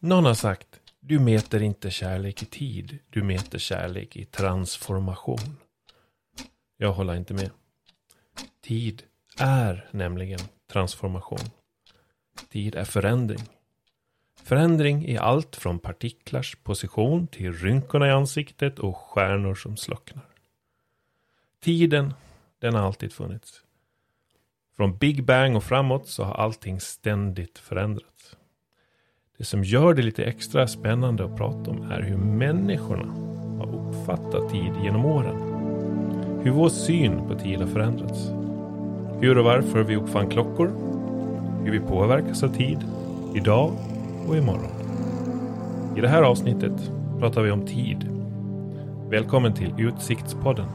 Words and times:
Någon 0.00 0.24
har 0.24 0.34
sagt, 0.34 0.80
du 1.00 1.18
mäter 1.18 1.62
inte 1.62 1.90
kärlek 1.90 2.42
i 2.42 2.46
tid, 2.46 2.98
du 3.10 3.22
mäter 3.22 3.58
kärlek 3.58 4.16
i 4.16 4.24
transformation. 4.24 5.56
Jag 6.76 6.92
håller 6.92 7.14
inte 7.14 7.34
med. 7.34 7.50
Tid 8.60 9.02
är 9.38 9.88
nämligen 9.90 10.40
transformation. 10.72 11.50
Tid 12.48 12.74
är 12.74 12.84
förändring. 12.84 13.40
Förändring 14.42 15.06
i 15.06 15.18
allt 15.18 15.56
från 15.56 15.78
partiklars 15.78 16.56
position 16.56 17.26
till 17.26 17.52
rynkorna 17.52 18.08
i 18.08 18.10
ansiktet 18.10 18.78
och 18.78 18.96
stjärnor 18.96 19.54
som 19.54 19.76
slocknar. 19.76 20.24
Tiden, 21.60 22.14
den 22.58 22.74
har 22.74 22.82
alltid 22.82 23.12
funnits. 23.12 23.62
Från 24.76 24.98
Big 24.98 25.24
Bang 25.24 25.56
och 25.56 25.64
framåt 25.64 26.08
så 26.08 26.24
har 26.24 26.34
allting 26.34 26.80
ständigt 26.80 27.58
förändrats. 27.58 28.36
Det 29.38 29.44
som 29.44 29.64
gör 29.64 29.94
det 29.94 30.02
lite 30.02 30.24
extra 30.24 30.66
spännande 30.66 31.24
att 31.24 31.36
prata 31.36 31.70
om 31.70 31.90
är 31.90 32.02
hur 32.02 32.16
människorna 32.16 33.06
har 33.58 33.74
uppfattat 33.74 34.50
tid 34.50 34.72
genom 34.82 35.04
åren. 35.04 35.36
Hur 36.42 36.50
vår 36.50 36.68
syn 36.68 37.28
på 37.28 37.34
tid 37.34 37.58
har 37.58 37.66
förändrats. 37.66 38.30
Hur 39.20 39.38
och 39.38 39.44
varför 39.44 39.82
vi 39.82 39.96
uppfann 39.96 40.28
klockor. 40.28 40.70
Hur 41.64 41.72
vi 41.72 41.80
påverkas 41.80 42.42
av 42.42 42.48
tid. 42.48 42.78
Idag 43.34 43.72
och 44.28 44.36
imorgon. 44.36 44.72
I 45.96 46.00
det 46.00 46.08
här 46.08 46.22
avsnittet 46.22 46.92
pratar 47.18 47.42
vi 47.42 47.50
om 47.50 47.66
tid. 47.66 48.08
Välkommen 49.10 49.54
till 49.54 49.74
Utsiktspodden. 49.78 50.66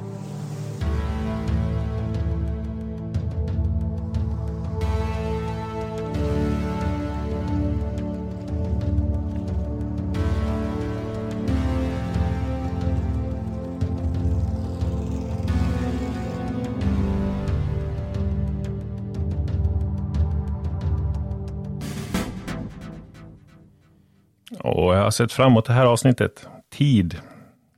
Och 24.59 24.96
jag 24.96 25.04
har 25.04 25.12
sett 25.12 25.32
fram 25.32 25.51
emot 25.51 25.65
det 25.65 25.73
här 25.73 25.85
avsnittet. 25.85 26.48
Tid. 26.70 27.18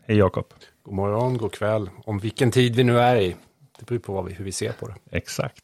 Hej 0.07 0.17
Jakob. 0.17 0.45
God 0.83 0.93
morgon, 0.93 1.37
god 1.37 1.51
kväll. 1.51 1.89
Om 2.05 2.19
vilken 2.19 2.51
tid 2.51 2.75
vi 2.75 2.83
nu 2.83 2.99
är 2.99 3.15
i. 3.15 3.35
Det 3.79 3.85
beror 3.85 3.99
på 3.99 4.13
vad 4.13 4.25
vi, 4.25 4.33
hur 4.33 4.45
vi 4.45 4.51
ser 4.51 4.71
på 4.71 4.87
det. 4.87 4.95
Exakt. 5.11 5.63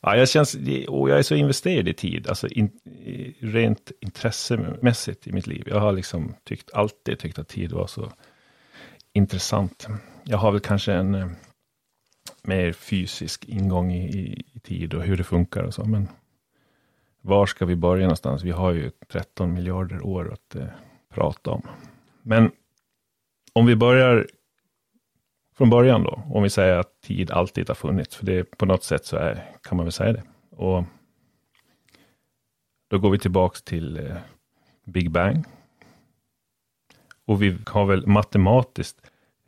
Ja, 0.00 0.16
jag, 0.16 0.28
känns, 0.28 0.54
och 0.88 1.10
jag 1.10 1.18
är 1.18 1.22
så 1.22 1.34
investerad 1.34 1.88
i 1.88 1.94
tid, 1.94 2.28
alltså 2.28 2.48
in, 2.48 2.70
rent 3.40 3.92
intressemässigt 4.00 5.26
i 5.26 5.32
mitt 5.32 5.46
liv. 5.46 5.62
Jag 5.66 5.80
har 5.80 5.92
liksom 5.92 6.34
tyckt, 6.44 6.72
alltid 6.72 7.18
tyckt 7.18 7.38
att 7.38 7.48
tid 7.48 7.72
var 7.72 7.86
så 7.86 8.12
intressant. 9.12 9.86
Jag 10.24 10.38
har 10.38 10.52
väl 10.52 10.60
kanske 10.60 10.92
en 10.92 11.14
eh, 11.14 11.26
mer 12.42 12.72
fysisk 12.72 13.44
ingång 13.44 13.92
i, 13.92 14.18
i, 14.18 14.44
i 14.52 14.60
tid 14.60 14.94
och 14.94 15.02
hur 15.02 15.16
det 15.16 15.24
funkar 15.24 15.62
och 15.62 15.74
så, 15.74 15.84
men 15.84 16.08
var 17.22 17.46
ska 17.46 17.66
vi 17.66 17.76
börja 17.76 18.02
någonstans? 18.02 18.42
Vi 18.42 18.50
har 18.50 18.72
ju 18.72 18.90
13 19.08 19.52
miljarder 19.52 20.06
år 20.06 20.32
att 20.32 20.54
eh, 20.54 20.66
prata 21.08 21.50
om. 21.50 21.62
Men 22.22 22.50
om 23.52 23.66
vi 23.66 23.76
börjar 23.76 24.26
från 25.56 25.70
början 25.70 26.02
då, 26.02 26.22
om 26.26 26.42
vi 26.42 26.50
säger 26.50 26.76
att 26.76 27.00
tid 27.00 27.30
alltid 27.30 27.68
har 27.68 27.74
funnits, 27.74 28.16
för 28.16 28.26
det 28.26 28.44
på 28.44 28.66
något 28.66 28.84
sätt 28.84 29.06
så 29.06 29.16
är, 29.16 29.50
kan 29.62 29.76
man 29.76 29.86
väl 29.86 29.92
säga 29.92 30.12
det. 30.12 30.22
Och 30.50 30.84
då 32.88 32.98
går 32.98 33.10
vi 33.10 33.18
tillbaks 33.18 33.62
till 33.62 33.98
eh, 33.98 34.16
Big 34.84 35.10
Bang. 35.10 35.44
Och 37.24 37.42
vi 37.42 37.58
har 37.66 37.86
väl 37.86 38.06
matematiskt, 38.06 38.96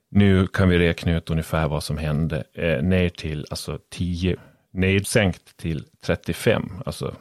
nu 0.09 0.47
kan 0.47 0.69
vi 0.69 0.79
räkna 0.79 1.17
ut 1.17 1.31
ungefär 1.31 1.69
vad 1.69 1.85
som 1.85 1.99
hände, 1.99 2.45
eh, 2.53 2.83
ner 2.83 3.09
till 3.09 3.47
alltså 3.51 3.79
10, 3.89 4.37
nedsänkt 4.71 5.57
till 5.57 5.85
35, 6.01 6.71
alltså 6.87 7.15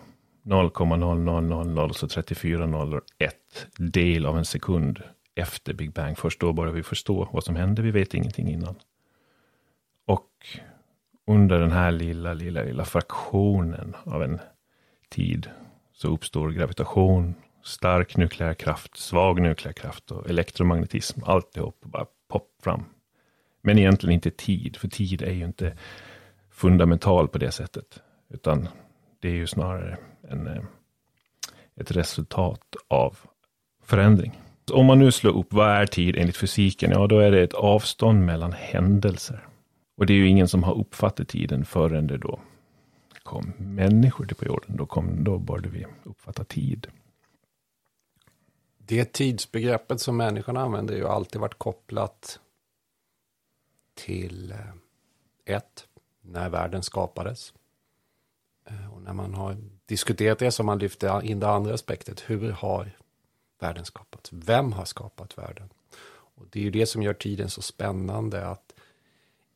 0,0000 0.44 1.94
så 1.94 2.08
34 2.08 2.66
nollor, 2.66 3.02
ett 3.18 3.68
del 3.78 4.26
av 4.26 4.38
en 4.38 4.46
sekund 4.46 5.04
efter 5.36 5.74
Big 5.74 5.94
Bang. 5.94 6.18
Först 6.18 6.40
då 6.40 6.54
börjar 6.54 6.74
vi 6.74 6.84
förstå 6.84 7.30
vad 7.32 7.44
som 7.44 7.56
hände. 7.56 7.82
Vi 7.82 7.92
vet 7.92 8.14
ingenting 8.14 8.50
innan. 8.50 8.76
Och 10.06 10.30
under 11.28 11.60
den 11.60 11.72
här 11.72 11.92
lilla, 11.92 12.34
lilla, 12.34 12.64
lilla 12.64 12.86
fraktionen 12.86 13.96
av 14.04 14.24
en 14.24 14.40
tid 15.10 15.50
så 15.94 16.08
uppstår 16.08 16.50
gravitation, 16.50 17.36
stark 17.64 18.18
nukleär 18.18 18.54
kraft, 18.54 18.98
svag 18.98 19.42
nukleär 19.42 19.74
kraft 19.74 20.12
och 20.12 20.30
elektromagnetism. 20.30 21.20
Alltihop 21.26 21.82
bara 21.82 22.06
pop 22.28 22.48
fram. 22.64 22.86
Men 23.62 23.80
egentligen 23.80 24.14
inte 24.14 24.32
tid, 24.32 24.78
för 24.78 24.88
tid 24.88 25.22
är 25.22 25.32
ju 25.32 25.46
inte 25.46 25.78
fundamental 26.50 27.28
på 27.28 27.38
det 27.38 27.52
sättet. 27.52 28.00
Utan 28.30 28.68
det 29.24 29.30
är 29.30 29.34
ju 29.34 29.48
snarare 29.48 29.98
en, 30.22 30.48
eh, 30.48 30.64
ett 31.76 31.92
resultat 31.92 32.76
av 32.88 33.18
förändring. 33.84 34.40
Om 34.72 34.86
man 34.86 35.00
nu 35.00 35.12
slår 35.12 35.38
upp 35.38 35.54
vad 35.54 35.70
är 35.70 35.86
tid 35.86 36.16
enligt 36.18 36.38
fysiken, 36.38 36.92
ja 36.92 37.08
då 37.08 37.20
är 37.20 37.32
det 37.32 37.44
ett 37.44 37.54
avstånd 37.54 38.26
mellan 38.26 38.54
händelser. 38.54 39.48
Och 39.98 40.06
det 40.06 40.14
är 40.14 40.18
ju 40.18 40.28
ingen 40.28 40.48
som 40.48 40.64
har 40.64 40.74
uppfattat 40.74 41.28
tiden 41.28 41.66
förrän 41.66 42.08
det 42.08 42.18
då 42.18 42.40
kom 43.24 43.54
människor 43.58 44.26
till 44.26 44.36
på 44.36 44.46
jorden. 44.46 44.78
Då, 44.78 44.86
kom, 44.86 45.24
då 45.24 45.40
började 45.40 45.70
vi 45.70 45.86
uppfatta 46.04 46.44
tid. 46.44 46.88
Det 48.78 49.14
tidsbegreppet 49.14 50.02
som 50.02 50.18
människan 50.18 50.58
använder 50.58 50.96
ju 50.96 51.08
alltid 51.08 51.42
varit 51.42 51.58
kopplat 51.58 52.40
till 53.94 54.52
eh, 54.52 55.56
ett, 55.56 55.88
när 56.22 56.50
världen 56.50 56.84
skapades. 56.84 57.54
Eh, 58.66 58.94
och 58.94 59.02
när 59.02 59.14
man 59.14 59.34
har 59.34 59.58
diskuterat 59.86 60.40
det 60.40 60.52
så 60.52 60.64
har 60.64 60.66
man 60.66 60.80
lyft 60.80 61.04
in 61.24 61.40
det 61.40 61.50
andra 61.50 61.74
aspektet. 61.74 62.24
Hur 62.28 62.52
har 62.52 62.98
världen 63.60 63.86
skapats? 63.86 64.30
Vem 64.34 64.72
har 64.74 64.86
skapat 64.86 65.38
världen? 65.38 65.70
Och 66.36 66.46
det 66.50 66.60
är 66.60 66.64
ju 66.64 66.72
det 66.72 66.86
som 66.86 67.04
gör 67.04 67.14
tiden 67.14 67.50
så 67.50 67.62
spännande. 67.62 68.48
att 68.48 68.74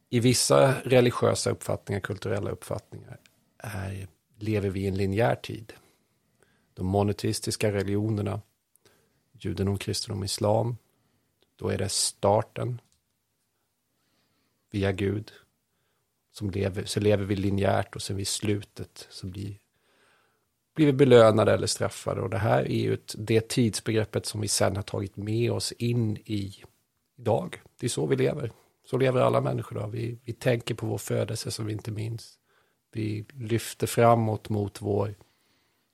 I 0.09 0.19
vissa 0.19 0.73
religiösa 0.81 1.49
uppfattningar, 1.49 1.99
kulturella 1.99 2.49
uppfattningar, 2.49 3.19
är, 3.57 4.07
lever 4.39 4.69
vi 4.69 4.79
i 4.79 4.87
en 4.87 4.97
linjär 4.97 5.35
tid. 5.35 5.73
De 6.73 6.85
monoteistiska 6.85 7.71
religionerna, 7.71 8.41
judendom, 9.31 9.77
kristendom, 9.77 10.23
islam, 10.23 10.77
då 11.55 11.69
är 11.69 11.77
det 11.77 11.89
starten 11.89 12.81
via 14.71 14.91
Gud. 14.91 15.31
Som 16.37 16.49
lever, 16.49 16.85
så 16.85 16.99
lever 16.99 17.25
vi 17.25 17.35
linjärt 17.35 17.95
och 17.95 18.01
sen 18.01 18.17
vid 18.17 18.27
slutet 18.27 19.07
så 19.09 19.27
blir 19.27 19.57
vi 20.75 20.93
belönade 20.93 21.53
eller 21.53 21.67
straffade. 21.67 22.21
Och 22.21 22.29
det 22.29 22.37
här 22.37 22.63
är 22.63 22.77
ju 22.77 22.93
ett, 22.93 23.15
det 23.17 23.49
tidsbegreppet 23.49 24.25
som 24.25 24.41
vi 24.41 24.47
sen 24.47 24.75
har 24.75 24.83
tagit 24.83 25.17
med 25.17 25.51
oss 25.51 25.71
in 25.71 26.17
i 26.17 26.63
idag. 27.17 27.61
Det 27.79 27.85
är 27.85 27.89
så 27.89 28.05
vi 28.05 28.15
lever. 28.15 28.51
Så 28.85 28.97
lever 28.97 29.21
alla 29.21 29.41
människor. 29.41 29.75
Då. 29.75 29.87
Vi, 29.87 30.19
vi 30.23 30.33
tänker 30.33 30.75
på 30.75 30.85
vår 30.85 30.97
födelse 30.97 31.51
som 31.51 31.65
vi 31.65 31.73
inte 31.73 31.91
minns. 31.91 32.39
Vi 32.91 33.25
lyfter 33.33 33.87
framåt 33.87 34.49
mot 34.49 34.81
vår, 34.81 35.15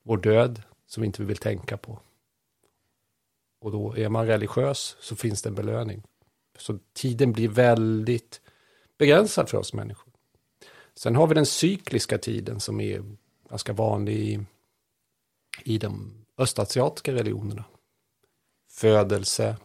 vår 0.04 0.18
död 0.18 0.62
som 0.88 1.02
vi 1.02 1.08
inte 1.08 1.24
vill 1.24 1.38
tänka 1.38 1.78
på. 1.78 2.00
Och 3.60 3.72
då 3.72 3.98
är 3.98 4.10
man 4.10 4.28
religiös 4.28 4.98
så 5.00 5.16
finns 5.16 5.42
det 5.42 5.50
en 5.50 5.56
belöning. 5.56 6.04
Så 6.58 6.80
tiden 6.94 7.32
blir 7.34 7.48
väldigt 7.48 8.42
begränsad 8.98 9.50
för 9.50 9.58
oss 9.58 9.74
människor. 9.74 10.13
Sen 10.96 11.16
har 11.16 11.28
vi 11.28 11.36
den 11.36 11.46
cykliska 11.46 12.18
tiden 12.18 12.60
som 12.60 12.82
är 12.82 13.04
ganska 13.50 13.74
vanlig 13.74 14.20
i 14.20 14.46
i 15.64 15.78
de 15.78 16.14
östasiatiska 16.38 17.14
religionerna. 17.14 17.64
Födelse, 18.70 19.58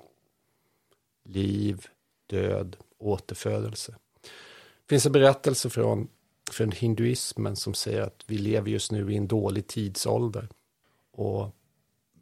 liv, 1.25 1.87
död, 2.27 2.77
återfödelse. 2.99 3.95
Det 4.23 4.89
finns 4.89 5.07
en 5.07 5.13
berättelse 5.13 5.71
från, 5.71 6.09
från 6.51 6.73
hinduismen 6.73 7.57
som 7.57 7.75
säger 7.75 8.03
att 8.03 8.25
vi 8.27 8.39
lever 8.39 8.71
just 8.71 8.93
nu 8.93 9.13
i 9.13 9.17
en 9.17 9.29
dålig 9.29 9.67
tidsålder. 9.67 10.49
Och 11.13 11.57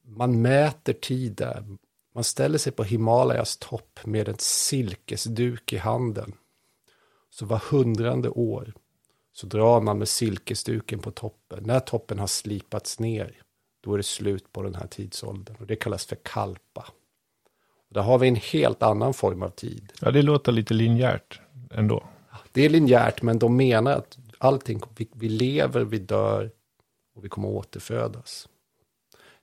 man 0.03 0.43
mäter 0.43 0.93
tid 0.93 1.33
där. 1.33 1.65
Man 2.15 2.25
ställer 2.25 2.59
sig 2.59 2.73
på 2.73 2.85
Himalayas 2.85 3.57
topp 3.57 4.01
med 4.05 4.29
en 4.29 4.39
silkesduk 4.39 5.73
i 5.73 5.77
handen. 5.77 6.33
Så 7.31 7.47
var 7.47 7.63
hundrande 7.71 8.29
år 8.29 8.75
så 9.37 9.47
drar 9.47 9.81
man 9.81 9.99
med 9.99 10.09
silkesduken 10.09 10.99
på 10.99 11.11
toppen. 11.11 11.63
När 11.65 11.81
toppen 11.81 12.19
har 12.19 12.27
slipats 12.27 12.99
ner 12.99 13.43
då 13.81 13.93
är 13.93 13.97
det 13.97 14.03
slut 14.03 14.53
på 14.53 14.63
den 14.63 14.75
här 14.75 14.87
tidsåldern. 14.87 15.57
Och 15.61 15.67
det 15.67 15.77
kallas 15.77 16.07
för 16.07 16.17
kalpa. 16.17 16.85
Och 17.89 17.95
där 17.95 18.01
har 18.01 18.19
vi 18.19 18.29
en 18.29 18.37
helt 18.37 18.83
annan 18.83 19.15
form 19.15 19.43
av 19.43 19.51
tid. 19.51 19.93
Ja, 20.01 20.11
det 20.11 20.23
låter 20.23 20.53
lite 20.53 20.75
linjärt 20.75 21.41
ändå. 21.71 22.05
Det 22.53 22.65
är 22.65 22.69
linjärt, 22.69 23.23
men 23.23 23.39
de 23.39 23.57
menar 23.57 23.93
att 23.93 24.19
allting, 24.39 24.81
vi, 24.97 25.09
vi 25.13 25.29
lever, 25.29 25.85
vi 25.85 25.99
dör 25.99 26.51
och 27.15 27.25
vi 27.25 27.29
kommer 27.29 27.49
återfödas. 27.49 28.49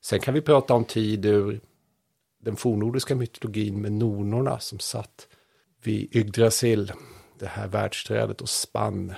Sen 0.01 0.19
kan 0.19 0.33
vi 0.33 0.41
prata 0.41 0.73
om 0.73 0.85
tid 0.85 1.25
ur 1.25 1.61
den 2.39 2.55
fornordiska 2.55 3.15
mytologin 3.15 3.81
med 3.81 3.91
nornorna 3.91 4.59
som 4.59 4.79
satt 4.79 5.27
vid 5.83 6.15
Yggdrasil, 6.15 6.91
det 7.39 7.47
här 7.47 7.67
världsträdet 7.67 8.41
och 8.41 8.49
spann 8.49 9.13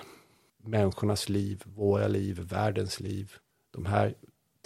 människornas 0.67 1.29
liv, 1.29 1.63
våra 1.65 2.07
liv, 2.07 2.39
världens 2.39 2.99
liv. 2.99 3.33
De 3.71 3.85
här 3.85 4.15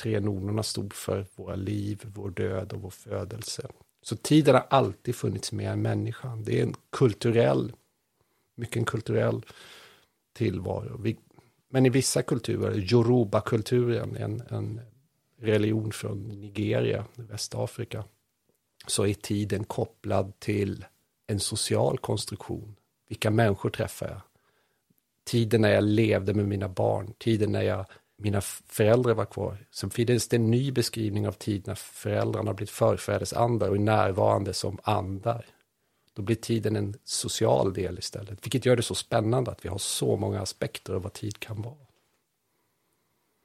tre 0.02 0.20
nornorna 0.20 0.64
stod 0.64 0.94
för 0.94 1.26
våra 1.36 1.56
liv, 1.56 2.02
vår 2.16 2.30
död 2.30 2.74
och 2.74 2.82
vår 2.82 2.90
födelse. 2.90 3.68
Så 4.02 4.16
tiden 4.16 4.56
har 4.56 4.66
alltid 4.70 5.16
funnits 5.16 5.52
med 5.52 5.78
människan. 5.78 6.44
Det 6.44 6.60
är 6.60 6.64
en 6.64 6.76
kulturell, 6.90 7.74
mycket 8.56 8.78
en 8.78 8.86
kulturell 8.86 9.46
tillvaro. 10.34 11.16
Men 11.70 11.86
i 11.86 11.90
vissa 11.90 12.22
kulturer, 12.22 12.94
Yoruba-kulturen, 12.94 14.16
en, 14.16 14.42
en 14.50 14.82
religion 15.38 15.92
från 15.92 16.24
Nigeria, 16.24 17.06
Västafrika, 17.16 18.04
så 18.88 19.06
är 19.06 19.14
tiden 19.14 19.64
kopplad 19.64 20.40
till 20.40 20.86
en 21.28 21.40
social 21.40 21.98
konstruktion. 21.98 22.76
Vilka 23.08 23.32
människor 23.32 23.70
träffar 23.70 24.08
jag? 24.08 24.22
Tiden 25.30 25.62
när 25.62 25.70
jag 25.70 25.84
levde 25.84 26.34
med 26.34 26.46
mina 26.46 26.70
barn, 26.70 27.14
tiden 27.18 27.52
när 27.52 27.62
jag, 27.62 27.86
mina 28.18 28.42
föräldrar 28.42 29.14
var 29.14 29.26
kvar. 29.26 29.58
Sen 29.72 29.90
finns 29.90 30.28
det 30.28 30.36
en 30.36 30.52
ny 30.52 30.72
beskrivning 30.72 31.28
av 31.28 31.32
tid 31.32 31.68
när 31.68 31.76
föräldrarna 31.76 32.50
har 32.50 32.56
blivit 32.56 32.70
förfädersandar 32.70 33.70
och 33.70 33.76
är 33.76 33.80
närvarande 33.80 34.54
som 34.54 34.80
andar. 34.84 35.46
Då 36.14 36.22
blir 36.22 36.36
tiden 36.36 36.76
en 36.76 36.96
social 37.04 37.74
del 37.74 38.00
istället, 38.00 38.46
vilket 38.46 38.66
gör 38.66 38.76
det 38.76 38.84
så 38.84 38.96
spännande 38.96 39.52
att 39.52 39.66
vi 39.66 39.70
har 39.70 39.78
så 39.78 40.18
många 40.18 40.42
aspekter 40.42 40.94
av 40.94 41.02
vad 41.02 41.14
tid 41.14 41.40
kan 41.40 41.62
vara. 41.62 41.88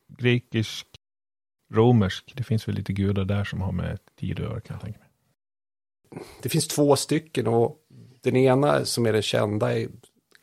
Grekisk, 0.09 0.87
romersk, 1.73 2.33
det 2.37 2.43
finns 2.43 2.69
väl 2.69 2.75
lite 2.75 2.93
gudar 2.93 3.25
där 3.25 3.45
som 3.45 3.61
har 3.61 3.73
med 3.73 3.99
tid 4.17 4.41
att 4.41 4.45
göra 4.45 4.61
kan 4.61 4.75
jag 4.75 4.83
tänka 4.83 4.99
mig. 4.99 5.09
Det 6.43 6.49
finns 6.49 6.69
två 6.69 6.97
stycken 6.97 7.47
och 7.47 7.79
den 8.21 8.37
ena 8.37 8.85
som 8.85 9.07
är 9.07 9.13
den 9.13 9.23
kända 9.23 9.69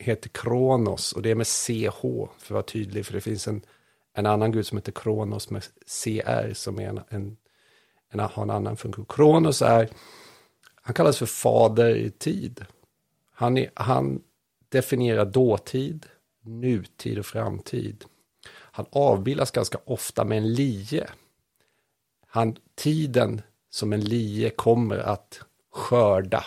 heter 0.01 0.29
Kronos 0.29 1.13
och 1.13 1.21
det 1.21 1.31
är 1.31 1.35
med 1.35 1.47
CH 1.47 2.01
för 2.01 2.25
att 2.37 2.51
vara 2.51 2.63
tydlig 2.63 3.05
för 3.05 3.13
det 3.13 3.21
finns 3.21 3.47
en, 3.47 3.61
en 4.13 4.25
annan 4.25 4.51
gud 4.51 4.65
som 4.65 4.77
heter 4.77 4.91
Kronos 4.91 5.49
med 5.49 5.63
CR 6.03 6.53
som 6.53 6.79
är 6.79 6.89
en, 6.89 7.01
en, 7.09 7.37
en, 8.09 8.19
har 8.19 8.43
en 8.43 8.49
annan 8.49 8.77
funktion. 8.77 9.05
Kronos 9.09 9.61
är 9.61 9.89
han 10.81 10.93
kallas 10.93 11.17
för 11.17 11.25
fader 11.25 11.95
i 11.95 12.11
tid. 12.11 12.65
Han, 13.33 13.57
är, 13.57 13.71
han 13.73 14.21
definierar 14.69 15.25
dåtid, 15.25 16.05
nutid 16.41 17.19
och 17.19 17.25
framtid. 17.25 18.05
Han 18.47 18.85
avbildas 18.91 19.51
ganska 19.51 19.77
ofta 19.85 20.25
med 20.25 20.37
en 20.37 20.53
lie. 20.53 21.07
Han, 22.27 22.55
tiden 22.75 23.41
som 23.69 23.93
en 23.93 24.01
lie 24.01 24.49
kommer 24.49 24.97
att 24.97 25.41
skörda. 25.71 26.45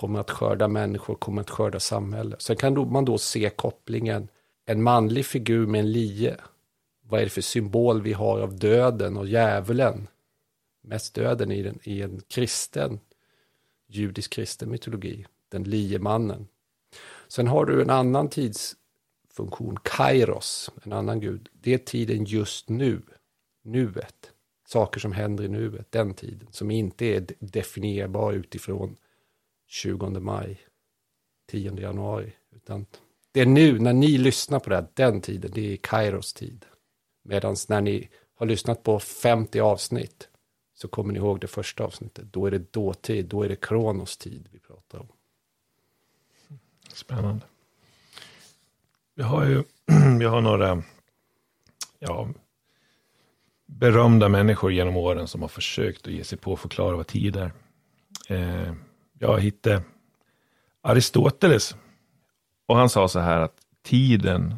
Kommer 0.00 0.20
att 0.20 0.30
skörda 0.30 0.68
människor, 0.68 1.14
kommer 1.14 1.40
att 1.42 1.50
skörda 1.50 1.80
samhälle. 1.80 2.36
Sen 2.38 2.56
kan 2.56 2.92
man 2.92 3.04
då 3.04 3.18
se 3.18 3.50
kopplingen, 3.50 4.28
en 4.66 4.82
manlig 4.82 5.26
figur 5.26 5.66
med 5.66 5.80
en 5.80 5.92
lie. 5.92 6.36
Vad 7.02 7.20
är 7.20 7.24
det 7.24 7.30
för 7.30 7.40
symbol 7.40 8.02
vi 8.02 8.12
har 8.12 8.40
av 8.40 8.58
döden 8.58 9.16
och 9.16 9.26
djävulen? 9.26 10.08
mest 10.82 11.14
döden 11.14 11.50
i, 11.50 11.62
den, 11.62 11.78
i 11.82 12.02
en 12.02 12.20
kristen, 12.28 13.00
judisk 13.88 14.32
kristen 14.32 14.70
mytologi, 14.70 15.26
den 15.48 15.64
liemannen. 15.64 16.48
Sen 17.28 17.46
har 17.46 17.64
du 17.64 17.82
en 17.82 17.90
annan 17.90 18.28
tidsfunktion, 18.28 19.78
kairos, 19.82 20.70
en 20.82 20.92
annan 20.92 21.20
gud. 21.20 21.48
Det 21.52 21.74
är 21.74 21.78
tiden 21.78 22.24
just 22.24 22.68
nu, 22.68 23.02
nuet. 23.62 24.32
Saker 24.68 25.00
som 25.00 25.12
händer 25.12 25.44
i 25.44 25.48
nuet, 25.48 25.92
den 25.92 26.14
tiden, 26.14 26.48
som 26.50 26.70
inte 26.70 27.04
är 27.04 27.26
definierbar 27.38 28.32
utifrån 28.32 28.96
20 29.70 30.20
maj, 30.20 30.58
10 31.50 31.80
januari. 31.80 32.32
Utan 32.56 32.86
det 33.32 33.40
är 33.40 33.46
nu, 33.46 33.78
när 33.78 33.92
ni 33.92 34.18
lyssnar 34.18 34.60
på 34.60 34.70
det 34.70 34.76
här, 34.76 34.86
den 34.94 35.20
tiden, 35.20 35.50
det 35.54 35.72
är 35.72 35.76
Kairos 35.76 36.32
tid. 36.32 36.64
Medan 37.22 37.56
när 37.68 37.80
ni 37.80 38.08
har 38.34 38.46
lyssnat 38.46 38.82
på 38.82 39.00
50 39.00 39.60
avsnitt, 39.60 40.28
så 40.74 40.88
kommer 40.88 41.12
ni 41.12 41.18
ihåg 41.18 41.40
det 41.40 41.46
första 41.46 41.84
avsnittet. 41.84 42.32
Då 42.32 42.46
är 42.46 42.50
det 42.50 42.72
dåtid, 42.72 43.26
då 43.26 43.42
är 43.42 43.48
det 43.48 43.56
Kronos 43.56 44.16
tid 44.16 44.48
vi 44.52 44.58
pratar 44.58 44.98
om. 44.98 45.08
Spännande. 46.92 47.44
Vi 49.14 49.22
har 49.22 49.46
ju 49.46 49.64
vi 50.18 50.24
har 50.24 50.40
några 50.40 50.82
ja, 51.98 52.28
berömda 53.66 54.28
människor 54.28 54.72
genom 54.72 54.96
åren 54.96 55.28
som 55.28 55.42
har 55.42 55.48
försökt 55.48 56.06
att 56.06 56.12
ge 56.12 56.24
sig 56.24 56.38
på 56.38 56.52
att 56.52 56.60
förklara 56.60 56.96
vad 56.96 57.06
tid 57.06 57.36
är. 57.36 57.52
Eh, 58.28 58.74
jag 59.22 59.40
hittade 59.40 59.82
Aristoteles 60.82 61.76
och 62.66 62.76
han 62.76 62.88
sa 62.88 63.08
så 63.08 63.18
här 63.20 63.40
att 63.40 63.56
tiden 63.82 64.54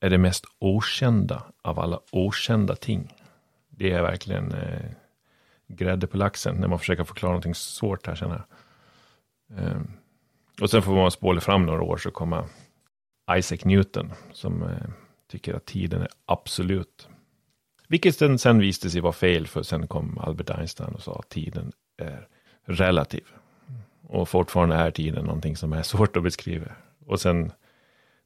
är 0.00 0.10
det 0.10 0.18
mest 0.18 0.44
okända 0.58 1.42
av 1.62 1.78
alla 1.78 2.00
okända 2.12 2.76
ting. 2.76 3.14
Det 3.68 3.92
är 3.92 4.02
verkligen 4.02 4.52
eh, 4.52 4.90
grädde 5.68 6.06
på 6.06 6.16
laxen 6.16 6.56
när 6.56 6.68
man 6.68 6.78
försöker 6.78 7.04
förklara 7.04 7.32
någonting 7.32 7.54
svårt 7.54 8.06
här 8.06 8.14
känner 8.14 8.42
jag. 9.48 9.58
Eh, 9.58 9.80
och 10.60 10.70
sen 10.70 10.82
får 10.82 10.94
man 10.94 11.10
spåla 11.10 11.40
fram 11.40 11.66
några 11.66 11.82
år 11.82 11.96
så 11.96 12.10
kommer 12.10 12.44
Isaac 13.36 13.58
Newton 13.64 14.12
som 14.32 14.62
eh, 14.62 14.88
tycker 15.30 15.54
att 15.54 15.66
tiden 15.66 16.02
är 16.02 16.08
absolut. 16.26 17.08
Vilket 17.88 18.16
sen, 18.16 18.38
sen 18.38 18.58
visade 18.58 18.90
sig 18.90 19.00
vara 19.00 19.12
fel 19.12 19.46
för 19.46 19.62
sen 19.62 19.86
kom 19.86 20.18
Albert 20.18 20.50
Einstein 20.50 20.94
och 20.94 21.02
sa 21.02 21.18
att 21.18 21.28
tiden 21.28 21.72
är 21.98 22.28
relativ. 22.64 23.24
Och 24.06 24.28
fortfarande 24.28 24.76
är 24.76 24.90
tiden 24.90 25.24
någonting 25.24 25.56
som 25.56 25.72
är 25.72 25.82
svårt 25.92 26.16
att 26.16 26.22
beskriva. 26.22 26.66
Och 27.06 27.20
sen 27.20 27.52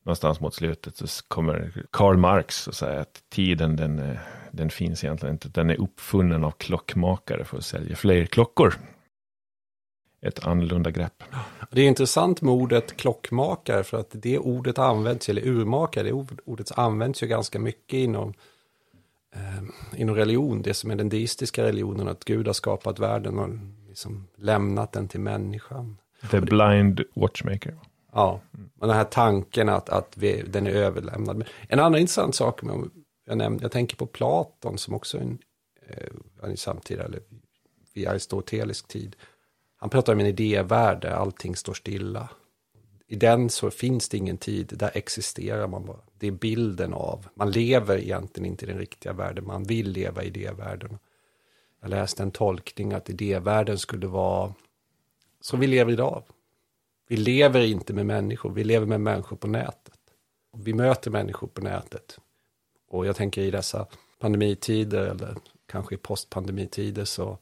någonstans 0.02 0.40
mot 0.40 0.54
slutet 0.54 0.96
så 0.96 1.24
kommer 1.28 1.84
Karl 1.90 2.16
Marx 2.16 2.68
och 2.68 2.74
säger 2.74 3.00
att 3.00 3.22
tiden 3.28 3.76
den, 3.76 3.98
eh, 3.98 4.18
den 4.50 4.70
finns 4.70 5.04
egentligen 5.04 5.34
inte. 5.34 5.48
Den 5.48 5.70
är 5.70 5.80
uppfunnen 5.80 6.44
av 6.44 6.50
klockmakare 6.50 7.44
för 7.44 7.58
att 7.58 7.64
sälja 7.64 7.96
fler 7.96 8.26
klockor. 8.26 8.74
Ett 10.20 10.46
annorlunda 10.46 10.90
grepp. 10.90 11.22
Det 11.70 11.80
är 11.80 11.88
intressant 11.88 12.42
med 12.42 12.54
ordet 12.54 12.96
klockmakare 12.96 13.84
för 13.84 14.00
att 14.00 14.10
det 14.12 14.38
ordet 14.38 14.78
används, 14.78 15.28
eller 15.28 15.46
urmakare, 15.46 16.04
det 16.04 16.12
ordet 16.44 16.78
används 16.78 17.22
ju 17.22 17.26
ganska 17.26 17.58
mycket 17.58 17.98
inom, 17.98 18.34
eh, 19.34 20.00
inom 20.00 20.14
religion. 20.14 20.62
Det 20.62 20.74
som 20.74 20.90
är 20.90 20.96
den 20.96 21.08
deistiska 21.08 21.62
religionen, 21.62 22.08
att 22.08 22.24
Gud 22.24 22.46
har 22.46 22.54
skapat 22.54 22.98
världen 22.98 23.38
och 23.38 23.48
liksom 23.98 24.26
lämnat 24.36 24.92
den 24.92 25.08
till 25.08 25.20
människan. 25.20 25.96
The 26.30 26.40
blind 26.40 27.02
watchmaker. 27.14 27.78
Ja, 28.12 28.40
och 28.78 28.86
den 28.86 28.96
här 28.96 29.04
tanken 29.04 29.68
att, 29.68 29.88
att 29.88 30.16
vi, 30.16 30.42
den 30.42 30.66
är 30.66 30.70
överlämnad. 30.70 31.44
En 31.68 31.80
annan 31.80 32.00
intressant 32.00 32.34
sak, 32.34 32.60
jag, 33.26 33.38
nämnde, 33.38 33.64
jag 33.64 33.72
tänker 33.72 33.96
på 33.96 34.06
Platon 34.06 34.78
som 34.78 34.94
också 34.94 35.18
är 35.18 35.22
en, 35.22 35.38
eh, 36.42 36.54
samtida, 36.54 37.04
eller 37.04 37.20
vid 37.94 38.08
aristotelisk 38.08 38.88
tid. 38.88 39.16
Han 39.76 39.90
pratar 39.90 40.12
om 40.12 40.20
en 40.20 40.26
idévärld 40.26 41.02
där 41.02 41.10
allting 41.10 41.56
står 41.56 41.74
stilla. 41.74 42.28
I 43.08 43.16
den 43.16 43.50
så 43.50 43.70
finns 43.70 44.08
det 44.08 44.16
ingen 44.16 44.38
tid, 44.38 44.72
där 44.76 44.90
existerar 44.94 45.68
man 45.68 45.84
bara. 45.84 46.00
Det 46.18 46.26
är 46.26 46.30
bilden 46.32 46.94
av, 46.94 47.26
man 47.34 47.50
lever 47.50 47.98
egentligen 47.98 48.46
inte 48.46 48.64
i 48.64 48.68
den 48.68 48.78
riktiga 48.78 49.12
världen, 49.12 49.46
man 49.46 49.64
vill 49.64 49.90
leva 49.90 50.22
i 50.22 50.26
idévärlden. 50.26 50.98
Jag 51.80 51.90
läste 51.90 52.22
en 52.22 52.30
tolkning 52.30 52.92
att 52.92 53.10
idévärlden 53.10 53.78
skulle 53.78 54.06
vara 54.06 54.54
som 55.40 55.60
vi 55.60 55.66
lever 55.66 55.92
idag. 55.92 56.22
Vi 57.08 57.16
lever 57.16 57.60
inte 57.60 57.92
med 57.92 58.06
människor, 58.06 58.50
vi 58.50 58.64
lever 58.64 58.86
med 58.86 59.00
människor 59.00 59.36
på 59.36 59.46
nätet. 59.46 59.98
Vi 60.56 60.74
möter 60.74 61.10
människor 61.10 61.46
på 61.46 61.60
nätet. 61.60 62.18
Och 62.88 63.06
jag 63.06 63.16
tänker 63.16 63.42
i 63.42 63.50
dessa 63.50 63.86
pandemitider 64.18 65.06
eller 65.06 65.34
kanske 65.66 65.94
i 65.94 65.98
postpandemitider 65.98 67.04
så, 67.04 67.38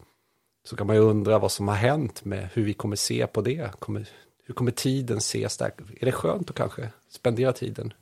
så 0.65 0.77
kan 0.77 0.87
man 0.87 0.97
ju 0.97 1.03
undra 1.03 1.39
vad 1.39 1.53
som 1.53 1.69
har 1.69 1.75
hänt 1.75 2.25
med 2.25 2.49
hur 2.53 2.65
vi 2.65 2.75
kommer 2.75 2.97
se 2.97 3.27
på 3.27 3.41
det. 3.41 3.71
Kommer, 3.79 4.09
hur 4.45 4.55
kommer 4.55 4.71
tiden 4.71 5.19
ses 5.19 5.57
där? 5.57 5.73
Är 6.01 6.07
det 6.07 6.13
skönt 6.13 6.51
att 6.51 6.57
kanske 6.57 6.91
spendera 7.09 7.53
tiden 7.53 7.93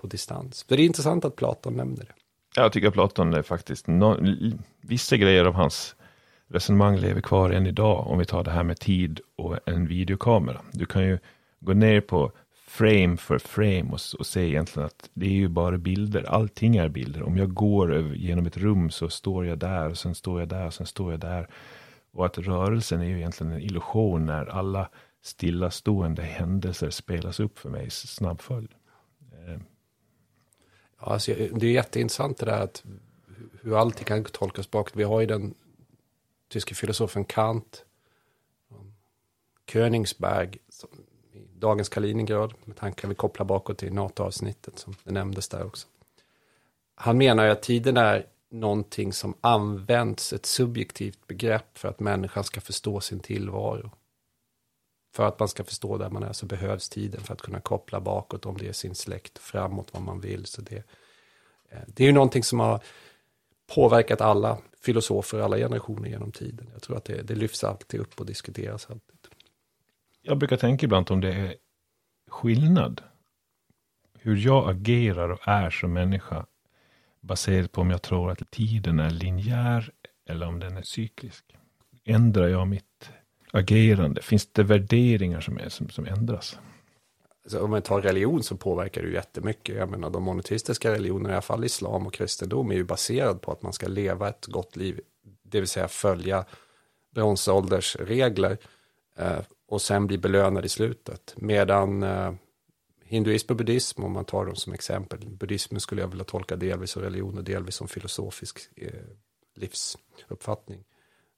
på 0.00 0.06
distans? 0.06 0.62
För 0.62 0.76
det 0.76 0.82
är 0.82 0.86
intressant 0.86 1.24
att 1.24 1.36
Platon 1.36 1.76
nämner 1.76 2.04
det. 2.04 2.23
Jag 2.56 2.72
tycker 2.72 2.88
att 2.88 2.94
Platon 2.94 3.34
är 3.34 3.42
faktiskt, 3.42 3.86
no, 3.86 4.16
vissa 4.80 5.16
grejer 5.16 5.44
av 5.44 5.54
hans 5.54 5.96
resonemang 6.48 6.96
lever 6.96 7.20
kvar 7.20 7.50
än 7.50 7.66
idag. 7.66 8.06
Om 8.06 8.18
vi 8.18 8.24
tar 8.24 8.44
det 8.44 8.50
här 8.50 8.62
med 8.62 8.80
tid 8.80 9.20
och 9.36 9.68
en 9.68 9.86
videokamera. 9.86 10.60
Du 10.72 10.86
kan 10.86 11.04
ju 11.04 11.18
gå 11.60 11.72
ner 11.72 12.00
på 12.00 12.32
frame 12.66 13.16
för 13.16 13.38
frame 13.38 13.84
och, 13.92 14.00
och 14.18 14.26
se 14.26 14.40
egentligen 14.48 14.86
att 14.86 15.10
det 15.14 15.26
är 15.26 15.30
ju 15.30 15.48
bara 15.48 15.78
bilder. 15.78 16.22
Allting 16.22 16.76
är 16.76 16.88
bilder. 16.88 17.22
Om 17.22 17.36
jag 17.36 17.54
går 17.54 17.92
över, 17.92 18.14
genom 18.14 18.46
ett 18.46 18.56
rum 18.56 18.90
så 18.90 19.08
står 19.08 19.46
jag 19.46 19.58
där 19.58 19.90
och 19.90 19.98
sen 19.98 20.14
står 20.14 20.40
jag 20.40 20.48
där 20.48 20.66
och 20.66 20.74
sen 20.74 20.86
står 20.86 21.10
jag 21.10 21.20
där. 21.20 21.48
Och 22.12 22.26
att 22.26 22.38
rörelsen 22.38 23.00
är 23.00 23.04
ju 23.04 23.16
egentligen 23.16 23.52
en 23.52 23.60
illusion 23.60 24.26
när 24.26 24.46
alla 24.46 24.88
stillastående 25.22 26.22
händelser 26.22 26.90
spelas 26.90 27.40
upp 27.40 27.58
för 27.58 27.68
mig 27.68 27.86
i 27.86 27.90
snabb 27.90 28.40
följd. 28.40 28.70
Eh, 29.32 29.60
Alltså, 31.06 31.34
det 31.34 31.66
är 31.66 31.70
jätteintressant 31.70 32.38
det 32.38 32.46
där 32.46 32.60
att 32.60 32.82
hur 33.62 33.76
allting 33.76 34.04
kan 34.04 34.24
tolkas 34.24 34.70
bakåt. 34.70 34.96
Vi 34.96 35.02
har 35.02 35.20
ju 35.20 35.26
den 35.26 35.54
tyske 36.48 36.74
filosofen 36.74 37.24
Kant, 37.24 37.84
Königsberg, 39.66 40.58
som, 40.68 40.88
i 41.32 41.58
dagens 41.58 41.88
Kaliningrad, 41.88 42.54
med 42.64 42.76
tanke 42.76 43.06
vi 43.06 43.14
kopplar 43.14 43.46
bakåt 43.46 43.78
till 43.78 43.92
NATO-avsnittet 43.92 44.78
som 44.78 44.94
det 45.04 45.12
nämndes 45.12 45.48
där 45.48 45.66
också. 45.66 45.86
Han 46.94 47.18
menar 47.18 47.44
ju 47.44 47.50
att 47.50 47.62
tiden 47.62 47.96
är 47.96 48.26
någonting 48.48 49.12
som 49.12 49.34
används, 49.40 50.32
ett 50.32 50.46
subjektivt 50.46 51.26
begrepp 51.26 51.78
för 51.78 51.88
att 51.88 52.00
människan 52.00 52.44
ska 52.44 52.60
förstå 52.60 53.00
sin 53.00 53.20
tillvaro. 53.20 53.90
För 55.14 55.28
att 55.28 55.38
man 55.38 55.48
ska 55.48 55.64
förstå 55.64 55.98
där 55.98 56.10
man 56.10 56.22
är 56.22 56.32
så 56.32 56.46
behövs 56.46 56.88
tiden 56.88 57.20
för 57.20 57.34
att 57.34 57.42
kunna 57.42 57.60
koppla 57.60 58.00
bakåt 58.00 58.46
om 58.46 58.56
det 58.58 58.68
är 58.68 58.72
sin 58.72 58.94
släkt, 58.94 59.38
framåt 59.38 59.90
vad 59.92 60.02
man 60.02 60.20
vill. 60.20 60.46
Så 60.46 60.62
det, 60.62 60.76
eh, 61.68 61.78
det 61.86 62.02
är 62.04 62.06
ju 62.06 62.12
någonting 62.12 62.42
som 62.42 62.60
har 62.60 62.82
påverkat 63.74 64.20
alla 64.20 64.58
filosofer, 64.82 65.38
alla 65.38 65.56
generationer 65.56 66.08
genom 66.08 66.32
tiden. 66.32 66.70
Jag 66.72 66.82
tror 66.82 66.96
att 66.96 67.04
det, 67.04 67.22
det 67.22 67.34
lyfts 67.34 67.64
alltid 67.64 68.00
upp 68.00 68.20
och 68.20 68.26
diskuteras 68.26 68.86
alltid. 68.90 69.18
Jag 70.22 70.38
brukar 70.38 70.56
tänka 70.56 70.86
ibland 70.86 71.10
om 71.10 71.20
det 71.20 71.32
är 71.32 71.56
skillnad. 72.30 73.02
Hur 74.18 74.36
jag 74.36 74.70
agerar 74.70 75.28
och 75.28 75.48
är 75.48 75.70
som 75.70 75.92
människa 75.92 76.46
baserat 77.20 77.72
på 77.72 77.80
om 77.80 77.90
jag 77.90 78.02
tror 78.02 78.30
att 78.30 78.50
tiden 78.50 79.00
är 79.00 79.10
linjär 79.10 79.90
eller 80.26 80.46
om 80.46 80.60
den 80.60 80.76
är 80.76 80.82
cyklisk. 80.82 81.56
Ändrar 82.04 82.48
jag 82.48 82.68
mitt 82.68 82.93
agerande? 83.54 84.22
Finns 84.22 84.46
det 84.52 84.62
värderingar 84.62 85.40
som, 85.40 85.58
är, 85.58 85.68
som, 85.68 85.88
som 85.88 86.06
ändras? 86.06 86.58
Alltså, 87.44 87.60
om 87.60 87.70
man 87.70 87.82
tar 87.82 88.00
religion 88.00 88.42
så 88.42 88.56
påverkar 88.56 89.02
det 89.02 89.08
ju 89.08 89.14
jättemycket. 89.14 89.76
Jag 89.76 89.90
menar 89.90 90.10
de 90.10 90.22
monoteistiska 90.22 90.92
religionerna, 90.92 91.28
i 91.28 91.32
alla 91.32 91.42
fall 91.42 91.64
islam 91.64 92.06
och 92.06 92.14
kristendom, 92.14 92.70
är 92.70 92.74
ju 92.74 92.84
baserad 92.84 93.42
på 93.42 93.52
att 93.52 93.62
man 93.62 93.72
ska 93.72 93.88
leva 93.88 94.28
ett 94.28 94.46
gott 94.46 94.76
liv. 94.76 95.00
Det 95.42 95.60
vill 95.60 95.68
säga 95.68 95.88
följa 95.88 96.44
bronsålders 97.14 97.96
regler 97.96 98.58
eh, 99.16 99.38
och 99.68 99.82
sen 99.82 100.06
bli 100.06 100.18
belönad 100.18 100.64
i 100.64 100.68
slutet. 100.68 101.34
Medan 101.36 102.02
eh, 102.02 102.32
hinduism 103.04 103.52
och 103.52 103.56
buddhism, 103.56 104.04
om 104.04 104.12
man 104.12 104.24
tar 104.24 104.46
dem 104.46 104.56
som 104.56 104.72
exempel, 104.72 105.18
buddhismen 105.26 105.80
skulle 105.80 106.00
jag 106.00 106.08
vilja 106.08 106.24
tolka 106.24 106.56
delvis 106.56 106.90
som 106.90 107.02
religion 107.02 107.38
och 107.38 107.44
delvis 107.44 107.74
som 107.74 107.88
filosofisk 107.88 108.58
eh, 108.76 108.90
livsuppfattning. 109.56 110.84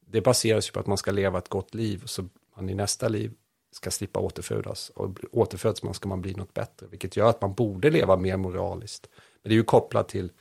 Det 0.08 0.20
baseras 0.20 0.68
ju 0.68 0.72
på 0.72 0.80
att 0.80 0.86
man 0.86 0.98
ska 0.98 1.10
leva 1.10 1.38
ett 1.38 1.48
gott 1.48 1.74
liv, 1.74 2.02
så 2.04 2.24
man 2.56 2.70
i 2.70 2.74
nästa 2.74 3.08
liv 3.08 3.32
ska 3.72 3.90
slippa 3.90 4.20
återfödas. 4.20 4.90
Och 4.90 5.18
återföds 5.32 5.82
man 5.82 5.94
ska 5.94 6.08
man 6.08 6.22
bli 6.22 6.34
något 6.34 6.54
bättre, 6.54 6.86
vilket 6.86 7.16
gör 7.16 7.30
att 7.30 7.40
man 7.40 7.54
borde 7.54 7.90
leva 7.90 8.16
mer 8.16 8.36
moraliskt. 8.36 9.08
Men 9.42 9.48
det 9.50 9.54
är 9.54 9.56
ju 9.56 9.64
kopplat 9.64 10.08
till 10.08 10.32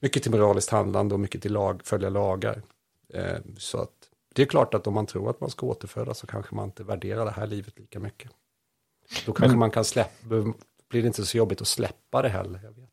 mycket 0.00 0.22
till 0.22 0.32
moraliskt 0.32 0.70
handlande 0.70 1.14
och 1.14 1.20
mycket 1.20 1.42
till 1.42 1.52
lag, 1.52 1.80
följa 1.84 2.08
lagar. 2.08 2.62
Eh, 3.08 3.38
så 3.58 3.78
att 3.78 4.08
det 4.34 4.42
är 4.42 4.46
klart 4.46 4.74
att 4.74 4.86
om 4.86 4.94
man 4.94 5.06
tror 5.06 5.30
att 5.30 5.40
man 5.40 5.50
ska 5.50 5.66
återfödas 5.66 6.18
så 6.18 6.26
kanske 6.26 6.54
man 6.54 6.64
inte 6.64 6.84
värderar 6.84 7.24
det 7.24 7.30
här 7.30 7.46
livet 7.46 7.78
lika 7.78 8.00
mycket. 8.00 8.30
Då 9.26 9.32
kanske 9.32 9.48
Men, 9.48 9.58
man 9.58 9.70
kan 9.70 9.84
släppa, 9.84 10.26
blir 10.88 11.02
det 11.02 11.06
inte 11.06 11.26
så 11.26 11.36
jobbigt 11.36 11.60
att 11.60 11.68
släppa 11.68 12.22
det 12.22 12.28
heller. 12.28 12.60
Jag 12.62 12.72
vet. 12.72 12.91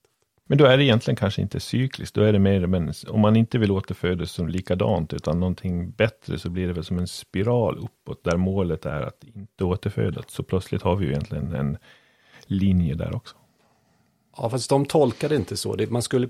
Men 0.50 0.58
då 0.58 0.66
är 0.66 0.78
det 0.78 0.84
egentligen 0.84 1.16
kanske 1.16 1.42
inte 1.42 1.60
cykliskt, 1.60 2.16
då 2.16 2.22
är 2.22 2.34
det 2.34 2.40
mer, 2.40 2.68
men 2.68 2.94
om 3.08 3.20
man 3.20 3.36
inte 3.36 3.58
vill 3.58 3.72
återfödas 3.72 4.32
som 4.32 4.48
likadant, 4.48 5.14
utan 5.14 5.40
någonting 5.40 5.92
bättre, 5.92 6.40
så 6.40 6.50
blir 6.50 6.68
det 6.68 6.74
väl 6.74 6.84
som 6.84 6.98
en 6.98 7.08
spiral 7.08 7.78
uppåt, 7.78 8.24
där 8.24 8.38
målet 8.38 8.86
är 8.86 9.02
att 9.02 9.24
inte 9.24 9.64
återfödas. 9.64 10.26
Så 10.28 10.44
plötsligt 10.44 10.82
har 10.82 10.96
vi 10.96 11.06
ju 11.06 11.12
egentligen 11.12 11.56
en 11.56 11.78
linje 12.46 12.96
där 12.96 13.16
också. 13.16 13.36
Ja, 14.38 14.50
fast 14.50 14.70
de 14.70 14.86
tolkar 14.86 15.30
det 15.30 15.36
inte 15.36 15.58
så. 15.58 15.76
Det, 15.76 15.92
man 15.92 16.02
skulle, 16.02 16.28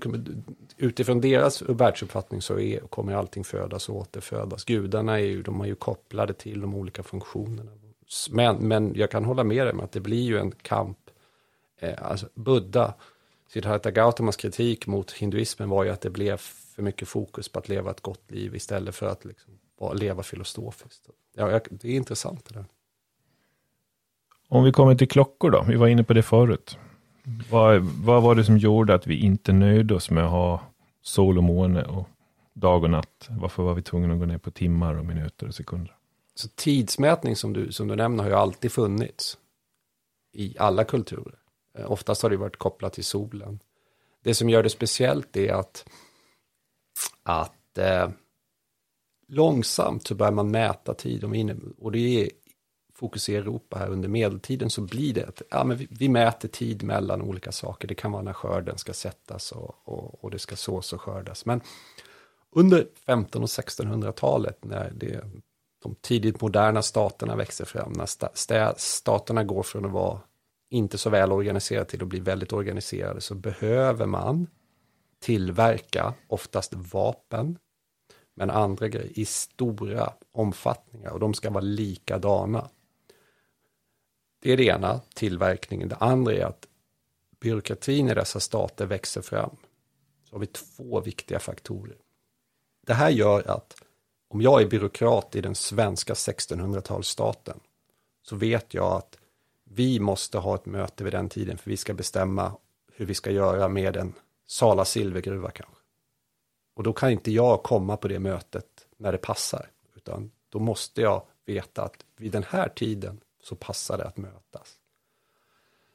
utifrån 0.76 1.20
deras 1.20 1.62
världsuppfattning 1.62 2.42
så 2.42 2.58
är, 2.58 2.80
kommer 2.80 3.14
allting 3.14 3.44
födas 3.44 3.88
och 3.88 3.96
återfödas. 3.96 4.64
Gudarna 4.64 5.20
är 5.20 5.24
ju, 5.24 5.42
de 5.42 5.60
är 5.60 5.66
ju 5.66 5.74
kopplade 5.74 6.34
till 6.34 6.60
de 6.60 6.74
olika 6.74 7.02
funktionerna. 7.02 7.70
Men, 8.30 8.56
men 8.56 8.94
jag 8.94 9.10
kan 9.10 9.24
hålla 9.24 9.44
med 9.44 9.66
dig 9.66 9.72
om 9.72 9.80
att 9.80 9.92
det 9.92 10.00
blir 10.00 10.22
ju 10.22 10.38
en 10.38 10.50
kamp. 10.50 10.98
Eh, 11.80 12.10
alltså 12.10 12.28
Buddha, 12.34 12.94
Siddhartha 13.52 13.90
Gautamas 13.90 14.36
kritik 14.36 14.86
mot 14.86 15.12
hinduismen 15.12 15.68
var 15.68 15.84
ju 15.84 15.90
att 15.90 16.00
det 16.00 16.10
blev 16.10 16.36
för 16.36 16.82
mycket 16.82 17.08
fokus 17.08 17.48
på 17.48 17.58
att 17.58 17.68
leva 17.68 17.90
ett 17.90 18.00
gott 18.00 18.30
liv 18.30 18.54
istället 18.54 18.94
för 18.94 19.06
att 19.06 19.24
liksom 19.24 19.52
leva 19.94 20.22
filosofiskt. 20.22 21.10
Ja, 21.36 21.60
det 21.70 21.88
är 21.88 21.96
intressant 21.96 22.44
det 22.44 22.54
där. 22.54 22.64
Om 24.48 24.64
vi 24.64 24.72
kommer 24.72 24.94
till 24.94 25.08
klockor 25.08 25.50
då, 25.50 25.64
vi 25.68 25.76
var 25.76 25.86
inne 25.88 26.04
på 26.04 26.12
det 26.12 26.22
förut. 26.22 26.78
Vad, 27.50 27.82
vad 27.82 28.22
var 28.22 28.34
det 28.34 28.44
som 28.44 28.58
gjorde 28.58 28.94
att 28.94 29.06
vi 29.06 29.20
inte 29.20 29.52
nöjde 29.52 29.94
oss 29.94 30.10
med 30.10 30.24
att 30.24 30.30
ha 30.30 30.62
sol 31.02 31.38
och 31.38 31.44
måne 31.44 31.84
och 31.84 32.08
dag 32.52 32.84
och 32.84 32.90
natt? 32.90 33.28
Varför 33.30 33.62
var 33.62 33.74
vi 33.74 33.82
tvungna 33.82 34.14
att 34.14 34.20
gå 34.20 34.26
ner 34.26 34.38
på 34.38 34.50
timmar 34.50 34.94
och 34.94 35.04
minuter 35.04 35.48
och 35.48 35.54
sekunder? 35.54 35.96
Så 36.34 36.48
tidsmätning 36.48 37.36
som 37.36 37.52
du, 37.52 37.72
som 37.72 37.88
du 37.88 37.96
nämner 37.96 38.24
har 38.24 38.30
ju 38.30 38.36
alltid 38.36 38.72
funnits 38.72 39.38
i 40.32 40.56
alla 40.58 40.84
kulturer. 40.84 41.40
Eh, 41.74 41.92
oftast 41.92 42.22
har 42.22 42.30
det 42.30 42.36
varit 42.36 42.56
kopplat 42.56 42.92
till 42.92 43.04
solen. 43.04 43.60
Det 44.22 44.34
som 44.34 44.48
gör 44.48 44.62
det 44.62 44.70
speciellt 44.70 45.36
är 45.36 45.52
att, 45.52 45.88
att 47.22 47.78
eh, 47.78 48.10
långsamt 49.28 50.06
så 50.06 50.14
börjar 50.14 50.32
man 50.32 50.50
mäta 50.50 50.94
tid. 50.94 51.24
Och 51.78 51.92
det 51.92 51.98
är 51.98 52.30
fokus 52.94 53.28
i 53.28 53.36
Europa 53.36 53.78
här 53.78 53.88
under 53.88 54.08
medeltiden 54.08 54.70
så 54.70 54.80
blir 54.80 55.14
det 55.14 55.28
att 55.28 55.42
ja, 55.50 55.64
men 55.64 55.76
vi, 55.76 55.88
vi, 55.90 56.08
mäter 56.08 56.48
tid 56.48 56.82
mellan 56.82 57.22
olika 57.22 57.52
saker. 57.52 57.88
Det 57.88 57.94
kan 57.94 58.12
vara 58.12 58.22
när 58.22 58.32
skörden 58.32 58.78
ska 58.78 58.92
sättas 58.92 59.52
och, 59.52 59.74
och, 59.84 60.24
och 60.24 60.30
det 60.30 60.38
ska 60.38 60.56
sås 60.56 60.92
och 60.92 61.00
skördas. 61.00 61.46
Men 61.46 61.60
under 62.52 62.80
1500 62.80 63.38
och 63.42 63.48
1600-talet 63.48 64.64
när 64.64 64.90
det, 64.90 65.24
de 65.82 65.94
tidigt 66.00 66.40
moderna 66.40 66.82
staterna 66.82 67.36
växer 67.36 67.64
fram, 67.64 67.92
när 67.92 68.06
sta, 68.34 68.74
staterna 68.76 69.44
går 69.44 69.62
från 69.62 69.84
att 69.84 69.92
vara 69.92 70.20
inte 70.70 70.98
så 70.98 71.10
väl 71.10 71.32
organiserade 71.32 71.90
till 71.90 72.02
att 72.02 72.08
bli 72.08 72.20
väldigt 72.20 72.52
organiserade, 72.52 73.20
så 73.20 73.34
behöver 73.34 74.06
man 74.06 74.46
tillverka 75.18 76.14
oftast 76.26 76.74
vapen, 76.74 77.58
men 78.34 78.50
andra 78.50 78.88
grejer 78.88 79.18
i 79.18 79.24
stora 79.24 80.12
omfattningar 80.32 81.10
och 81.10 81.20
de 81.20 81.34
ska 81.34 81.50
vara 81.50 81.64
likadana. 81.64 82.68
Det 84.42 84.52
är 84.52 84.56
det 84.56 84.64
ena, 84.64 85.00
tillverkningen. 85.14 85.88
Det 85.88 85.96
andra 85.96 86.34
är 86.34 86.44
att 86.44 86.66
byråkratin 87.40 88.08
i 88.08 88.14
dessa 88.14 88.40
stater 88.40 88.86
växer 88.86 89.22
fram. 89.22 89.56
Så 90.24 90.34
har 90.34 90.40
vi 90.40 90.46
två 90.46 91.00
viktiga 91.00 91.38
faktorer. 91.38 91.96
Det 92.86 92.94
här 92.94 93.10
gör 93.10 93.50
att 93.50 93.74
om 94.28 94.40
jag 94.40 94.62
är 94.62 94.66
byråkrat 94.66 95.36
i 95.36 95.40
den 95.40 95.54
svenska 95.54 96.14
1600-talsstaten 96.14 97.60
så 98.22 98.36
vet 98.36 98.74
jag 98.74 98.92
att 98.92 99.19
vi 99.72 100.00
måste 100.00 100.38
ha 100.38 100.54
ett 100.54 100.66
möte 100.66 101.04
vid 101.04 101.12
den 101.12 101.28
tiden 101.28 101.58
för 101.58 101.70
vi 101.70 101.76
ska 101.76 101.94
bestämma 101.94 102.56
hur 102.92 103.06
vi 103.06 103.14
ska 103.14 103.30
göra 103.30 103.68
med 103.68 103.96
en 103.96 104.14
Sala 104.46 104.84
silvergruva 104.84 105.50
kanske. 105.50 105.84
Och 106.74 106.82
då 106.82 106.92
kan 106.92 107.10
inte 107.10 107.30
jag 107.30 107.62
komma 107.62 107.96
på 107.96 108.08
det 108.08 108.18
mötet 108.18 108.86
när 108.96 109.12
det 109.12 109.18
passar, 109.18 109.70
utan 109.94 110.30
då 110.48 110.58
måste 110.58 111.00
jag 111.00 111.22
veta 111.44 111.82
att 111.82 112.04
vid 112.16 112.32
den 112.32 112.42
här 112.42 112.68
tiden 112.68 113.20
så 113.42 113.56
passar 113.56 113.98
det 113.98 114.04
att 114.04 114.16
mötas. 114.16 114.78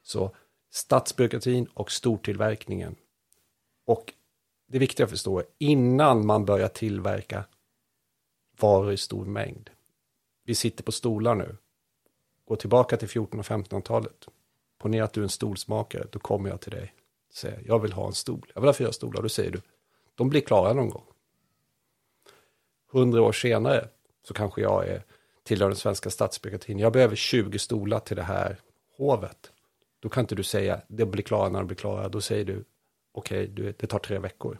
Så 0.02 0.36
statsbyråkratin 0.70 1.66
och 1.74 1.92
stortillverkningen. 1.92 2.96
Och 3.84 4.12
det 4.66 4.78
viktiga 4.78 5.04
att 5.04 5.10
förstå 5.10 5.38
är 5.38 5.46
innan 5.58 6.26
man 6.26 6.44
börjar 6.44 6.68
tillverka 6.68 7.44
varor 8.60 8.92
i 8.92 8.96
stor 8.96 9.24
mängd. 9.24 9.70
Vi 10.44 10.54
sitter 10.54 10.84
på 10.84 10.92
stolar 10.92 11.34
nu. 11.34 11.56
Gå 12.46 12.56
tillbaka 12.56 12.96
till 12.96 13.08
14 13.08 13.40
och 13.40 13.46
15-talet. 13.46 14.28
Ponera 14.78 15.04
att 15.04 15.12
du 15.12 15.20
är 15.20 15.22
en 15.22 15.28
stolsmakare, 15.28 16.06
då 16.10 16.18
kommer 16.18 16.50
jag 16.50 16.60
till 16.60 16.72
dig. 16.72 16.94
och 17.28 17.34
Säger, 17.34 17.62
jag 17.66 17.78
vill 17.78 17.92
ha 17.92 18.06
en 18.06 18.12
stol, 18.12 18.52
jag 18.54 18.60
vill 18.60 18.68
ha 18.68 18.74
fyra 18.74 18.92
stolar. 18.92 19.22
Då 19.22 19.28
säger 19.28 19.50
du, 19.50 19.60
de 20.14 20.28
blir 20.28 20.40
klara 20.40 20.72
någon 20.72 20.90
gång. 20.90 21.04
Hundra 22.92 23.22
år 23.22 23.32
senare 23.32 23.88
så 24.22 24.34
kanske 24.34 24.60
jag 24.60 24.88
är 24.88 25.02
tillhör 25.42 25.68
den 25.68 25.76
svenska 25.76 26.10
statsbyråkratin. 26.10 26.78
Jag 26.78 26.92
behöver 26.92 27.16
20 27.16 27.58
stolar 27.58 28.00
till 28.00 28.16
det 28.16 28.22
här 28.22 28.60
hovet. 28.96 29.52
Då 30.00 30.08
kan 30.08 30.20
inte 30.20 30.34
du 30.34 30.42
säga, 30.42 30.80
det 30.88 31.06
blir 31.06 31.22
klara 31.22 31.48
när 31.48 31.58
det 31.58 31.66
blir 31.66 31.76
klara. 31.76 32.08
Då 32.08 32.20
säger 32.20 32.44
du, 32.44 32.64
okej, 33.12 33.52
okay, 33.52 33.72
det 33.78 33.86
tar 33.86 33.98
tre 33.98 34.18
veckor. 34.18 34.58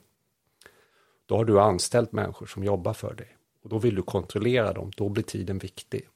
Då 1.26 1.36
har 1.36 1.44
du 1.44 1.60
anställt 1.60 2.12
människor 2.12 2.46
som 2.46 2.64
jobbar 2.64 2.92
för 2.92 3.14
dig. 3.14 3.36
Och 3.62 3.68
då 3.68 3.78
vill 3.78 3.94
du 3.94 4.02
kontrollera 4.02 4.72
dem, 4.72 4.90
då 4.96 5.08
blir 5.08 5.24
tiden 5.24 5.58
viktig. 5.58 6.08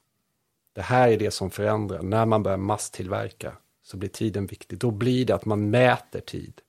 Det 0.81 0.85
här 0.85 1.09
är 1.09 1.17
det 1.17 1.31
som 1.31 1.51
förändrar. 1.51 2.03
När 2.03 2.27
man 2.27 2.43
börjar 2.43 2.59
masstillverka 2.59 3.57
så 3.83 3.97
blir 3.97 4.09
tiden 4.09 4.47
viktig. 4.47 4.79
Då 4.79 4.91
blir 4.91 5.27
det 5.27 5.35
att 5.35 5.45
man 5.45 5.71
mäter 5.71 6.21
tid. 6.21 6.61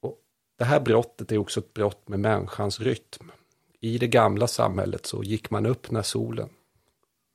Och 0.00 0.18
det 0.58 0.64
här 0.64 0.80
brottet 0.80 1.32
är 1.32 1.38
också 1.38 1.60
ett 1.60 1.74
brott 1.74 2.08
med 2.08 2.20
människans 2.20 2.80
rytm 2.80 3.32
i 3.80 3.98
det 3.98 4.06
gamla 4.06 4.46
samhället 4.46 5.06
så 5.06 5.22
gick 5.22 5.50
man 5.50 5.66
upp 5.66 5.90
när 5.90 6.02
solen 6.02 6.48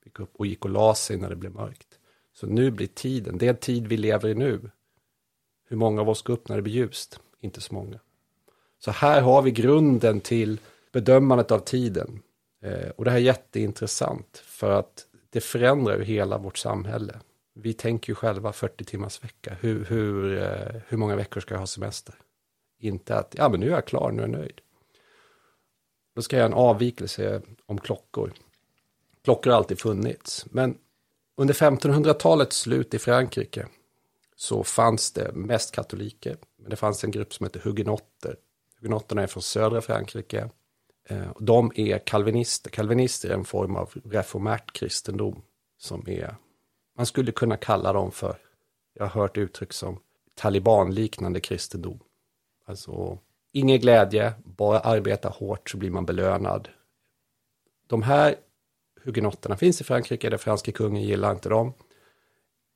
gick 0.04 0.20
upp 0.20 0.36
och 0.36 0.46
gick 0.46 0.64
och 0.64 0.70
la 0.70 0.94
sig 0.94 1.16
när 1.16 1.28
det 1.28 1.36
blev 1.36 1.54
mörkt. 1.54 1.98
Så 2.32 2.46
nu 2.46 2.70
blir 2.70 2.86
tiden, 2.86 3.38
det 3.38 3.48
är 3.48 3.54
tid 3.54 3.86
vi 3.86 3.96
lever 3.96 4.28
i 4.28 4.34
nu. 4.34 4.70
Hur 5.68 5.76
många 5.76 6.00
av 6.00 6.08
oss 6.08 6.22
går 6.22 6.34
upp 6.34 6.48
när 6.48 6.56
det 6.56 6.62
blir 6.62 6.74
ljust? 6.74 7.20
Inte 7.40 7.60
så 7.60 7.74
många. 7.74 7.98
Så 8.78 8.90
här 8.90 9.20
har 9.20 9.42
vi 9.42 9.50
grunden 9.50 10.20
till 10.20 10.60
bedömandet 10.92 11.50
av 11.50 11.58
tiden. 11.58 12.22
Eh, 12.62 12.90
och 12.90 13.04
det 13.04 13.10
här 13.10 13.18
är 13.18 13.22
jätteintressant 13.22 14.42
för 14.44 14.70
att 14.70 15.05
det 15.36 15.40
förändrar 15.40 15.98
ju 15.98 16.04
hela 16.04 16.38
vårt 16.38 16.58
samhälle. 16.58 17.20
Vi 17.54 17.72
tänker 17.72 18.10
ju 18.10 18.14
själva 18.14 18.52
40 18.52 18.84
timmars 18.84 19.24
vecka. 19.24 19.56
Hur, 19.60 19.84
hur, 19.84 20.38
eh, 20.42 20.80
hur 20.88 20.96
många 20.96 21.16
veckor 21.16 21.40
ska 21.40 21.54
jag 21.54 21.58
ha 21.58 21.66
semester? 21.66 22.14
Inte 22.78 23.16
att, 23.16 23.34
ja 23.38 23.48
men 23.48 23.60
nu 23.60 23.66
är 23.66 23.70
jag 23.70 23.86
klar, 23.86 24.10
nu 24.10 24.22
är 24.22 24.26
jag 24.26 24.38
nöjd. 24.38 24.60
Då 26.14 26.22
ska 26.22 26.36
jag 26.36 26.40
göra 26.40 26.52
en 26.52 26.58
avvikelse 26.58 27.42
om 27.66 27.78
klockor. 27.78 28.32
Klockor 29.24 29.50
har 29.50 29.56
alltid 29.56 29.80
funnits, 29.80 30.46
men 30.50 30.78
under 31.36 31.54
1500-talets 31.54 32.56
slut 32.56 32.94
i 32.94 32.98
Frankrike 32.98 33.66
så 34.36 34.64
fanns 34.64 35.12
det 35.12 35.32
mest 35.32 35.74
katoliker, 35.74 36.36
men 36.56 36.70
det 36.70 36.76
fanns 36.76 37.04
en 37.04 37.10
grupp 37.10 37.34
som 37.34 37.44
hette 37.44 37.60
hugenotter. 37.64 38.36
Hugenotterna 38.80 39.22
är 39.22 39.26
från 39.26 39.42
södra 39.42 39.80
Frankrike. 39.80 40.50
Eh, 41.08 41.32
de 41.40 41.72
är 41.74 41.98
kalvinister. 41.98 42.70
Kalvinister 42.70 43.30
är 43.30 43.34
en 43.34 43.44
form 43.44 43.76
av 43.76 43.92
reformärt 44.04 44.72
kristendom 44.72 45.42
som 45.78 46.08
är, 46.08 46.36
man 46.96 47.06
skulle 47.06 47.32
kunna 47.32 47.56
kalla 47.56 47.92
dem 47.92 48.12
för, 48.12 48.36
jag 48.94 49.06
har 49.06 49.20
hört 49.20 49.36
uttryck 49.36 49.72
som 49.72 50.00
talibanliknande 50.34 51.40
kristendom. 51.40 52.00
Alltså, 52.64 53.18
ingen 53.52 53.80
glädje, 53.80 54.32
bara 54.44 54.80
arbeta 54.80 55.28
hårt 55.28 55.70
så 55.70 55.76
blir 55.76 55.90
man 55.90 56.06
belönad. 56.06 56.68
De 57.86 58.02
här 58.02 58.36
hugenotterna 59.04 59.56
finns 59.56 59.80
i 59.80 59.84
Frankrike, 59.84 60.30
den 60.30 60.38
franske 60.38 60.72
kungen 60.72 61.02
gillar 61.02 61.32
inte 61.32 61.48
dem. 61.48 61.72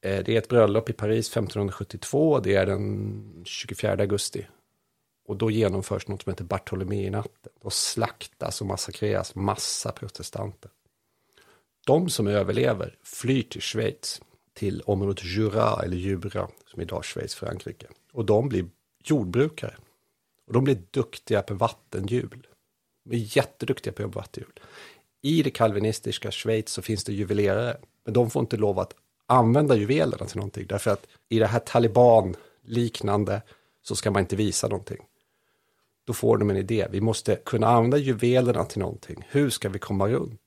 Eh, 0.02 0.24
det 0.24 0.34
är 0.34 0.38
ett 0.38 0.48
bröllop 0.48 0.90
i 0.90 0.92
Paris 0.92 1.28
1572, 1.28 2.40
det 2.40 2.54
är 2.54 2.66
den 2.66 3.42
24 3.44 3.92
augusti. 3.92 4.46
Och 5.30 5.36
då 5.36 5.50
genomförs 5.50 6.08
något 6.08 6.22
som 6.22 6.30
heter 6.30 6.44
Bartolomé-natten. 6.44 7.52
Då 7.62 7.70
slaktas 7.70 8.60
och 8.60 8.66
massakreras 8.66 9.34
massa 9.34 9.92
protestanter. 9.92 10.70
De 11.86 12.10
som 12.10 12.26
överlever 12.26 12.96
flyr 13.02 13.42
till 13.42 13.60
Schweiz, 13.60 14.22
till 14.54 14.82
området 14.86 15.24
Jura 15.24 15.82
eller 15.82 15.96
Jura, 15.96 16.48
som 16.66 16.82
idag 16.82 16.98
är 16.98 17.02
Schweiz, 17.02 17.34
Frankrike. 17.34 17.86
Och 18.12 18.24
de 18.24 18.48
blir 18.48 18.68
jordbrukare. 19.04 19.74
Och 20.46 20.52
de 20.52 20.64
blir 20.64 20.82
duktiga 20.90 21.42
på 21.42 21.54
vattenhjul. 21.54 22.46
De 23.04 23.16
är 23.16 23.36
jätteduktiga 23.36 23.92
på 23.92 24.06
vattenhjul. 24.06 24.60
I 25.22 25.42
det 25.42 25.50
kalvinistiska 25.50 26.30
Schweiz 26.30 26.68
så 26.70 26.82
finns 26.82 27.04
det 27.04 27.12
juvelerare, 27.12 27.76
men 28.04 28.14
de 28.14 28.30
får 28.30 28.40
inte 28.40 28.56
lov 28.56 28.78
att 28.78 28.94
använda 29.26 29.76
juvelerna 29.76 30.26
till 30.26 30.36
någonting, 30.36 30.66
därför 30.66 30.90
att 30.90 31.06
i 31.28 31.38
det 31.38 31.46
här 31.46 31.60
taliban-liknande 31.60 33.42
så 33.82 33.96
ska 33.96 34.10
man 34.10 34.20
inte 34.20 34.36
visa 34.36 34.68
någonting. 34.68 35.06
Då 36.10 36.14
får 36.14 36.38
de 36.38 36.50
en 36.50 36.56
idé, 36.56 36.86
vi 36.90 37.00
måste 37.00 37.36
kunna 37.36 37.66
använda 37.66 37.98
juvelerna 37.98 38.64
till 38.64 38.78
någonting. 38.78 39.26
Hur 39.28 39.50
ska 39.50 39.68
vi 39.68 39.78
komma 39.78 40.08
runt? 40.08 40.40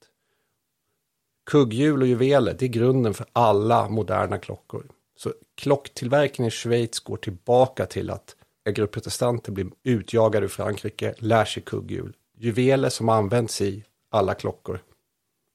Kugghjul 1.46 2.01
och 2.01 2.08
juveler, 2.08 2.55
det 2.60 2.65
är 2.65 2.70
grunden 2.70 3.13
för 3.13 3.25
alla 3.34 3.89
moderna 3.89 4.38
klockor. 4.38 4.86
Så 5.17 5.34
klocktillverkningen 5.55 6.48
i 6.48 6.51
Schweiz 6.51 7.00
går 7.00 7.17
tillbaka 7.17 7.86
till 7.86 8.10
att 8.10 8.36
en 8.63 8.74
grupp 8.74 8.91
protestanter 8.91 9.51
blir 9.51 9.67
utjagade 9.84 10.46
ur 10.46 10.50
Frankrike, 10.50 11.15
lär 11.17 11.46
sig 11.46 11.63
kugghjul. 11.63 12.15
Juveler 12.38 12.89
som 12.89 13.10
används 13.10 13.62
i 13.62 13.84
alla 14.10 14.34
klockor. 14.34 14.79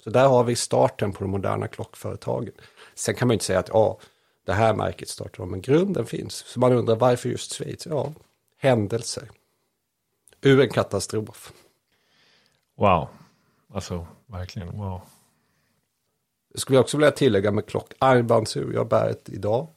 Så 0.04 0.10
där 0.10 0.28
har 0.28 0.44
vi 0.44 0.56
starten 0.56 1.12
på 1.12 1.24
de 1.24 1.30
moderna 1.30 1.68
klockföretagen. 1.68 2.54
Sen 2.94 3.14
kan 3.14 3.28
man 3.28 3.32
ju 3.32 3.36
inte 3.36 3.44
säga 3.44 3.58
att 3.58 3.70
ja, 3.72 3.98
det 4.46 4.52
här 4.52 4.74
märket 4.74 5.08
startar 5.08 5.46
men 5.46 5.60
grunden 5.60 6.06
finns. 6.06 6.34
Så 6.34 6.60
man 6.60 6.72
undrar 6.72 6.96
varför 6.96 7.28
just 7.28 7.52
Schweiz? 7.52 7.86
Ja, 7.86 8.12
händelser. 8.58 9.28
Ur 10.42 10.60
en 10.60 10.68
katastrof. 10.68 11.52
Wow, 12.76 13.08
alltså 13.68 14.06
verkligen 14.26 14.78
wow. 14.78 15.00
Jag 16.52 16.60
skulle 16.60 16.78
också 16.78 16.96
vilja 16.96 17.10
tillägga 17.10 17.50
med 17.50 17.66
klock, 17.66 17.92
armbandsur, 17.98 18.72
jag 18.74 18.88
bär 18.88 19.10
ett 19.10 19.28
idag. 19.28 19.68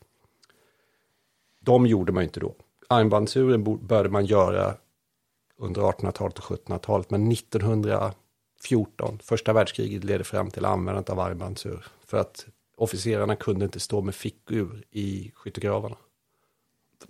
De 1.60 1.86
gjorde 1.86 2.12
man 2.12 2.24
inte 2.24 2.40
då. 2.40 2.56
Armbandsuren 2.88 3.88
började 3.88 4.10
man 4.10 4.26
göra 4.26 4.76
under 5.58 5.82
1800-talet 5.82 6.40
och 6.40 6.46
1700-talet, 6.46 7.10
men 7.10 7.32
1900 7.32 8.14
14, 8.62 9.20
första 9.24 9.54
världskriget 9.54 10.04
ledde 10.04 10.24
fram 10.24 10.52
till 10.52 10.66
användandet 10.66 11.10
av 11.10 11.20
armbandsur. 11.20 11.86
För 12.06 12.18
att 12.18 12.48
officerarna 12.76 13.36
kunde 13.36 13.66
inte 13.66 13.80
stå 13.80 14.02
med 14.02 14.16
fickur 14.16 14.84
i 14.92 15.32
skyttegravarna. 15.36 15.98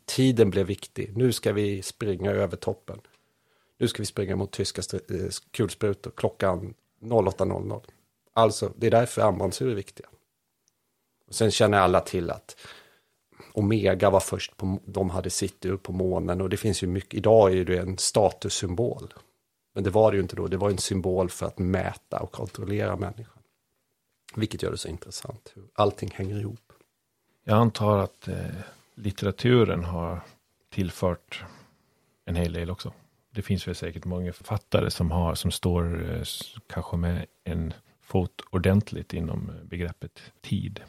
Tiden 0.06 0.49
blev 0.49 0.65
viktig. 0.65 1.17
Nu 1.17 1.32
ska 1.32 1.54
vi 1.54 1.82
springa 1.82 2.32
över 2.32 2.58
toppen. 2.58 3.02
Nu 3.82 3.88
ska 3.88 4.02
vi 4.02 4.06
springa 4.06 4.36
mot 4.36 4.52
tyska 4.52 4.82
eh, 5.10 5.30
kulsprutor 5.52 6.12
klockan 6.15 6.74
08.00. 7.00 7.82
Alltså, 8.34 8.74
det 8.76 8.88
är 8.88 8.91
därför 8.91 9.22
armbandsur 9.22 9.72
är 9.72 9.76
viktiga. 9.76 10.08
Och 11.28 11.36
sen 11.36 11.52
känner 11.52 11.78
alla 11.78 12.00
till 12.00 12.30
att 12.30 12.58
Omega 13.54 14.10
var 14.10 14.20
först 14.20 14.58
på, 14.58 14.80
de 14.86 15.10
hade 15.10 15.30
sitt 15.30 15.65
ur 15.65 15.78
på 15.78 15.91
månen 15.94 16.41
och 16.41 16.50
det 16.50 16.58
finns 16.58 16.84
ju 16.84 16.88
mycket, 16.88 17.13
idag 17.13 17.54
är 17.54 17.65
det 17.65 17.78
en 17.78 17.98
statussymbol. 17.98 19.13
Men 19.74 19.84
det 19.84 19.89
var 19.89 20.12
det 20.12 20.15
ju 20.15 20.22
inte 20.22 20.36
då, 20.36 20.48
det 20.48 20.58
var 20.58 20.70
en 20.70 20.78
symbol 20.78 21.30
för 21.30 21.46
att 21.46 21.60
mäta 21.60 22.20
och 22.20 22.32
kontrollera 22.32 22.96
människan. 22.96 23.44
Vilket 24.36 24.63
gör 24.63 24.72
det 24.72 24.78
så 24.78 24.88
intressant, 24.88 25.52
hur 25.56 25.63
allting 25.74 26.12
hänger 26.13 26.39
ihop. 26.39 26.74
Jag 27.44 27.58
antar 27.58 27.98
att 27.98 28.28
eh, 28.28 28.36
litteraturen 28.96 29.84
har 29.84 30.22
tillfört 30.70 31.44
en 32.26 32.36
hel 32.36 32.54
del 32.54 32.70
också. 32.70 32.94
Det 33.32 33.41
finns 33.41 33.67
väl 33.67 33.76
säkert 33.76 34.06
många 34.06 34.34
författare 34.34 34.91
som, 34.91 35.12
har, 35.12 35.36
som 35.36 35.52
står 35.52 36.13
eh, 36.13 36.24
kanske 36.67 36.98
med 36.98 37.26
en 37.44 37.74
fot 38.02 38.41
ordentligt 38.50 39.13
inom 39.13 39.50
eh, 39.50 39.63
begreppet 39.63 40.22
tid. 40.41 40.82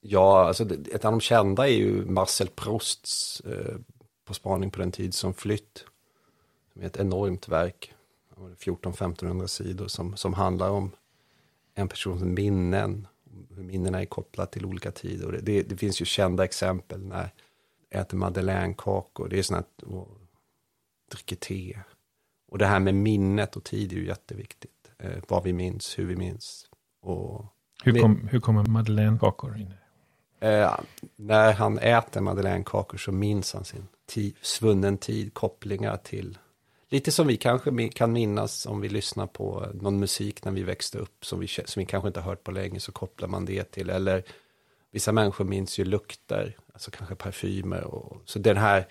Ja, 0.00 0.46
alltså 0.46 0.64
ett 0.92 1.04
av 1.04 1.12
de 1.12 1.20
kända 1.20 1.68
är 1.68 1.72
ju 1.72 2.04
Marcel 2.04 2.48
Prousts 2.48 3.40
eh, 3.40 3.76
På 4.24 4.34
spaning 4.34 4.70
på 4.70 4.78
den 4.78 4.92
tid 4.92 5.14
som 5.14 5.34
flytt 5.34 5.84
ett 6.80 6.96
enormt 6.96 7.48
verk, 7.48 7.94
14-1500 8.36 9.46
sidor, 9.46 9.88
som, 9.88 10.16
som 10.16 10.34
handlar 10.34 10.70
om 10.70 10.90
en 11.74 11.88
persons 11.88 12.22
minnen, 12.22 13.06
hur 13.56 13.62
minnena 13.62 14.00
är 14.00 14.06
kopplade 14.06 14.50
till 14.50 14.66
olika 14.66 14.90
tider. 14.90 15.32
Det, 15.32 15.40
det, 15.40 15.62
det, 15.62 15.76
finns 15.76 16.00
ju 16.00 16.04
kända 16.04 16.44
exempel 16.44 17.00
när 17.00 17.30
äter 17.90 18.16
madeleinekakor, 18.16 19.28
det 19.28 19.38
är 19.38 19.42
sådana 19.42 19.64
här, 19.86 20.04
dricker 21.10 21.36
te. 21.36 21.78
Och 22.48 22.58
det 22.58 22.66
här 22.66 22.80
med 22.80 22.94
minnet 22.94 23.56
och 23.56 23.64
tid 23.64 23.92
är 23.92 23.96
ju 23.96 24.06
jätteviktigt. 24.06 24.90
Eh, 24.98 25.22
vad 25.28 25.44
vi 25.44 25.52
minns, 25.52 25.98
hur 25.98 26.06
vi 26.06 26.16
minns. 26.16 26.66
Och 27.02 27.46
hur, 27.84 28.00
kom, 28.00 28.28
hur 28.30 28.40
kommer 28.40 28.64
madeleinekakor 28.66 29.56
in? 29.56 29.74
Eh, 30.40 30.80
när 31.16 31.52
han 31.52 31.78
äter 31.78 32.20
madeleinekakor 32.20 32.98
så 32.98 33.12
minns 33.12 33.54
han 33.54 33.64
sin 33.64 33.88
tid, 34.06 34.36
svunnen 34.40 34.98
tid, 34.98 35.34
kopplingar 35.34 35.96
till 35.96 36.38
Lite 36.88 37.12
som 37.12 37.26
vi 37.26 37.36
kanske 37.36 37.88
kan 37.88 38.12
minnas 38.12 38.66
om 38.66 38.80
vi 38.80 38.88
lyssnar 38.88 39.26
på 39.26 39.66
någon 39.74 40.00
musik 40.00 40.44
när 40.44 40.52
vi 40.52 40.62
växte 40.62 40.98
upp 40.98 41.24
som 41.24 41.40
vi, 41.40 41.48
som 41.48 41.80
vi 41.80 41.86
kanske 41.86 42.08
inte 42.08 42.20
har 42.20 42.30
hört 42.30 42.44
på 42.44 42.50
länge 42.50 42.80
så 42.80 42.92
kopplar 42.92 43.28
man 43.28 43.44
det 43.44 43.64
till. 43.64 43.90
Eller 43.90 44.22
vissa 44.90 45.12
människor 45.12 45.44
minns 45.44 45.78
ju 45.78 45.84
lukter, 45.84 46.56
alltså 46.72 46.90
kanske 46.90 47.14
parfymer. 47.14 47.84
Och, 47.84 48.22
så 48.24 48.38
den 48.38 48.56
här 48.56 48.86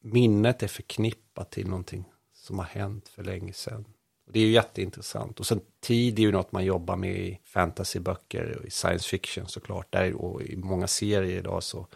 minnet 0.00 0.62
är 0.62 0.68
förknippat 0.68 1.50
till 1.50 1.68
någonting 1.68 2.04
som 2.34 2.58
har 2.58 2.66
hänt 2.66 3.08
för 3.08 3.24
länge 3.24 3.52
sedan. 3.52 3.84
Och 4.26 4.32
det 4.32 4.40
är 4.40 4.44
ju 4.44 4.52
jätteintressant. 4.52 5.40
Och 5.40 5.46
sen 5.46 5.60
tid 5.80 6.18
är 6.18 6.22
ju 6.22 6.32
något 6.32 6.52
man 6.52 6.64
jobbar 6.64 6.96
med 6.96 7.16
i 7.16 7.40
fantasyböcker 7.44 8.58
och 8.58 8.66
i 8.66 8.70
science 8.70 9.08
fiction 9.08 9.46
såklart. 9.46 9.92
Där, 9.92 10.14
och 10.14 10.42
i 10.42 10.56
många 10.56 10.86
serier 10.86 11.38
idag 11.38 11.62
så, 11.62 11.86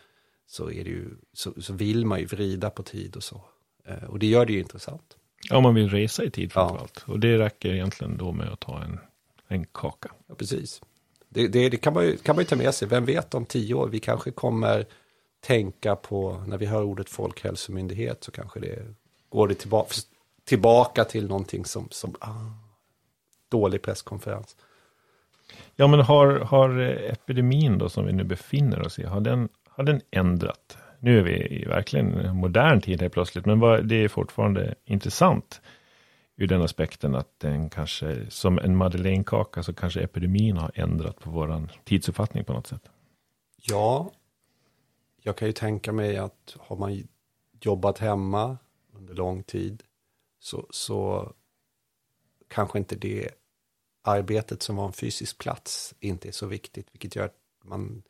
så, 0.46 0.70
är 0.70 0.84
det 0.84 0.90
ju, 0.90 1.10
så, 1.32 1.62
så 1.62 1.72
vill 1.72 2.06
man 2.06 2.20
ju 2.20 2.26
vrida 2.26 2.70
på 2.70 2.82
tid 2.82 3.16
och 3.16 3.22
så. 3.22 3.44
Eh, 3.84 4.04
och 4.04 4.18
det 4.18 4.26
gör 4.26 4.46
det 4.46 4.52
ju 4.52 4.58
intressant. 4.58 5.16
Ja, 5.50 5.60
man 5.60 5.74
vill 5.74 5.88
resa 5.88 6.24
i 6.24 6.30
tid 6.30 6.52
framförallt. 6.52 7.04
Ja. 7.06 7.12
Och 7.12 7.20
det 7.20 7.38
räcker 7.38 7.74
egentligen 7.74 8.16
då 8.16 8.32
med 8.32 8.48
att 8.48 8.60
ta 8.60 8.82
en, 8.82 8.98
en 9.48 9.64
kaka. 9.64 10.10
Ja, 10.26 10.34
precis. 10.34 10.80
Det, 11.28 11.48
det, 11.48 11.68
det, 11.68 11.76
kan, 11.76 11.94
man 11.94 12.04
ju, 12.04 12.16
kan 12.16 12.36
man 12.36 12.42
ju 12.42 12.48
ta 12.48 12.56
med 12.56 12.74
sig. 12.74 12.88
Vem 12.88 13.04
vet 13.04 13.34
om 13.34 13.46
tio 13.46 13.74
år, 13.74 13.88
vi 13.88 14.00
kanske 14.00 14.30
kommer 14.30 14.86
tänka 15.46 15.96
på, 15.96 16.44
när 16.46 16.58
vi 16.58 16.66
hör 16.66 16.82
ordet 16.82 17.08
folkhälsomyndighet, 17.08 18.24
så 18.24 18.30
kanske 18.30 18.60
det 18.60 18.94
går 19.28 19.48
det 19.48 19.54
tillbaka, 19.54 19.94
tillbaka 20.44 21.04
till 21.04 21.28
någonting 21.28 21.64
som, 21.64 21.88
som 21.90 22.14
ah, 22.20 22.30
dålig 23.48 23.82
presskonferens. 23.82 24.56
Ja, 25.76 25.86
men 25.86 26.00
har, 26.00 26.38
har 26.38 26.78
epidemin 26.80 27.78
då, 27.78 27.88
som 27.88 28.06
vi 28.06 28.12
nu 28.12 28.24
befinner 28.24 28.86
oss 28.86 28.98
i, 28.98 29.04
har 29.04 29.20
den, 29.20 29.48
har 29.68 29.84
den 29.84 30.00
ändrat 30.10 30.76
nu 31.02 31.18
är 31.18 31.22
vi 31.22 31.60
i 31.60 31.64
verkligen 31.64 32.36
modern 32.36 32.80
tid 32.80 33.00
helt 33.00 33.12
plötsligt, 33.12 33.46
men 33.46 33.88
det 33.88 33.94
är 33.94 34.08
fortfarande 34.08 34.74
intressant 34.84 35.60
ur 36.36 36.46
den 36.46 36.62
aspekten 36.62 37.14
att 37.14 37.40
den 37.40 37.70
kanske, 37.70 38.30
som 38.30 38.58
en 38.58 38.76
madeleinekaka, 38.76 39.62
så 39.62 39.74
kanske 39.74 40.00
epidemin 40.00 40.56
har 40.56 40.70
ändrat 40.74 41.20
på 41.20 41.30
våran 41.30 41.70
tidsuppfattning 41.84 42.44
på 42.44 42.52
något 42.52 42.66
sätt. 42.66 42.82
Ja, 43.56 44.10
jag 45.22 45.36
kan 45.36 45.48
ju 45.48 45.52
tänka 45.52 45.92
mig 45.92 46.16
att 46.16 46.56
har 46.60 46.76
man 46.76 47.08
jobbat 47.60 47.98
hemma 47.98 48.58
under 48.92 49.14
lång 49.14 49.42
tid 49.42 49.82
så, 50.38 50.66
så 50.70 51.32
kanske 52.48 52.78
inte 52.78 52.96
det 52.96 53.28
arbetet 54.02 54.62
som 54.62 54.76
var 54.76 54.86
en 54.86 54.92
fysisk 54.92 55.38
plats 55.38 55.94
inte 56.00 56.28
är 56.28 56.32
så 56.32 56.46
viktigt, 56.46 56.86
vilket 56.92 57.16
gör 57.16 57.24
att 57.24 57.38
man, 57.64 58.02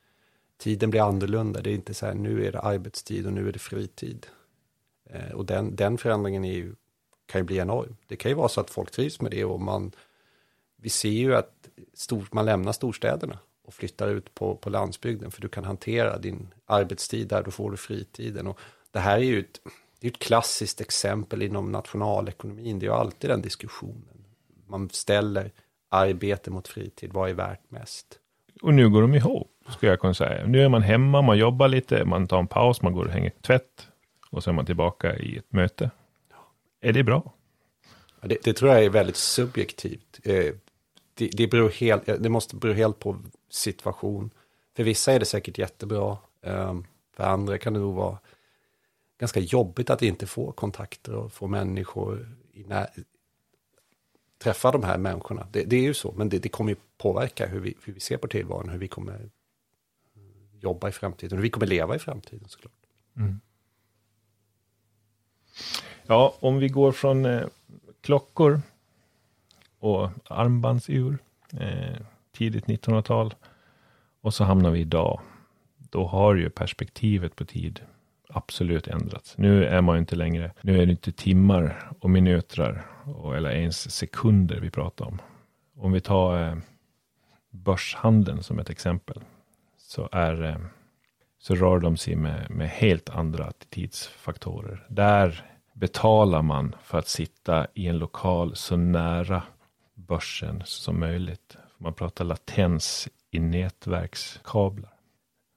tiden 0.57 0.91
blir 0.91 1.01
annorlunda. 1.01 1.61
Det 1.61 1.71
är 1.71 1.75
inte 1.75 1.95
så 1.95 2.07
här, 2.07 2.15
nu 2.15 2.47
är 2.47 2.53
det 2.53 2.61
arbetstid 2.61 3.27
och 3.27 3.33
nu 3.33 3.49
är 3.49 3.53
det 3.53 3.59
fritid. 3.59 4.27
Eh, 5.05 5.33
och 5.33 5.47
den, 5.47 5.77
den 5.77 5.99
förändringen 5.99 6.45
är 6.45 6.53
ju, 6.53 6.75
kan 7.27 7.41
ju 7.41 7.45
bli 7.45 7.57
enorm. 7.57 7.97
Det 8.07 8.17
kan 8.17 8.31
ju 8.31 8.35
vara 8.35 8.49
så 8.49 8.61
att 8.61 8.71
folk 8.71 8.91
trivs 8.91 9.21
med 9.21 9.31
det 9.31 9.45
och 9.45 9.61
man, 9.61 9.93
vi 10.77 10.89
ser 10.89 11.09
ju 11.09 11.35
att 11.35 11.69
stor, 11.95 12.29
man 12.33 12.45
lämnar 12.45 12.73
storstäderna 12.73 13.39
och 13.73 13.77
flyttar 13.77 14.09
ut 14.09 14.35
på, 14.35 14.57
på 14.57 14.71
landsbygden 14.71 15.31
för 15.31 15.41
du 15.41 15.49
kan 15.49 15.65
hantera 15.65 16.19
din 16.19 16.49
arbetstid 16.67 17.29
där, 17.29 17.43
då 17.43 17.51
får 17.51 17.71
du 17.71 17.77
fritiden. 17.77 18.47
Och 18.47 18.59
det 18.91 18.99
här 18.99 19.17
är 19.17 19.23
ju 19.25 19.41
ett, 19.41 19.61
det 20.01 20.07
är 20.07 20.11
ett 20.11 20.19
klassiskt 20.19 20.81
exempel 20.81 21.43
inom 21.43 21.73
nationalekonomin, 21.73 22.79
det 22.79 22.87
är 22.87 22.89
ju 22.89 22.95
alltid 22.95 23.31
den 23.31 23.43
diskussionen. 23.43 24.25
Man 24.67 24.91
ställer 24.91 25.51
arbete 25.89 26.51
mot 26.51 26.69
fritid, 26.69 27.13
vad 27.13 27.31
är 27.31 27.35
värt 27.35 27.71
mest? 27.71 28.19
Och 28.63 28.75
nu 28.75 28.91
går 28.91 29.03
de 29.03 29.15
ihop, 29.15 29.51
skulle 29.69 29.93
jag 29.93 30.01
kunna 30.01 30.15
säga. 30.15 30.47
Nu 30.47 30.61
är 30.61 30.69
man 30.69 30.83
hemma, 30.83 31.23
man 31.23 31.39
jobbar 31.39 31.69
lite, 31.69 32.05
man 32.05 32.27
tar 32.27 32.39
en 32.39 32.47
paus, 32.47 32.83
man 32.83 32.93
går 32.93 33.05
och 33.05 33.13
hänger 33.13 33.33
tvätt 33.41 33.89
och 34.31 34.43
så 34.43 34.51
är 34.51 34.55
man 34.55 34.67
tillbaka 34.67 35.17
i 35.17 35.37
ett 35.37 35.53
möte. 35.53 35.91
Är 36.81 36.93
det 36.93 37.03
bra? 37.03 37.33
Det, 38.21 38.39
det 38.45 38.53
tror 38.53 38.71
jag 38.71 38.85
är 38.85 38.91
väldigt 38.91 39.17
subjektivt. 39.17 40.21
Eh, 40.25 40.55
det, 41.15 41.31
det, 41.33 41.47
beror 41.47 41.71
helt, 41.71 42.07
det 42.07 42.29
måste 42.29 42.57
bero 42.57 42.73
helt 42.73 42.99
på 42.99 43.19
situation. 43.49 44.31
För 44.77 44.85
vissa 44.85 45.13
är 45.13 45.19
det 45.19 45.27
säkert 45.27 45.59
jättebra. 45.59 46.19
Ehm, 46.43 46.85
för 47.17 47.25
andra 47.25 47.59
kan 47.59 47.73
det 47.73 47.81
nog 47.81 47.95
vara 47.95 48.19
ganska 49.19 49.41
jobbigt 49.41 49.91
att 49.91 50.03
inte 50.03 50.27
få 50.27 50.53
kontakter 50.53 51.15
och 51.15 51.33
få 51.33 51.47
människor 51.47 52.37
i 52.53 52.65
när, 52.65 52.89
träffa 54.39 54.71
de 54.71 54.83
här 54.83 54.99
människorna. 54.99 55.47
Det, 55.53 55.65
det 55.65 55.77
är 55.77 55.83
ju 55.83 55.95
så, 55.95 56.13
men 56.17 56.29
det, 56.29 56.39
det, 56.39 56.49
kommer 56.49 56.71
ju 56.71 56.77
påverka 56.99 57.47
hur 57.47 57.61
vi, 57.61 57.75
hur 57.85 57.93
vi 57.93 58.01
ser 58.01 58.17
på 58.17 58.29
tillvaron, 58.29 58.69
hur 58.69 58.79
vi 58.79 58.89
kommer 58.89 59.31
jobba 60.61 60.89
i 60.89 60.93
framtiden, 60.93 61.39
hur 61.39 61.43
vi 61.43 61.51
kommer 61.51 61.67
leva 61.67 61.97
i 61.97 61.99
framtiden 61.99 62.49
såklart. 62.49 62.73
Mm. 63.17 63.41
Ja, 66.07 66.35
om 66.41 66.59
vi 66.59 66.69
går 66.69 66.93
från 66.93 67.25
eh, 67.25 67.47
klockor 68.01 68.63
och 69.83 70.11
armbandsur, 70.25 71.19
eh, 71.61 71.97
tidigt 72.33 72.67
1900-tal, 72.67 73.35
och 74.21 74.35
så 74.35 74.45
hamnar 74.45 74.71
vi 74.71 74.81
idag. 74.81 75.21
Då 75.79 76.07
har 76.07 76.35
ju 76.35 76.51
perspektivet 76.51 77.37
på 77.37 77.45
tid 77.45 77.81
absolut 78.29 78.89
ändrats. 78.89 79.39
Nu 79.39 79.65
är 79.65 79.81
man 79.81 79.97
ju 79.97 80.01
inte 80.01 80.17
längre, 80.17 80.53
nu 80.61 80.83
är 80.83 80.87
det 80.87 80.93
inte 80.93 81.13
timmar 81.13 81.91
och 82.01 82.11
minuter 82.11 82.87
och, 83.05 83.37
eller 83.37 83.51
ens 83.51 83.91
sekunder 83.91 84.61
vi 84.61 84.71
pratar 84.71 85.07
om. 85.07 85.21
Om 85.77 85.93
vi 85.93 86.01
tar 86.01 86.49
eh, 86.49 86.57
börshandeln 87.51 88.43
som 88.43 88.59
ett 88.59 88.71
exempel, 88.71 89.21
så, 89.77 90.09
är, 90.13 90.45
eh, 90.45 90.57
så 91.39 91.55
rör 91.55 91.79
de 91.79 91.97
sig 91.97 92.17
med, 92.17 92.51
med 92.51 92.69
helt 92.69 93.11
andra 93.11 93.53
tidsfaktorer. 93.71 94.87
Där 94.89 95.45
betalar 95.73 96.43
man 96.43 96.75
för 96.83 96.99
att 96.99 97.09
sitta 97.09 97.67
i 97.75 97.87
en 97.87 97.99
lokal 97.99 98.57
så 98.57 98.77
nära 98.77 99.43
börsen 100.13 100.63
som 100.65 101.01
möjligt. 101.01 101.57
Man 101.79 101.95
pratar 101.95 102.25
latens 102.25 103.09
i 103.31 103.39
nätverkskablar. 103.39 104.91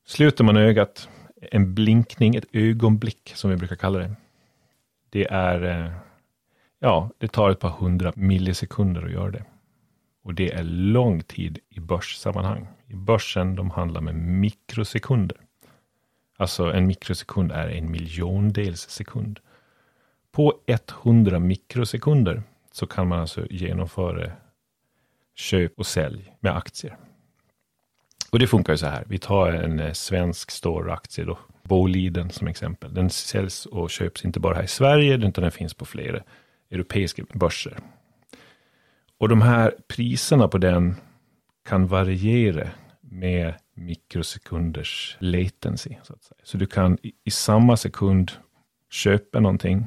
Sluter 0.05 0.43
man 0.43 0.57
ögat, 0.57 1.09
en 1.51 1.73
blinkning, 1.73 2.35
ett 2.35 2.45
ögonblick 2.51 3.31
som 3.35 3.49
vi 3.49 3.55
brukar 3.55 3.75
kalla 3.75 3.99
det. 3.99 4.15
Det 5.09 5.27
är, 5.27 5.63
eh, 5.63 5.91
ja, 6.79 7.09
det 7.17 7.27
tar 7.27 7.49
ett 7.49 7.59
par 7.59 7.69
hundra 7.69 8.13
millisekunder 8.15 9.05
att 9.05 9.11
göra 9.11 9.31
det. 9.31 9.45
Och 10.23 10.33
det 10.33 10.51
är 10.51 10.63
lång 10.63 11.23
tid 11.23 11.59
i 11.69 11.79
börssammanhang. 11.79 12.67
I 12.87 12.95
börsen, 12.95 13.55
de 13.55 13.71
handlar 13.71 14.01
med 14.01 14.15
mikrosekunder. 14.15 15.37
Alltså 16.37 16.73
en 16.73 16.87
mikrosekund 16.87 17.51
är 17.51 17.67
en 17.67 17.91
miljondels 17.91 18.89
sekund. 18.89 19.39
På 20.31 20.53
100 21.03 21.39
mikrosekunder 21.39 22.43
så 22.71 22.87
kan 22.87 23.07
man 23.07 23.19
alltså 23.19 23.47
genomföra 23.49 24.31
köp 25.35 25.79
och 25.79 25.85
sälj 25.85 26.33
med 26.39 26.57
aktier. 26.57 26.97
Och 28.31 28.39
det 28.39 28.47
funkar 28.47 28.73
ju 28.73 28.77
så 28.77 28.85
här. 28.85 29.03
Vi 29.07 29.17
tar 29.17 29.51
en 29.51 29.79
eh, 29.79 29.93
svensk 29.93 30.51
stor 30.51 30.91
aktie 30.91 31.25
då. 31.25 31.37
Boliden 31.63 32.29
som 32.29 32.47
exempel. 32.47 32.93
Den 32.93 33.09
säljs 33.09 33.65
och 33.65 33.89
köps 33.89 34.25
inte 34.25 34.39
bara 34.39 34.55
här 34.55 34.63
i 34.63 34.67
Sverige, 34.67 35.15
utan 35.15 35.41
den 35.41 35.51
finns 35.51 35.73
på 35.73 35.85
flera 35.85 36.23
europeiska 36.71 37.23
börser. 37.33 37.77
Och 39.17 39.29
de 39.29 39.41
här 39.41 39.75
priserna 39.87 40.47
på 40.47 40.57
den 40.57 40.95
kan 41.65 41.87
variera 41.87 42.69
med 43.01 43.53
mikrosekunders 43.73 45.17
latency. 45.19 45.95
Så, 46.03 46.13
att 46.13 46.23
säga. 46.23 46.39
så 46.43 46.57
du 46.57 46.65
kan 46.65 46.97
i, 47.03 47.13
i 47.23 47.31
samma 47.31 47.77
sekund 47.77 48.31
köpa 48.91 49.39
någonting 49.39 49.85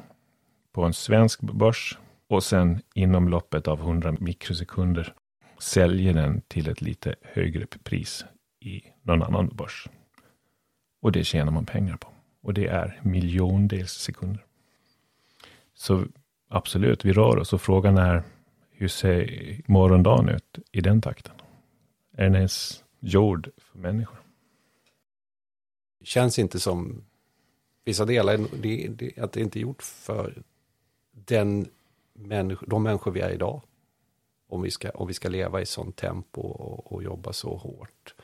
på 0.73 0.83
en 0.83 0.93
svensk 0.93 1.41
börs 1.41 1.97
och 2.29 2.43
sen 2.43 2.81
inom 2.95 3.29
loppet 3.29 3.67
av 3.67 3.79
100 3.79 4.15
mikrosekunder 4.19 5.13
säljer 5.59 6.13
den 6.13 6.41
till 6.41 6.69
ett 6.69 6.81
lite 6.81 7.15
högre 7.21 7.65
pris 7.65 8.25
i 8.59 8.81
någon 9.01 9.23
annan 9.23 9.47
börs. 9.47 9.87
Och 11.01 11.11
det 11.11 11.23
tjänar 11.23 11.51
man 11.51 11.65
pengar 11.65 11.97
på. 11.97 12.07
Och 12.41 12.53
det 12.53 12.67
är 12.67 12.99
miljondels 13.03 13.91
sekunder. 13.91 14.45
Så 15.73 16.05
absolut, 16.47 17.05
vi 17.05 17.13
rör 17.13 17.37
oss 17.37 17.53
och 17.53 17.61
frågan 17.61 17.97
är 17.97 18.23
hur 18.71 18.87
ser 18.87 19.61
morgondagen 19.65 20.29
ut 20.29 20.59
i 20.71 20.81
den 20.81 21.01
takten? 21.01 21.35
Är 22.11 22.23
den 22.23 22.35
ens 22.35 22.83
gjord 22.99 23.49
för 23.57 23.79
människor? 23.79 24.19
Det 25.99 26.05
Känns 26.05 26.39
inte 26.39 26.59
som 26.59 27.05
vissa 27.85 28.05
delar, 28.05 28.37
det, 28.61 28.87
det, 28.87 29.19
att 29.19 29.31
det 29.31 29.41
inte 29.41 29.59
är 29.59 29.61
gjort 29.61 29.81
för 29.81 30.43
den 31.11 31.69
människa, 32.13 32.65
de 32.67 32.83
människor 32.83 33.11
vi 33.11 33.19
är 33.19 33.29
idag. 33.29 33.61
Om 34.49 34.61
vi 34.61 34.71
ska, 34.71 34.89
om 34.89 35.07
vi 35.07 35.13
ska 35.13 35.29
leva 35.29 35.61
i 35.61 35.65
sånt 35.65 35.95
tempo 35.95 36.41
och, 36.41 36.91
och 36.91 37.03
jobba 37.03 37.33
så 37.33 37.55
hårt. 37.55 38.15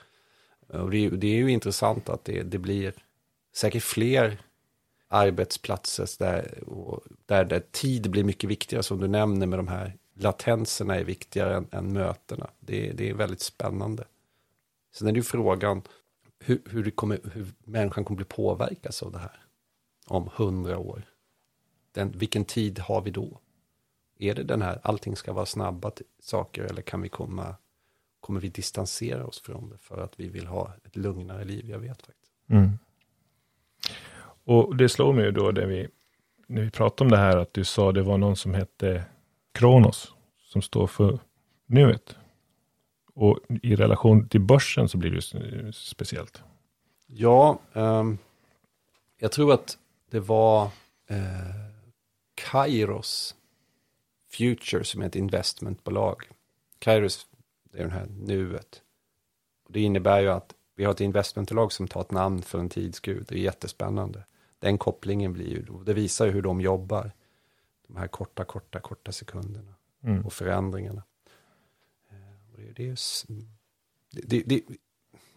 Och 0.67 0.91
det, 0.91 1.09
det, 1.09 1.27
är 1.27 1.35
ju 1.35 1.51
intressant 1.51 2.09
att 2.09 2.25
det, 2.25 2.43
det 2.43 2.57
blir 2.57 2.93
säkert 3.55 3.83
fler 3.83 4.38
arbetsplatser 5.07 6.09
där, 6.19 6.63
där, 7.25 7.45
där 7.45 7.63
tid 7.71 8.11
blir 8.11 8.23
mycket 8.23 8.49
viktigare, 8.49 8.83
som 8.83 8.99
du 8.99 9.07
nämner 9.07 9.47
med 9.47 9.59
de 9.59 9.67
här 9.67 9.97
latenserna 10.13 10.95
är 10.95 11.03
viktigare 11.03 11.55
än, 11.55 11.67
än 11.71 11.93
mötena. 11.93 12.49
Det, 12.59 12.91
det, 12.91 13.09
är 13.09 13.13
väldigt 13.13 13.41
spännande. 13.41 14.03
Sen 14.93 15.07
är 15.07 15.11
det 15.11 15.17
ju 15.17 15.23
frågan 15.23 15.81
hur, 16.39 16.61
hur, 16.69 16.83
det 16.83 16.91
kommer, 16.91 17.19
hur 17.33 17.47
människan 17.63 18.03
kommer 18.03 18.15
bli 18.15 18.25
påverkas 18.25 19.03
av 19.03 19.11
det 19.11 19.17
här 19.17 19.39
om 20.07 20.29
hundra 20.35 20.77
år. 20.77 21.03
Den, 21.91 22.11
vilken 22.11 22.45
tid 22.45 22.79
har 22.79 23.01
vi 23.01 23.11
då? 23.11 23.39
Är 24.17 24.36
det 24.36 24.43
den 24.43 24.62
här, 24.62 24.80
allting 24.84 25.15
ska 25.15 25.34
vara 25.34 25.45
snabba 25.45 25.91
saker 26.19 26.63
eller 26.63 26.82
kan 26.82 27.01
vi 27.01 27.10
komma 27.10 27.56
kommer 28.25 28.39
vi 28.39 28.49
distansera 28.49 29.25
oss 29.25 29.41
från 29.41 29.69
det 29.69 29.78
för 29.78 30.04
att 30.04 30.19
vi 30.19 30.30
vill 30.30 30.47
ha 30.47 30.73
ett 30.84 30.95
lugnare 30.95 31.43
liv. 31.43 31.69
Jag 31.69 31.80
vet 31.80 32.01
faktiskt. 32.01 32.32
Mm. 32.49 32.71
Och 34.45 34.75
det 34.75 34.89
slår 34.89 35.13
mig 35.13 35.25
ju 35.25 35.32
då 35.32 35.51
när 35.51 35.65
vi, 35.65 35.88
när 36.47 36.62
vi 36.62 36.71
pratade 36.71 37.08
om 37.08 37.12
det 37.12 37.17
här 37.17 37.38
att 37.38 37.54
du 37.54 37.63
sa 37.63 37.91
det 37.91 38.01
var 38.01 38.17
någon 38.17 38.36
som 38.36 38.54
hette 38.54 39.04
Kronos 39.51 40.13
som 40.39 40.62
står 40.62 40.88
för 40.88 41.19
nuet. 41.65 42.15
Och 43.13 43.39
i 43.62 43.75
relation 43.75 44.30
till 44.30 44.41
börsen 44.41 44.89
så 44.89 44.97
blir 44.97 45.12
det 45.12 45.73
speciellt. 45.73 46.43
Ja, 47.08 47.60
um, 47.73 48.17
jag 49.17 49.32
tror 49.32 49.54
att 49.54 49.78
det 50.12 50.19
var 50.19 50.65
uh, 50.65 50.69
Kairos 52.36 53.36
Future 54.38 54.84
som 54.84 55.02
är 55.02 55.06
ett 55.06 55.15
investmentbolag. 55.15 56.30
Kairos 56.80 57.28
det 57.76 57.78
är 57.78 57.84
den 57.84 57.91
här 57.91 58.06
nuet. 58.06 58.82
Det 59.69 59.82
innebär 59.82 60.21
ju 60.21 60.30
att 60.30 60.54
vi 60.76 60.84
har 60.84 60.91
ett 60.91 61.02
investmentbolag 61.02 61.71
som 61.71 61.88
tar 61.88 62.02
ett 62.02 62.12
namn 62.12 62.41
för 62.41 62.60
en 62.60 62.69
tidsgud. 62.69 63.26
Det 63.30 63.36
är 63.36 63.39
jättespännande. 63.39 64.26
Den 64.60 64.78
kopplingen 64.78 65.34
blir 65.34 65.48
ju, 65.48 65.84
det 65.86 65.93
visar 65.93 66.26
ju 66.26 66.32
hur 66.32 66.41
de 66.41 66.62
jobbar. 66.62 67.12
De 67.88 67.98
här 67.98 68.08
korta, 68.08 68.43
korta, 68.43 68.80
korta 68.80 69.12
sekunderna. 69.12 69.74
Mm. 70.04 70.26
Och 70.26 70.34
förändringarna. 70.34 71.04
Eh, 72.10 72.52
och 72.54 72.60
det, 72.60 72.71
det 72.71 72.89
är 72.89 72.98
det, 74.12 74.43
det, 74.45 74.62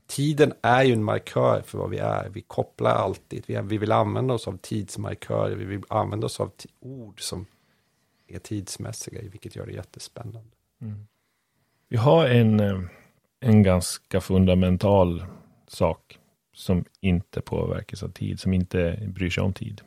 tiden 0.07 0.53
är 0.63 0.85
ju 0.85 0.93
en 0.93 1.05
markör 1.05 1.63
för 1.63 1.79
vad 1.79 1.91
vi 1.91 1.99
är. 1.99 2.29
Vi 2.29 2.41
kopplar 2.41 2.95
alltid, 2.95 3.45
vi, 3.47 3.61
vi 3.63 3.79
vill 3.79 3.93
använda 3.93 4.35
oss 4.35 4.49
av 4.49 4.59
tidsmarkörer, 4.59 5.57
vi 5.57 5.65
vill 5.65 5.83
använda 5.89 6.27
oss 6.27 6.41
av 6.41 6.53
ord 6.81 7.23
som 7.23 7.47
är 8.29 8.39
tidsmässiga, 8.39 9.21
vilket 9.23 9.57
gör 9.57 9.67
det 9.67 9.73
jättespännande. 9.73 10.57
Mm. 10.81 11.07
Vi 11.89 11.97
har 11.97 12.27
en, 12.27 12.61
eh, 12.61 12.81
en 13.41 13.63
ganska 13.63 14.21
fundamental 14.21 15.25
sak 15.67 16.19
som 16.53 16.85
inte 17.01 17.41
påverkas 17.41 18.03
av 18.03 18.09
tid, 18.09 18.41
som 18.41 18.53
inte 18.53 18.99
bryr 19.07 19.31
sig 19.31 19.43
om 19.43 19.53
tid. 19.53 19.81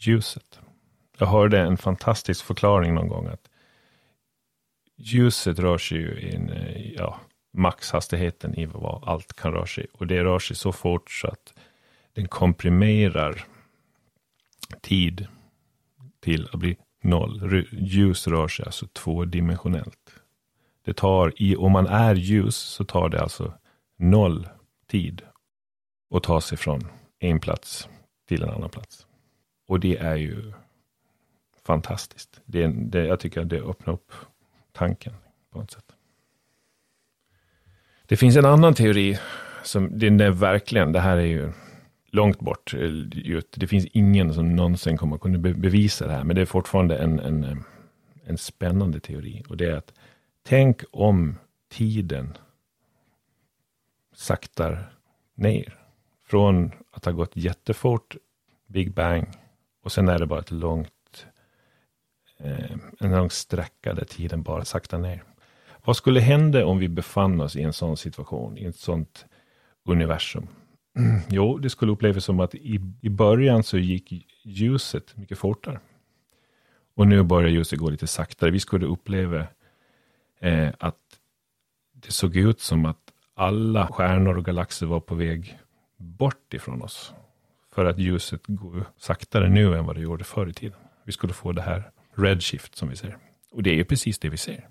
ljuset. 0.00 0.60
Jag 1.18 1.26
hörde 1.26 1.60
en 1.60 1.76
fantastisk 1.76 2.44
förklaring 2.44 2.94
någon 2.94 3.08
gång 3.08 3.26
att 3.26 3.48
ljuset 4.96 5.58
rör 5.58 5.78
sig 5.78 5.98
ju 5.98 6.20
i 6.20 6.34
en, 6.34 6.50
eh, 6.50 6.92
ja, 6.92 7.20
maxhastigheten 7.52 8.54
i 8.54 8.66
vad 8.66 9.08
allt 9.08 9.32
kan 9.32 9.52
röra 9.52 9.66
sig. 9.66 9.86
Och 9.92 10.06
det 10.06 10.24
rör 10.24 10.38
sig 10.38 10.56
så 10.56 10.72
fort 10.72 11.10
så 11.10 11.28
att 11.28 11.54
den 12.12 12.28
komprimerar 12.28 13.44
tid 14.80 15.26
till 16.20 16.48
att 16.52 16.58
bli 16.58 16.76
noll. 17.02 17.64
Ljus 17.72 18.28
rör 18.28 18.48
sig 18.48 18.66
alltså 18.66 18.86
tvådimensionellt. 18.86 20.12
Det 20.84 20.94
tar, 20.94 21.32
i, 21.36 21.56
om 21.56 21.72
man 21.72 21.86
är 21.86 22.14
ljus 22.14 22.56
så 22.56 22.84
tar 22.84 23.08
det 23.08 23.20
alltså 23.20 23.52
noll 23.96 24.48
tid 24.86 25.22
att 26.14 26.22
ta 26.22 26.40
sig 26.40 26.58
från 26.58 26.88
en 27.18 27.40
plats 27.40 27.88
till 28.28 28.42
en 28.42 28.50
annan 28.50 28.70
plats. 28.70 29.06
Och 29.66 29.80
det 29.80 29.96
är 29.96 30.16
ju 30.16 30.52
fantastiskt. 31.66 32.40
Det, 32.44 32.66
det, 32.66 33.06
jag 33.06 33.20
tycker 33.20 33.40
att 33.40 33.48
det 33.48 33.60
öppnar 33.60 33.94
upp 33.94 34.12
tanken 34.72 35.14
på 35.52 35.58
något 35.58 35.70
sätt. 35.70 35.84
Det 38.06 38.16
finns 38.16 38.36
en 38.36 38.44
annan 38.46 38.74
teori 38.74 39.18
som, 39.62 39.98
det 39.98 40.06
är 40.06 40.30
verkligen, 40.30 40.92
det 40.92 41.00
här 41.00 41.16
är 41.16 41.26
ju 41.26 41.52
långt 42.10 42.40
bort. 42.40 42.74
Eh, 42.74 43.40
det 43.50 43.66
finns 43.66 43.86
ingen 43.92 44.34
som 44.34 44.56
någonsin 44.56 44.96
kommer 44.96 45.18
kunna 45.18 45.38
bevisa 45.38 46.06
det 46.06 46.12
här, 46.12 46.24
men 46.24 46.36
det 46.36 46.42
är 46.42 46.46
fortfarande 46.46 46.98
en, 46.98 47.20
en, 47.20 47.44
eh, 47.44 47.56
en 48.24 48.38
spännande 48.38 49.00
teori. 49.00 49.42
Och 49.48 49.56
det 49.56 49.66
är 49.66 49.76
att 49.76 49.92
tänk 50.42 50.82
om 50.92 51.38
tiden 51.68 52.36
saktar 54.12 54.92
ner. 55.34 55.74
Från 56.24 56.72
att 56.90 57.04
ha 57.04 57.12
gått 57.12 57.36
jättefort, 57.36 58.16
Big 58.66 58.94
Bang, 58.94 59.26
och 59.82 59.92
sen 59.92 60.08
är 60.08 60.18
det 60.18 60.26
bara 60.26 60.40
ett 60.40 60.50
långt, 60.50 61.26
eh, 62.38 62.76
en 63.00 63.10
lång 63.10 63.30
sträcka 63.30 63.94
där 63.94 64.04
tiden 64.04 64.42
bara 64.42 64.64
saktar 64.64 64.98
ner. 64.98 65.24
Vad 65.84 65.96
skulle 65.96 66.20
hända 66.20 66.66
om 66.66 66.78
vi 66.78 66.88
befann 66.88 67.40
oss 67.40 67.56
i 67.56 67.62
en 67.62 67.72
sån 67.72 67.96
situation, 67.96 68.58
i 68.58 68.64
ett 68.64 68.76
sånt 68.76 69.26
universum? 69.84 70.48
Mm. 70.98 71.20
Jo, 71.30 71.58
det 71.58 71.70
skulle 71.70 71.92
upplevas 71.92 72.24
som 72.24 72.40
att 72.40 72.54
i, 72.54 72.80
i 73.00 73.08
början 73.08 73.62
så 73.62 73.78
gick 73.78 74.26
ljuset 74.42 75.16
mycket 75.16 75.38
fortare. 75.38 75.80
Och 76.94 77.06
nu 77.06 77.22
börjar 77.22 77.48
ljuset 77.48 77.78
gå 77.78 77.90
lite 77.90 78.06
saktare. 78.06 78.50
Vi 78.50 78.60
skulle 78.60 78.86
uppleva 78.86 79.46
eh, 80.40 80.68
att 80.78 80.96
det 81.92 82.12
såg 82.12 82.36
ut 82.36 82.60
som 82.60 82.84
att 82.84 83.12
alla 83.34 83.86
stjärnor 83.86 84.36
och 84.36 84.44
galaxer 84.44 84.86
var 84.86 85.00
på 85.00 85.14
väg 85.14 85.58
bort 85.96 86.54
ifrån 86.54 86.82
oss. 86.82 87.12
För 87.72 87.84
att 87.84 87.98
ljuset 87.98 88.42
går 88.46 88.84
saktare 88.96 89.48
nu 89.48 89.76
än 89.76 89.86
vad 89.86 89.96
det 89.96 90.02
gjorde 90.02 90.24
förr 90.24 90.48
i 90.48 90.52
tiden. 90.52 90.78
Vi 91.04 91.12
skulle 91.12 91.32
få 91.32 91.52
det 91.52 91.62
här 91.62 91.90
redshift 92.14 92.76
som 92.76 92.88
vi 92.88 92.96
ser. 92.96 93.16
Och 93.50 93.62
det 93.62 93.70
är 93.70 93.74
ju 93.74 93.84
precis 93.84 94.18
det 94.18 94.28
vi 94.28 94.36
ser. 94.36 94.68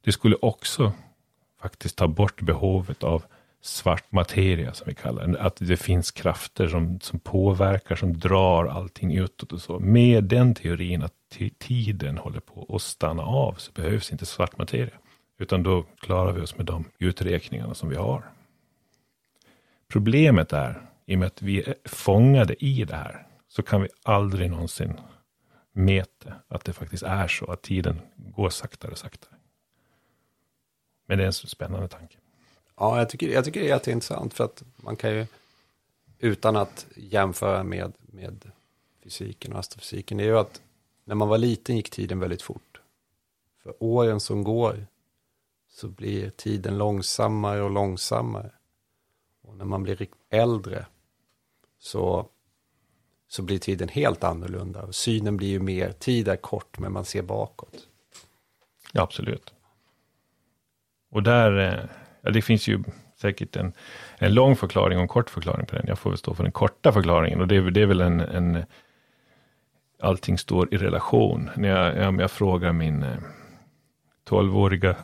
Det 0.00 0.12
skulle 0.12 0.36
också 0.36 0.92
faktiskt 1.60 1.96
ta 1.96 2.08
bort 2.08 2.42
behovet 2.42 3.04
av 3.04 3.24
svart 3.62 4.12
materia, 4.12 4.74
som 4.74 4.84
vi 4.88 4.94
kallar 4.94 5.26
det. 5.26 5.40
Att 5.40 5.56
det 5.56 5.76
finns 5.76 6.10
krafter 6.10 6.68
som, 6.68 7.00
som 7.00 7.18
påverkar, 7.20 7.96
som 7.96 8.18
drar 8.18 8.64
allting 8.64 9.14
utåt 9.14 9.52
och 9.52 9.60
så. 9.60 9.78
Med 9.78 10.24
den 10.24 10.54
teorin 10.54 11.02
att 11.02 11.12
tiden 11.58 12.18
håller 12.18 12.40
på 12.40 12.76
att 12.76 12.82
stanna 12.82 13.22
av, 13.22 13.54
så 13.54 13.72
behövs 13.72 14.12
inte 14.12 14.26
svart 14.26 14.58
materia. 14.58 14.94
Utan 15.38 15.62
då 15.62 15.82
klarar 15.82 16.32
vi 16.32 16.40
oss 16.40 16.56
med 16.56 16.66
de 16.66 16.84
uträkningarna 16.98 17.74
som 17.74 17.88
vi 17.88 17.96
har. 17.96 18.30
Problemet 19.88 20.52
är, 20.52 20.90
i 21.06 21.14
och 21.14 21.18
med 21.18 21.26
att 21.26 21.42
vi 21.42 21.62
är 21.62 21.74
fångade 21.84 22.64
i 22.64 22.84
det 22.84 22.96
här, 22.96 23.26
så 23.48 23.62
kan 23.62 23.82
vi 23.82 23.88
aldrig 24.02 24.50
någonsin 24.50 25.00
mäta 25.72 26.32
att 26.48 26.64
det 26.64 26.72
faktiskt 26.72 27.02
är 27.02 27.28
så, 27.28 27.50
att 27.50 27.62
tiden 27.62 28.00
går 28.16 28.50
saktare 28.50 28.92
och 28.92 28.98
saktare. 28.98 29.34
Men 31.06 31.18
det 31.18 31.24
är 31.24 31.26
en 31.26 31.32
spännande 31.32 31.88
tanke. 31.88 32.16
Ja, 32.82 32.98
jag 32.98 33.08
tycker, 33.08 33.28
jag 33.28 33.44
tycker 33.44 33.60
det 33.60 33.66
är 33.66 33.74
jätteintressant 33.74 34.34
för 34.34 34.44
att 34.44 34.62
man 34.76 34.96
kan 34.96 35.10
ju, 35.10 35.26
utan 36.18 36.56
att 36.56 36.86
jämföra 36.96 37.64
med, 37.64 37.92
med 38.00 38.50
fysiken 39.02 39.52
och 39.52 39.58
astrofysiken, 39.58 40.18
det 40.18 40.24
är 40.24 40.26
ju 40.26 40.38
att 40.38 40.62
när 41.04 41.14
man 41.14 41.28
var 41.28 41.38
liten 41.38 41.76
gick 41.76 41.90
tiden 41.90 42.20
väldigt 42.20 42.42
fort. 42.42 42.80
För 43.62 43.74
åren 43.78 44.20
som 44.20 44.44
går 44.44 44.86
så 45.70 45.88
blir 45.88 46.30
tiden 46.30 46.78
långsammare 46.78 47.62
och 47.62 47.70
långsammare. 47.70 48.50
Och 49.42 49.56
när 49.56 49.64
man 49.64 49.82
blir 49.82 50.06
äldre 50.30 50.86
så, 51.78 52.28
så 53.28 53.42
blir 53.42 53.58
tiden 53.58 53.88
helt 53.88 54.24
annorlunda. 54.24 54.82
Och 54.82 54.94
synen 54.94 55.36
blir 55.36 55.48
ju 55.48 55.60
mer, 55.60 55.92
tid 55.92 56.28
är 56.28 56.36
kort 56.36 56.78
men 56.78 56.92
man 56.92 57.04
ser 57.04 57.22
bakåt. 57.22 57.88
Ja, 58.92 59.02
absolut. 59.02 59.54
Och 61.10 61.22
där, 61.22 61.58
eh, 61.58 62.01
ja, 62.22 62.30
det 62.30 62.42
finns 62.42 62.68
ju 62.68 62.82
säkert 63.16 63.56
en, 63.56 63.72
en 64.18 64.34
lång 64.34 64.56
förklaring 64.56 64.98
och 64.98 65.02
en 65.02 65.08
kort 65.08 65.30
förklaring 65.30 65.66
på 65.66 65.76
den. 65.76 65.84
Jag 65.88 65.98
får 65.98 66.10
väl 66.10 66.18
stå 66.18 66.34
för 66.34 66.42
den 66.42 66.52
korta 66.52 66.92
förklaringen 66.92 67.40
och 67.40 67.48
det, 67.48 67.56
är, 67.56 67.70
det 67.70 67.82
är 67.82 67.86
väl 67.86 68.00
en, 68.00 68.20
en 68.20 68.64
allting 70.00 70.38
står 70.38 70.74
i 70.74 70.78
relation. 70.78 71.50
När 71.56 71.68
jag, 71.68 71.96
jag, 71.96 72.20
jag 72.20 72.30
frågar 72.30 72.72
min 72.72 73.02
eh, 73.02 73.18
tolvåriga 74.24 74.96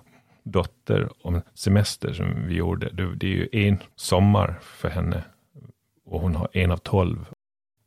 dotter 0.43 1.09
om 1.23 1.43
semester 1.55 2.13
som 2.13 2.47
vi 2.47 2.55
gjorde. 2.55 2.91
Det, 2.93 3.15
det, 3.15 3.27
är 3.27 3.31
ju 3.31 3.49
en 3.53 3.79
sommar 3.97 4.59
för 4.63 4.89
henne 4.89 5.25
och 6.05 6.21
hon 6.21 6.37
har 6.37 6.49
en 6.53 6.71
av 6.71 6.77
tolv 6.77 7.27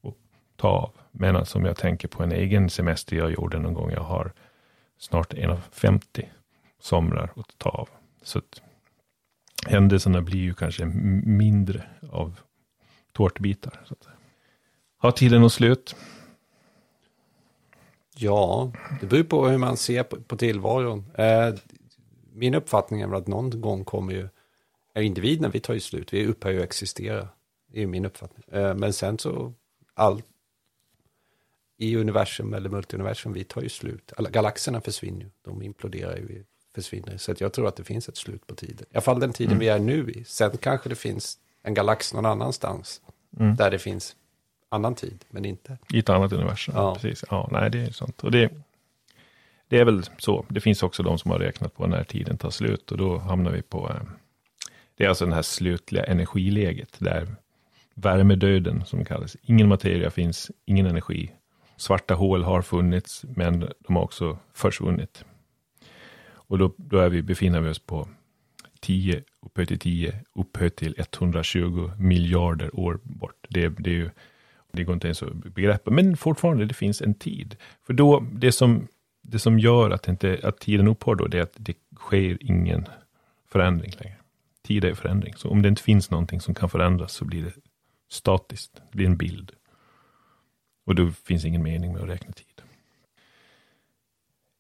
att 0.03 0.13
ta 0.55 0.67
av. 0.67 0.91
Medan 1.11 1.33
som 1.33 1.39
alltså, 1.61 1.69
jag 1.69 1.77
tänker 1.77 2.07
på 2.07 2.23
en 2.23 2.31
egen 2.31 2.69
semester 2.69 3.15
jag 3.15 3.31
gjorde 3.31 3.59
någon 3.59 3.73
gång. 3.73 3.91
Jag 3.91 4.03
har 4.03 4.31
snart 4.97 5.33
en 5.33 5.49
av 5.49 5.61
femtio 5.71 6.29
somrar 6.79 7.31
att 7.35 7.57
ta 7.57 7.69
av. 7.69 7.89
Så 8.23 8.39
att 8.39 8.61
händelserna 9.67 10.21
blir 10.21 10.39
ju 10.39 10.53
kanske 10.53 10.85
mindre 11.25 11.83
av 12.11 12.39
tårtbitar. 13.11 13.81
Så 13.85 13.93
att. 13.93 14.07
Har 14.97 15.11
tiden 15.11 15.41
något 15.41 15.53
slut? 15.53 15.95
Ja, 18.15 18.71
det 19.01 19.07
beror 19.07 19.23
på 19.23 19.47
hur 19.47 19.57
man 19.57 19.77
ser 19.77 20.03
på, 20.03 20.21
på 20.21 20.37
tillvaron. 20.37 21.05
Eh, 21.15 21.53
min 22.33 22.55
uppfattning 22.55 23.01
är 23.01 23.07
väl 23.07 23.21
att 23.21 23.27
någon 23.27 23.61
gång 23.61 23.85
kommer 23.85 24.13
ju, 24.13 24.21
eh, 24.21 24.29
är 24.93 25.01
individerna, 25.01 25.49
vi 25.49 25.59
tar 25.59 25.73
ju 25.73 25.79
slut, 25.79 26.13
vi 26.13 26.25
upphör 26.25 26.51
ju 26.51 26.57
att 26.57 26.63
existera. 26.63 27.27
Det 27.67 27.83
är 27.83 27.87
min 27.87 28.05
uppfattning. 28.05 28.43
Eh, 28.51 28.75
men 28.75 28.93
sen 28.93 29.17
så, 29.17 29.53
allt 29.93 30.25
i 31.77 31.95
universum 31.95 32.53
eller 32.53 32.69
multiuniversum, 32.69 33.33
vi 33.33 33.43
tar 33.43 33.61
ju 33.61 33.69
slut. 33.69 34.13
Alla 34.17 34.29
galaxerna 34.29 34.81
försvinner 34.81 35.21
ju, 35.21 35.29
de 35.41 35.61
imploderar 35.61 36.17
ju, 36.17 36.45
försvinner. 36.75 37.17
Så 37.17 37.33
jag 37.39 37.53
tror 37.53 37.67
att 37.67 37.75
det 37.75 37.83
finns 37.83 38.09
ett 38.09 38.17
slut 38.17 38.47
på 38.47 38.55
tiden. 38.55 38.85
I 38.89 38.93
alla 38.93 39.01
fall 39.01 39.19
den 39.19 39.33
tiden 39.33 39.51
mm. 39.51 39.59
vi 39.59 39.67
är 39.67 39.79
nu 39.79 40.11
i. 40.11 40.23
Sen 40.23 40.57
kanske 40.57 40.89
det 40.89 40.95
finns 40.95 41.37
en 41.63 41.73
galax 41.73 42.13
någon 42.13 42.25
annanstans, 42.25 43.01
mm. 43.39 43.55
där 43.55 43.71
det 43.71 43.79
finns 43.79 44.15
annan 44.69 44.95
tid, 44.95 45.25
men 45.29 45.45
inte. 45.45 45.77
I 45.93 45.99
ett 45.99 46.09
annat 46.09 46.33
universum, 46.33 46.75
ja. 46.77 46.95
precis. 46.95 47.23
Ja, 47.29 47.49
nej, 47.51 47.69
det 47.69 47.79
är 47.79 47.91
sånt. 47.91 48.23
Och 48.23 48.31
det, 48.31 48.51
det 49.67 49.79
är 49.79 49.85
väl 49.85 50.03
så. 50.17 50.45
Det 50.49 50.61
finns 50.61 50.83
också 50.83 51.03
de 51.03 51.17
som 51.17 51.31
har 51.31 51.39
räknat 51.39 51.75
på 51.75 51.87
när 51.87 52.03
tiden 52.03 52.37
tar 52.37 52.49
slut 52.49 52.91
och 52.91 52.97
då 52.97 53.17
hamnar 53.17 53.51
vi 53.51 53.61
på, 53.61 53.89
eh, 53.89 54.01
det 54.95 55.03
är 55.03 55.09
alltså 55.09 55.25
det 55.25 55.35
här 55.35 55.41
slutliga 55.41 56.03
energiläget, 56.03 56.95
där 56.97 57.35
värmedöden 57.93 58.85
som 58.85 59.05
kallas. 59.05 59.37
Ingen 59.41 59.67
materia 59.67 60.11
finns, 60.11 60.51
ingen 60.65 60.85
energi. 60.85 61.31
Svarta 61.77 62.13
hål 62.13 62.43
har 62.43 62.61
funnits, 62.61 63.25
men 63.35 63.59
de 63.59 63.95
har 63.95 64.03
också 64.03 64.37
försvunnit. 64.53 65.25
Och 66.51 66.57
då, 66.57 66.73
då 66.77 66.97
är 66.97 67.09
vi, 67.09 67.21
befinner 67.21 67.61
vi 67.61 67.69
oss 67.69 67.79
på 67.79 68.07
10 68.79 69.23
upphöjt 69.41 69.67
till 69.67 69.79
10, 69.79 70.23
upphöjt 70.33 70.75
till 70.75 70.95
120 70.97 71.91
miljarder 71.97 72.79
år 72.79 72.99
bort. 73.03 73.47
Det, 73.49 73.69
det, 73.69 73.89
är 73.89 73.93
ju, 73.93 74.09
det 74.71 74.83
går 74.83 74.93
inte 74.93 75.07
ens 75.07 75.23
att 75.23 75.33
begreppa, 75.33 75.91
men 75.91 76.17
fortfarande 76.17 76.65
det 76.65 76.73
finns 76.73 77.01
en 77.01 77.13
tid. 77.13 77.55
För 77.83 77.93
då, 77.93 78.27
det 78.31 78.51
som, 78.51 78.87
det 79.21 79.39
som 79.39 79.59
gör 79.59 79.89
att, 79.89 80.07
inte, 80.07 80.39
att 80.43 80.59
tiden 80.59 80.87
upphör 80.87 81.15
då, 81.15 81.27
det 81.27 81.37
är 81.37 81.41
att 81.41 81.55
det 81.57 81.77
sker 81.95 82.37
ingen 82.41 82.85
förändring 83.47 83.91
längre. 83.99 84.17
Tid 84.61 84.85
är 84.85 84.93
förändring, 84.93 85.33
så 85.37 85.49
om 85.49 85.61
det 85.61 85.69
inte 85.69 85.83
finns 85.83 86.11
någonting 86.11 86.41
som 86.41 86.53
kan 86.53 86.69
förändras 86.69 87.13
så 87.13 87.25
blir 87.25 87.43
det 87.43 87.53
statiskt, 88.09 88.81
det 88.91 88.97
blir 88.97 89.05
en 89.05 89.17
bild. 89.17 89.51
Och 90.85 90.95
då 90.95 91.11
finns 91.11 91.45
ingen 91.45 91.63
mening 91.63 91.93
med 91.93 92.01
att 92.01 92.09
räkna 92.09 92.31
tid. 92.31 92.61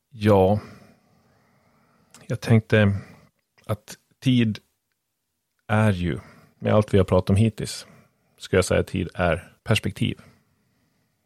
Ja, 0.09 0.59
jag 2.31 2.39
tänkte 2.39 2.93
att 3.65 3.97
tid 4.19 4.59
är 5.67 5.91
ju, 5.91 6.19
med 6.59 6.73
allt 6.73 6.93
vi 6.93 6.97
har 6.97 7.05
pratat 7.05 7.29
om 7.29 7.35
hittills, 7.35 7.87
ska 8.37 8.55
jag 8.55 8.65
säga 8.65 8.79
att 8.79 8.87
tid 8.87 9.09
är 9.13 9.53
perspektiv. 9.63 10.21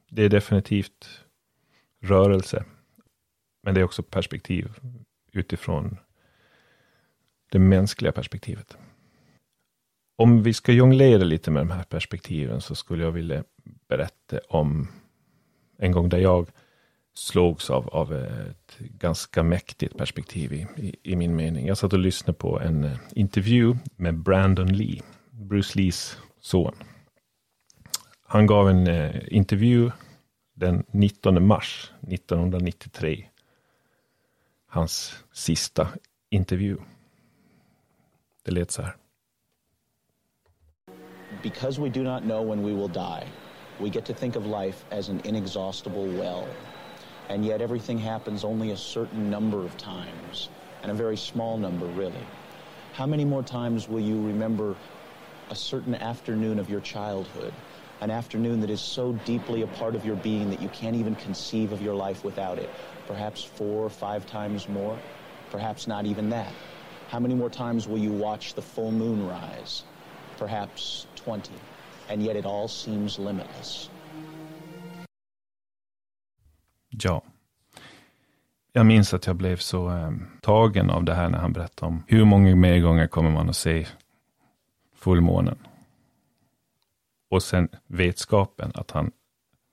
Det 0.10 0.24
är 0.24 0.30
definitivt 0.30 1.26
rörelse, 2.02 2.66
men 3.64 3.74
det 3.74 3.82
är 3.82 3.84
också 3.84 4.04
perspektiv 4.04 4.72
utifrån 5.32 5.98
det 7.52 7.60
mänskliga 7.60 8.12
perspektivet. 8.12 8.78
Om 10.16 10.44
vi 10.44 10.54
ska 10.54 10.72
jonglera 10.72 11.24
lite 11.24 11.52
med 11.52 11.62
de 11.62 11.72
här 11.72 11.84
perspektiven 11.84 12.62
så 12.62 12.76
skulle 12.76 13.04
jag 13.04 13.12
vilja 13.12 13.44
berätta 13.88 14.40
om 14.50 14.88
en 15.78 15.92
gång 15.92 16.10
där 16.10 16.20
jag 16.20 16.52
slogs 17.16 17.70
av, 17.70 17.90
av 17.90 18.14
ett 18.14 18.78
ganska 18.80 19.44
mäktigt 19.44 19.98
perspektiv 19.98 20.54
i, 20.54 20.68
i, 20.78 20.96
i, 21.04 21.16
min 21.16 21.36
mening. 21.36 21.68
Jag 21.68 21.78
satt 21.78 21.94
och 21.94 22.00
lyssnade 22.00 22.38
på 22.38 22.60
en 22.60 22.84
eh, 22.84 22.98
intervju 23.12 23.76
med 23.96 24.18
Brandon 24.18 24.68
Lee, 24.68 25.02
Bruce 25.32 25.80
Lees 25.80 26.18
son. 26.40 26.76
Han 28.28 28.48
gav 28.48 28.70
en 28.70 28.88
eh, 28.88 29.16
intervju 29.28 29.92
den 30.54 30.84
19 30.92 31.48
mars 31.48 31.92
1993. 32.08 33.26
Hans 34.68 35.24
sista 35.32 35.88
intervju. 36.30 36.78
Det 38.44 38.52
lät 38.52 38.72
så 38.72 38.82
här. 38.82 38.96
Because 41.44 41.82
we 41.82 41.90
do 41.90 42.04
not 42.04 42.24
know 42.24 42.50
when 42.50 42.66
we 42.66 42.74
will 42.74 42.92
die, 42.94 43.28
we 43.80 43.90
get 43.90 44.06
to 44.06 44.14
think 44.14 44.36
of 44.36 44.46
life 44.46 44.86
as 44.98 45.10
an 45.10 45.22
inexhaustible 45.24 46.08
well. 46.08 46.44
And 47.30 47.44
yet 47.44 47.62
everything 47.62 47.98
happens 47.98 48.44
only 48.44 48.72
a 48.72 48.78
certain 48.78 49.30
number 49.30 49.66
of 49.66 49.78
times, 49.78 50.50
and 50.84 50.92
a 50.92 50.96
very 50.96 51.18
small 51.18 51.58
number, 51.58 51.86
really. 51.88 52.26
How 52.94 53.06
many 53.06 53.26
more 53.26 53.44
times 53.44 53.90
will 53.90 54.00
you 54.00 54.22
remember 54.22 54.76
a 55.50 55.56
certain 55.56 55.96
afternoon 55.96 56.60
of 56.60 56.70
your 56.70 56.82
childhood? 56.82 57.54
An 58.02 58.12
afternoon 58.12 58.60
that 58.62 58.70
is 58.70 58.82
so 58.82 59.14
deeply 59.26 59.62
a 59.62 59.68
part 59.68 59.96
of 59.96 60.06
your 60.06 60.18
being 60.18 60.50
that 60.50 60.62
you 60.62 60.70
can't 60.70 60.96
even 60.96 61.16
conceive 61.16 61.72
of 61.72 61.82
your 61.82 61.96
life 61.96 62.24
without 62.24 62.60
it. 62.60 62.70
Perhaps 63.08 63.44
four 63.44 63.84
or 63.84 63.90
five 63.90 64.26
times 64.26 64.68
more, 64.70 65.00
perhaps 65.50 65.88
not 65.88 66.06
even 66.06 66.30
that. 66.30 66.52
How 67.10 67.20
many 67.20 67.36
more 67.36 67.50
times 67.50 67.88
will 67.88 67.98
you 67.98 68.12
watch 68.12 68.54
the 68.54 68.62
full 68.62 68.92
moon 68.92 69.28
rise? 69.28 69.84
Perhaps 70.38 71.08
20. 71.16 71.54
And 72.10 72.22
yet 72.22 72.36
it 72.36 72.46
all 72.46 72.68
seems 72.68 73.18
limitless. 73.18 73.90
Ja. 76.90 77.22
Jag 78.74 78.86
minns 78.86 79.14
att 79.14 79.28
jag 79.28 79.36
blev 79.36 79.58
så 79.58 79.92
eh, 79.92 80.12
tagen 80.42 80.90
av 80.90 81.04
det 81.04 81.14
här 81.14 81.30
när 81.30 81.40
han 81.40 81.54
berättade 81.54 81.88
om 81.88 82.04
hur 82.08 82.26
många 82.26 82.56
mer 82.56 82.80
gånger 82.80 83.08
kommer 83.08 83.32
man 83.32 83.50
att 83.50 83.56
se 83.56 83.88
fullmånen. 84.96 85.58
Och 87.30 87.44
sen 87.44 87.70
vetskapen 87.88 88.72
att 88.76 88.92
han 88.92 89.12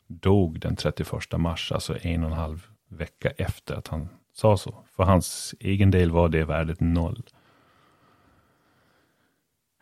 dog 0.07 0.61
den 0.61 0.77
31 0.77 1.12
mars, 1.38 1.72
alltså 1.72 1.98
en 2.03 2.25
och 2.25 2.31
en 2.31 2.37
halv 2.37 2.66
vecka 2.88 3.31
efter 3.31 3.75
att 3.75 3.88
han 3.88 4.09
sa 4.33 4.57
så. 4.57 4.75
För 4.96 5.05
hans 5.05 5.55
egen 5.61 5.90
del 5.90 6.11
var 6.11 6.29
det 6.29 6.44
värdet 6.44 6.81
noll. 6.81 7.22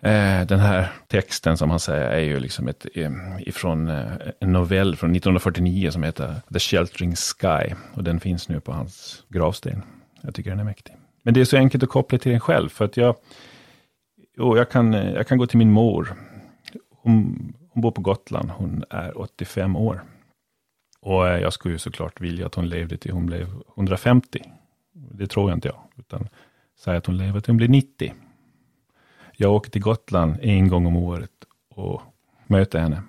Eh, 0.02 0.46
den 0.46 0.60
här 0.60 0.92
texten 1.06 1.56
som 1.56 1.70
han 1.70 1.80
säger 1.80 2.10
är 2.10 2.20
ju 2.20 2.40
liksom 2.40 2.68
ett, 2.68 2.86
eh, 2.94 3.10
ifrån 3.38 3.88
eh, 3.88 4.04
en 4.40 4.52
novell 4.52 4.96
från 4.96 5.12
1949 5.12 5.90
som 5.90 6.02
heter 6.02 6.34
The 6.52 6.58
Sheltering 6.58 7.14
Sky. 7.16 7.74
Och 7.94 8.04
den 8.04 8.20
finns 8.20 8.48
nu 8.48 8.60
på 8.60 8.72
hans 8.72 9.24
gravsten. 9.28 9.82
Jag 10.20 10.34
tycker 10.34 10.50
den 10.50 10.60
är 10.60 10.64
mäktig. 10.64 10.96
Men 11.22 11.34
det 11.34 11.40
är 11.40 11.44
så 11.44 11.56
enkelt 11.56 11.82
att 11.82 11.88
koppla 11.88 12.18
till 12.18 12.32
den 12.32 12.40
själv. 12.40 12.68
För 12.68 12.84
att 12.84 12.96
jag, 12.96 13.16
oh, 14.38 14.58
jag, 14.58 14.70
kan, 14.70 14.92
jag 14.92 15.26
kan 15.26 15.38
gå 15.38 15.46
till 15.46 15.58
min 15.58 15.70
mor. 15.70 16.14
Hon, 17.02 17.52
hon 17.70 17.80
bor 17.82 17.90
på 17.90 18.00
Gotland. 18.00 18.50
Hon 18.50 18.84
är 18.90 19.18
85 19.18 19.76
år. 19.76 20.02
Och 21.00 21.26
jag 21.26 21.52
skulle 21.52 21.74
ju 21.74 21.78
såklart 21.78 22.20
vilja 22.20 22.46
att 22.46 22.54
hon 22.54 22.68
levde 22.68 22.96
till 22.96 23.12
hon 23.12 23.26
blev 23.26 23.46
150. 23.76 24.42
Det 24.92 25.26
tror 25.26 25.50
jag 25.50 25.56
inte 25.56 25.68
jag. 25.68 25.80
Utan 25.98 26.28
säga 26.78 26.98
att 26.98 27.06
hon 27.06 27.16
lever 27.16 27.40
till 27.40 27.50
hon 27.50 27.56
blir 27.56 27.68
90. 27.68 28.12
Jag 29.42 29.53
åker 29.53 29.70
till 29.70 29.83
Gotland 29.83 30.37
en 30.42 30.68
gång 30.68 30.87
om 30.87 30.96
året 30.96 31.31
och 31.68 32.03
möter 32.46 32.79
henne. 32.79 33.03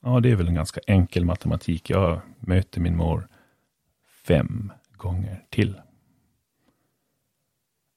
Ja, 0.00 0.20
det 0.20 0.30
är 0.30 0.36
väl 0.36 0.48
en 0.48 0.54
ganska 0.54 0.80
enkel 0.86 1.24
matematik. 1.24 1.90
Jag 1.90 2.20
möter 2.38 2.80
min 2.80 2.96
mor 2.96 3.28
fem 4.26 4.72
gånger 4.96 5.44
till. 5.50 5.80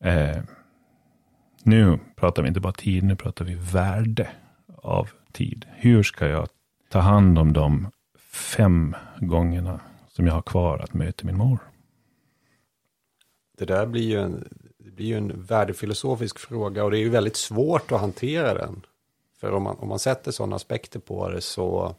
Eh, 0.04 0.44
nu 1.64 2.00
pratar 2.16 2.42
vi 2.42 2.48
inte 2.48 2.60
bara 2.60 2.74
tid, 2.74 3.04
nu 3.04 3.16
pratar 3.16 3.46
vi 3.46 3.56
värde 3.56 4.30
av 4.76 5.10
tid. 5.32 5.66
Hur 5.72 6.04
ska 6.04 6.28
jag 6.28 6.48
ta 6.90 7.00
hand 7.00 7.40
om 7.40 7.54
de 7.54 7.92
fem 8.18 8.96
gångerna 9.20 9.80
som 10.08 10.28
jag 10.28 10.34
har 10.34 10.42
kvar 10.42 10.80
att 10.80 10.94
möta 10.94 11.26
min 11.26 11.38
mor? 11.38 11.60
Det 13.58 13.66
där 13.66 13.86
blir 13.86 14.10
ju 14.10 14.20
en, 14.20 14.48
det 14.86 14.92
blir 14.92 15.06
ju 15.06 15.18
en 15.18 15.44
värdefilosofisk 15.44 16.40
fråga 16.40 16.84
och 16.84 16.92
det 16.92 16.98
är 16.98 17.02
ju 17.02 17.10
väldigt 17.10 17.36
svårt 17.36 17.92
att 17.92 18.02
hantera 18.02 18.54
den. 18.54 18.86
För 19.38 19.52
om 19.52 19.64
man, 19.64 19.76
om 19.76 19.88
man 19.88 20.00
sätter 20.00 20.32
sådana 20.32 20.56
aspekter 20.56 21.00
på 21.00 21.30
det 21.30 21.42
så, 21.42 21.96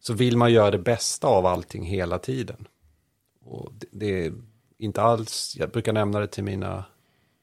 så 0.00 0.12
vill 0.12 0.36
man 0.36 0.52
göra 0.52 0.70
det 0.70 0.78
bästa 0.78 1.26
av 1.26 1.46
allting 1.46 1.84
hela 1.84 2.18
tiden. 2.18 2.68
Och 3.44 3.72
det, 3.72 3.86
det 3.90 4.26
är 4.26 4.32
inte 4.78 5.02
alls, 5.02 5.56
jag 5.58 5.70
brukar 5.70 5.92
nämna 5.92 6.20
det 6.20 6.26
till 6.26 6.44
mina, 6.44 6.84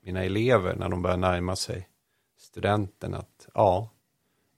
mina 0.01 0.23
elever 0.23 0.75
när 0.75 0.89
de 0.89 1.01
börjar 1.01 1.17
närma 1.17 1.55
sig 1.55 1.89
studenten 2.37 3.13
att 3.13 3.47
ja, 3.53 3.89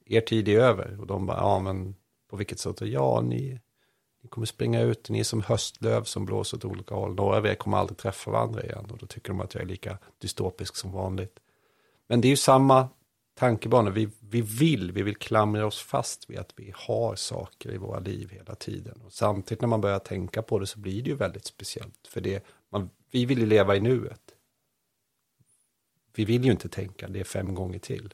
er 0.05 0.21
tid 0.21 0.47
är 0.47 0.59
över. 0.59 0.99
Och 0.99 1.07
de 1.07 1.25
bara, 1.25 1.37
ja 1.37 1.59
men 1.59 1.95
på 2.29 2.35
vilket 2.35 2.59
sätt? 2.59 2.81
Ja, 2.81 3.21
ni, 3.21 3.59
ni 4.23 4.29
kommer 4.29 4.47
springa 4.47 4.81
ut, 4.81 5.09
ni 5.09 5.19
är 5.19 5.23
som 5.23 5.41
höstlöv 5.41 6.03
som 6.03 6.25
blåser 6.25 6.57
åt 6.57 6.65
olika 6.65 6.95
håll. 6.95 7.15
Några 7.15 7.37
av 7.37 7.45
er 7.45 7.55
kommer 7.55 7.77
aldrig 7.77 7.97
träffa 7.97 8.31
varandra 8.31 8.63
igen 8.63 8.87
och 8.91 8.97
då 8.97 9.05
tycker 9.05 9.29
de 9.29 9.41
att 9.41 9.53
jag 9.53 9.63
är 9.63 9.67
lika 9.67 9.97
dystopisk 10.17 10.75
som 10.75 10.91
vanligt. 10.91 11.39
Men 12.07 12.21
det 12.21 12.27
är 12.27 12.29
ju 12.29 12.37
samma 12.37 12.89
tankebana, 13.33 13.89
vi, 13.89 14.09
vi 14.19 14.41
vill, 14.41 14.91
vi 14.91 15.03
vill 15.03 15.15
klamra 15.15 15.65
oss 15.65 15.81
fast 15.81 16.29
vid 16.29 16.39
att 16.39 16.53
vi 16.55 16.73
har 16.75 17.15
saker 17.15 17.71
i 17.71 17.77
våra 17.77 17.99
liv 17.99 18.29
hela 18.29 18.55
tiden. 18.55 19.01
Och 19.05 19.13
samtidigt 19.13 19.61
när 19.61 19.67
man 19.67 19.81
börjar 19.81 19.99
tänka 19.99 20.41
på 20.41 20.59
det 20.59 20.67
så 20.67 20.79
blir 20.79 21.03
det 21.03 21.09
ju 21.09 21.15
väldigt 21.15 21.45
speciellt. 21.45 22.07
För 22.07 22.21
det, 22.21 22.45
man, 22.69 22.89
vi 23.11 23.25
vill 23.25 23.39
ju 23.39 23.45
leva 23.45 23.75
i 23.75 23.79
nuet. 23.79 24.21
Vi 26.15 26.25
vill 26.25 26.45
ju 26.45 26.51
inte 26.51 26.69
tänka 26.69 27.07
det 27.07 27.23
fem 27.23 27.55
gånger 27.55 27.79
till. 27.79 28.13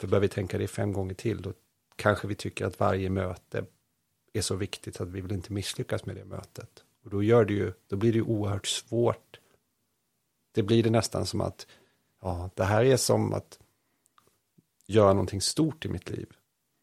För 0.00 0.06
börjar 0.06 0.22
vi 0.22 0.28
tänka 0.28 0.58
det 0.58 0.68
fem 0.68 0.92
gånger 0.92 1.14
till, 1.14 1.42
då 1.42 1.52
kanske 1.96 2.26
vi 2.26 2.34
tycker 2.34 2.66
att 2.66 2.80
varje 2.80 3.10
möte 3.10 3.64
är 4.32 4.42
så 4.42 4.56
viktigt 4.56 5.00
att 5.00 5.08
vi 5.08 5.20
vill 5.20 5.32
inte 5.32 5.52
misslyckas 5.52 6.06
med 6.06 6.16
det 6.16 6.24
mötet. 6.24 6.84
Och 7.04 7.10
då, 7.10 7.22
gör 7.22 7.44
det 7.44 7.52
ju, 7.52 7.72
då 7.86 7.96
blir 7.96 8.12
det 8.12 8.18
ju 8.18 8.24
oerhört 8.24 8.66
svårt. 8.66 9.40
Det 10.52 10.62
blir 10.62 10.82
det 10.82 10.90
nästan 10.90 11.26
som 11.26 11.40
att, 11.40 11.66
ja, 12.22 12.50
det 12.54 12.64
här 12.64 12.84
är 12.84 12.96
som 12.96 13.32
att 13.32 13.58
göra 14.86 15.12
någonting 15.12 15.40
stort 15.40 15.84
i 15.84 15.88
mitt 15.88 16.10
liv. 16.10 16.28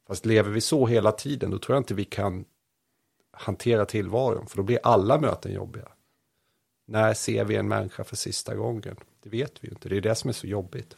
Fast 0.07 0.25
lever 0.25 0.51
vi 0.51 0.61
så 0.61 0.87
hela 0.87 1.11
tiden, 1.11 1.51
då 1.51 1.59
tror 1.59 1.75
jag 1.75 1.81
inte 1.81 1.93
vi 1.93 2.05
kan 2.05 2.45
hantera 3.31 3.85
tillvaron, 3.85 4.47
för 4.47 4.57
då 4.57 4.63
blir 4.63 4.79
alla 4.83 5.19
möten 5.19 5.53
jobbiga. 5.53 5.91
När 6.85 7.13
ser 7.13 7.45
vi 7.45 7.55
en 7.55 7.67
människa 7.67 8.03
för 8.03 8.15
sista 8.15 8.55
gången? 8.55 8.95
Det 9.23 9.29
vet 9.29 9.63
vi 9.63 9.67
ju 9.67 9.73
inte, 9.73 9.89
det 9.89 9.97
är 9.97 10.01
det 10.01 10.15
som 10.15 10.29
är 10.29 10.33
så 10.33 10.47
jobbigt. 10.47 10.95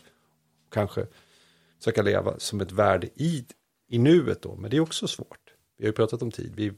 Kanske 0.70 1.08
försöka 1.78 2.02
leva 2.02 2.40
som 2.40 2.62
ett 2.62 2.72
värde 2.72 3.10
i, 3.16 3.46
i 3.88 3.98
nuet 3.98 4.42
då, 4.42 4.56
men 4.56 4.72
det 4.72 4.78
är 4.78 4.82
också 4.82 5.08
svårt. 5.08 5.47
Vi 5.78 5.86
har 5.86 5.88
ju 5.88 5.94
pratat 5.94 6.22
om 6.22 6.32
tid, 6.32 6.54
vi, 6.56 6.74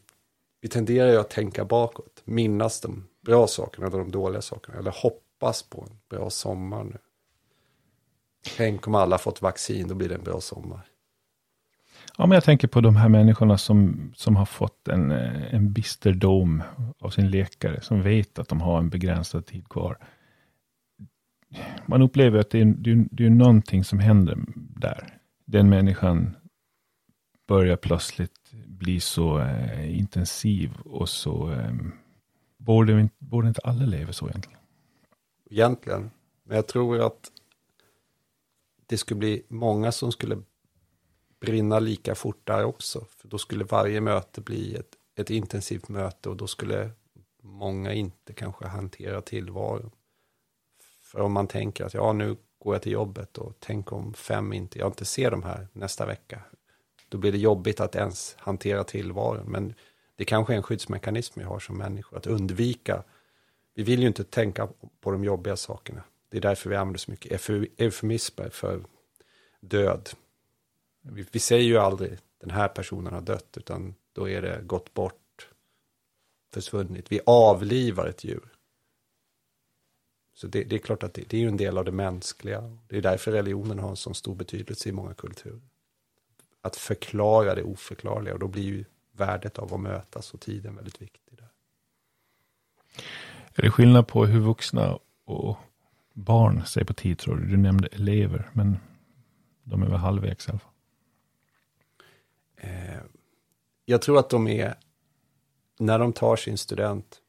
vi 0.62 0.68
tenderar 0.70 1.12
ju 1.12 1.18
att 1.18 1.30
tänka 1.30 1.66
bakåt, 1.66 2.22
minnas 2.26 2.82
de 2.82 3.08
bra 3.22 3.48
sakerna 3.48 3.88
eller 3.88 3.98
de 3.98 4.12
dåliga 4.12 4.42
sakerna, 4.42 4.78
eller 4.78 4.92
hoppas 4.92 5.64
på 5.64 5.82
en 5.90 5.98
bra 6.10 6.30
sommar 6.30 6.84
nu. 6.84 6.98
Tänk 8.58 8.88
om 8.88 8.96
alla 8.96 9.18
fått 9.18 9.42
vaccin, 9.42 9.88
då 9.88 9.96
blir 9.96 10.10
det 10.10 10.16
en 10.16 10.24
bra 10.24 10.42
sommar. 10.42 10.86
Ja, 12.18 12.26
men 12.26 12.36
jag 12.36 12.44
tänker 12.44 12.68
på 12.68 12.82
de 12.82 12.96
här 12.96 13.10
människorna 13.10 13.58
som, 13.58 14.12
som 14.16 14.36
har 14.36 14.46
fått 14.46 14.88
en, 14.88 15.12
eh, 15.12 15.54
en 15.54 15.74
bister 15.74 16.14
dom 16.14 16.64
av 17.00 17.10
sin 17.10 17.32
läkare, 17.32 17.82
som 17.82 18.02
vet 18.02 18.40
att 18.40 18.48
de 18.48 18.62
har 18.62 18.80
en 18.80 18.90
begränsad 18.90 19.46
tid 19.46 19.70
kvar. 19.70 19.98
Man 21.86 22.02
upplever 22.02 22.40
att 22.40 22.50
det 22.50 22.62
är, 22.62 22.66
det 22.66 22.92
är, 22.92 23.06
det 23.12 23.26
är 23.26 23.30
någonting 23.30 23.84
som 23.84 24.00
händer 24.00 24.38
där. 24.56 25.18
Den 25.46 25.70
människan 25.70 26.36
börjar 27.48 27.76
plötsligt 27.76 28.39
bli 28.52 29.00
så 29.00 29.40
eh, 29.40 30.00
intensiv 30.00 30.72
och 30.86 31.10
så... 31.10 31.52
Eh, 31.52 31.74
borde, 32.58 33.10
borde 33.18 33.48
inte 33.48 33.62
alla 33.64 33.86
leva 33.86 34.14
så 34.14 34.28
egentligen? 34.30 34.60
Egentligen. 35.50 36.12
Men 36.44 36.56
jag 36.56 36.68
tror 36.68 37.02
att 37.02 37.32
det 38.86 38.98
skulle 38.98 39.20
bli 39.20 39.44
många 39.48 39.92
som 39.92 40.12
skulle 40.12 40.42
brinna 41.40 41.80
lika 41.80 42.16
fort 42.16 42.42
där 42.48 42.64
också. 42.64 43.06
För 43.10 43.28
då 43.28 43.38
skulle 43.38 43.64
varje 43.64 44.02
möte 44.02 44.42
bli 44.42 44.76
ett, 44.76 44.96
ett 45.16 45.30
intensivt 45.30 45.90
möte 45.90 46.30
och 46.30 46.38
då 46.38 46.48
skulle 46.48 46.92
många 47.42 47.94
inte 47.94 48.34
kanske 48.34 48.68
hantera 48.68 49.22
tillvaron. 49.22 49.92
För 51.02 51.20
om 51.22 51.32
man 51.32 51.48
tänker 51.48 51.86
att 51.86 51.94
ja, 51.94 52.14
nu 52.14 52.36
går 52.60 52.76
jag 52.76 52.82
till 52.82 52.92
jobbet 52.92 53.38
och 53.38 53.54
tänk 53.60 53.92
om 53.92 54.14
fem 54.14 54.54
inte, 54.54 54.80
jag 54.80 54.88
inte 54.88 55.06
ser 55.06 55.32
de 55.32 55.44
här 55.44 55.68
nästa 55.74 56.06
vecka. 56.06 56.42
Då 57.10 57.18
blir 57.18 57.32
det 57.32 57.38
jobbigt 57.38 57.80
att 57.80 57.96
ens 57.96 58.36
hantera 58.40 58.84
tillvaron. 58.84 59.46
Men 59.52 59.74
det 60.16 60.26
kanske 60.26 60.54
är 60.54 60.58
en 60.58 60.64
skyddsmekanism 60.64 61.40
vi 61.40 61.46
har 61.46 61.60
som 61.60 61.78
människor, 61.78 62.18
att 62.18 62.28
undvika. 62.28 63.04
Vi 63.74 63.84
vill 63.84 64.02
ju 64.02 64.08
inte 64.08 64.24
tänka 64.24 64.70
på 65.02 65.12
de 65.12 65.24
jobbiga 65.24 65.56
sakerna. 65.56 66.04
Det 66.30 66.38
är 66.38 66.42
därför 66.42 66.70
vi 66.70 66.76
använder 66.76 67.00
så 67.00 67.12
mycket 67.12 67.50
eufemismer 67.78 68.50
för 68.50 68.84
död. 69.60 70.10
Vi, 71.02 71.26
vi 71.32 71.40
säger 71.40 71.64
ju 71.64 71.78
aldrig 71.78 72.18
den 72.40 72.52
här 72.52 72.68
personen 72.68 73.14
har 73.14 73.22
dött, 73.22 73.58
utan 73.58 73.96
då 74.14 74.30
är 74.30 74.42
det 74.42 74.62
gått 74.64 74.94
bort, 74.94 75.50
försvunnit. 76.54 77.12
Vi 77.12 77.20
avlivar 77.26 78.08
ett 78.08 78.24
djur. 78.24 78.50
Så 80.34 80.48
det, 80.48 80.64
det 80.64 80.76
är 80.76 80.80
klart 80.80 81.04
att 81.04 81.14
det, 81.14 81.30
det, 81.30 81.44
är 81.44 81.48
en 81.48 81.58
del 81.58 81.78
av 81.78 81.86
det 81.86 81.92
mänskliga. 81.92 82.78
Det 82.88 82.98
är 82.98 83.02
därför 83.02 83.32
religionen 83.32 83.80
har 83.80 83.90
en 83.90 83.96
så 83.96 84.14
stor 84.14 84.36
betydelse 84.36 84.90
i 84.90 84.92
många 84.92 85.14
kulturer. 85.14 85.69
Att 86.62 86.76
förklara 86.76 87.56
det 87.56 87.64
oförklarliga 87.64 88.34
och 88.34 88.40
då 88.40 88.48
blir 88.48 88.64
ju 88.64 88.86
värdet 89.12 89.60
av 89.60 89.74
att 89.74 89.80
mötas 89.80 90.34
och 90.34 90.42
tiden 90.42 90.76
väldigt 90.76 91.02
viktig. 91.02 91.38
Där. 91.38 91.50
Är 93.56 93.62
det 93.62 93.72
skillnad 93.72 94.08
på 94.08 94.26
hur 94.26 94.40
vuxna 94.40 95.00
och 95.26 95.58
barn 96.14 96.66
ser 96.66 96.84
på 96.84 96.94
tid 96.94 97.20
tror 97.20 97.36
du? 97.36 97.48
Du 97.48 97.58
nämnde 97.58 97.88
elever, 97.88 98.50
men 98.54 98.78
de 99.64 99.84
är 99.84 99.88
väl 99.88 99.98
halvvägs 99.98 100.48
i 100.48 100.52
alla 100.52 100.60
fall. 100.60 100.72
Eh, 102.56 103.00
jag 103.86 104.02
tror 104.02 104.20
att 104.20 104.30
de 104.30 104.48
är, 104.48 104.76
när 105.80 106.00
de 106.00 106.14
tar 106.14 106.36
sin 106.36 106.58
student, 106.58 107.22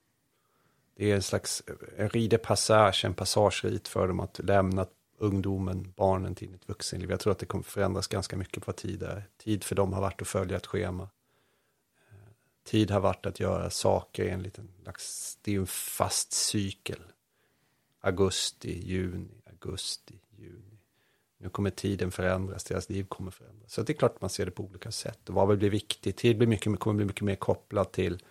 det 0.96 1.10
är 1.10 1.14
en 1.14 1.22
slags 1.22 1.62
en 1.96 2.08
ride 2.08 2.38
passage, 2.38 3.04
en 3.04 3.14
passagerit 3.14 3.88
för 3.88 4.08
dem 4.08 4.20
att 4.20 4.40
lämna 4.44 4.86
ungdomen, 5.20 5.92
barnen 5.96 6.34
till 6.34 6.54
ett 6.54 6.68
vuxenliv. 6.68 7.10
Jag 7.10 7.20
tror 7.20 7.32
att 7.32 7.38
det 7.38 7.46
kommer 7.46 7.64
förändras 7.64 8.06
ganska 8.06 8.36
mycket 8.36 8.64
på 8.64 8.72
tid 8.72 9.02
är. 9.02 9.28
Tid 9.36 9.64
för 9.64 9.74
dem 9.74 9.92
har 9.92 10.00
varit 10.00 10.22
att 10.22 10.28
följa 10.28 10.56
ett 10.56 10.66
schema. 10.66 11.02
Eh, 12.10 12.16
tid 12.64 12.90
har 12.90 13.00
varit 13.00 13.26
att 13.26 13.40
göra 13.40 13.70
saker 13.70 14.26
enligt 14.26 14.58
en 14.58 14.68
slags, 14.82 15.38
det 15.42 15.50
är 15.50 15.52
ju 15.52 15.60
en 15.60 15.66
fast 15.66 16.32
cykel. 16.32 17.02
Augusti, 18.00 18.88
juni, 18.88 19.42
augusti, 19.46 20.14
juni. 20.36 20.78
Nu 21.38 21.48
kommer 21.48 21.70
tiden 21.70 22.10
förändras, 22.10 22.64
deras 22.64 22.88
liv 22.88 23.06
kommer 23.08 23.30
förändras. 23.30 23.72
Så 23.72 23.82
det 23.82 23.92
är 23.92 23.94
klart 23.94 24.14
att 24.14 24.20
man 24.20 24.30
ser 24.30 24.44
det 24.44 24.50
på 24.50 24.62
olika 24.62 24.92
sätt. 24.92 25.28
Och 25.28 25.34
vad 25.34 25.58
blir 25.58 25.70
viktigt? 25.70 26.16
Tid 26.16 26.38
blir 26.38 26.48
mycket, 26.48 26.78
kommer 26.78 26.96
bli 26.96 27.06
mycket 27.06 27.22
mer 27.22 27.36
kopplat 27.36 27.92
till 27.92 28.22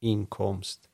inkomst 0.00 0.88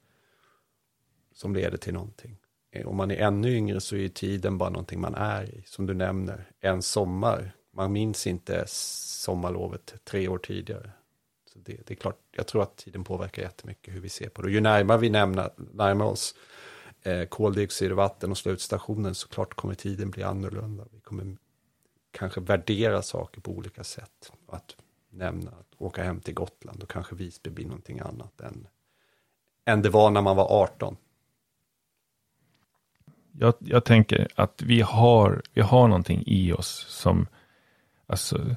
som 1.32 1.54
leder 1.54 1.76
till 1.76 1.94
någonting. 1.94 2.36
Eh, 2.72 2.86
om 2.86 2.96
man 2.96 3.10
är 3.10 3.16
ännu 3.16 3.50
yngre 3.56 3.80
så 3.80 3.96
är 3.96 4.08
tiden 4.08 4.58
bara 4.58 4.70
någonting 4.70 5.00
man 5.00 5.14
är 5.14 5.44
i. 5.44 5.62
Som 5.66 5.86
du 5.86 5.94
nämner, 5.94 6.50
en 6.60 6.82
sommar. 6.82 7.52
Man 7.70 7.92
minns 7.92 8.26
inte 8.26 8.64
sommarlovet 8.66 9.94
tre 10.04 10.28
år 10.28 10.38
tidigare. 10.38 10.90
Så 11.52 11.58
det, 11.58 11.86
det, 11.86 11.94
är 11.94 11.96
klart, 11.96 12.18
jag 12.30 12.46
tror 12.46 12.62
att 12.62 12.76
tiden 12.76 13.04
påverkar 13.04 13.42
jättemycket 13.42 13.94
hur 13.94 14.00
vi 14.00 14.08
ser 14.08 14.28
på 14.28 14.42
det. 14.42 14.46
Och 14.46 14.52
ju 14.52 14.60
närmare 14.60 14.98
vi 14.98 15.10
nämna, 15.10 15.50
närmar 15.56 16.04
oss 16.04 16.34
eh, 17.02 17.24
koldioxid, 17.24 17.92
vatten 17.92 18.30
och 18.30 18.38
slutstationen 18.38 19.14
så 19.14 19.28
klart 19.28 19.54
kommer 19.54 19.74
tiden 19.74 20.10
bli 20.10 20.22
annorlunda. 20.22 20.84
Vi 20.90 21.00
kommer 21.00 21.36
kanske 22.10 22.40
värdera 22.40 23.02
saker 23.02 23.40
på 23.40 23.50
olika 23.50 23.84
sätt. 23.84 24.32
Att 24.48 24.76
nämna 25.10 25.50
att 25.50 25.74
åka 25.78 26.02
hem 26.02 26.20
till 26.20 26.34
Gotland 26.34 26.82
och 26.82 26.90
kanske 26.90 27.14
Visby 27.14 27.50
blir 27.50 27.66
någonting 27.66 28.00
annat 28.00 28.40
än, 28.40 28.66
än 29.64 29.82
det 29.82 29.90
var 29.90 30.10
när 30.10 30.22
man 30.22 30.36
var 30.36 30.62
18. 30.62 30.96
Jag, 33.32 33.54
jag 33.58 33.84
tänker 33.84 34.28
att 34.34 34.62
vi 34.62 34.80
har, 34.80 35.42
vi 35.52 35.60
har 35.60 35.88
någonting 35.88 36.22
i 36.26 36.52
oss 36.52 36.86
som, 36.88 37.26
alltså, 38.06 38.56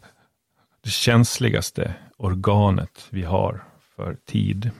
det 0.82 0.90
känsligaste 0.90 1.96
organet 2.18 3.08
vi 3.10 3.24
har 3.24 3.64
för 3.96 4.18
tid 4.26 4.72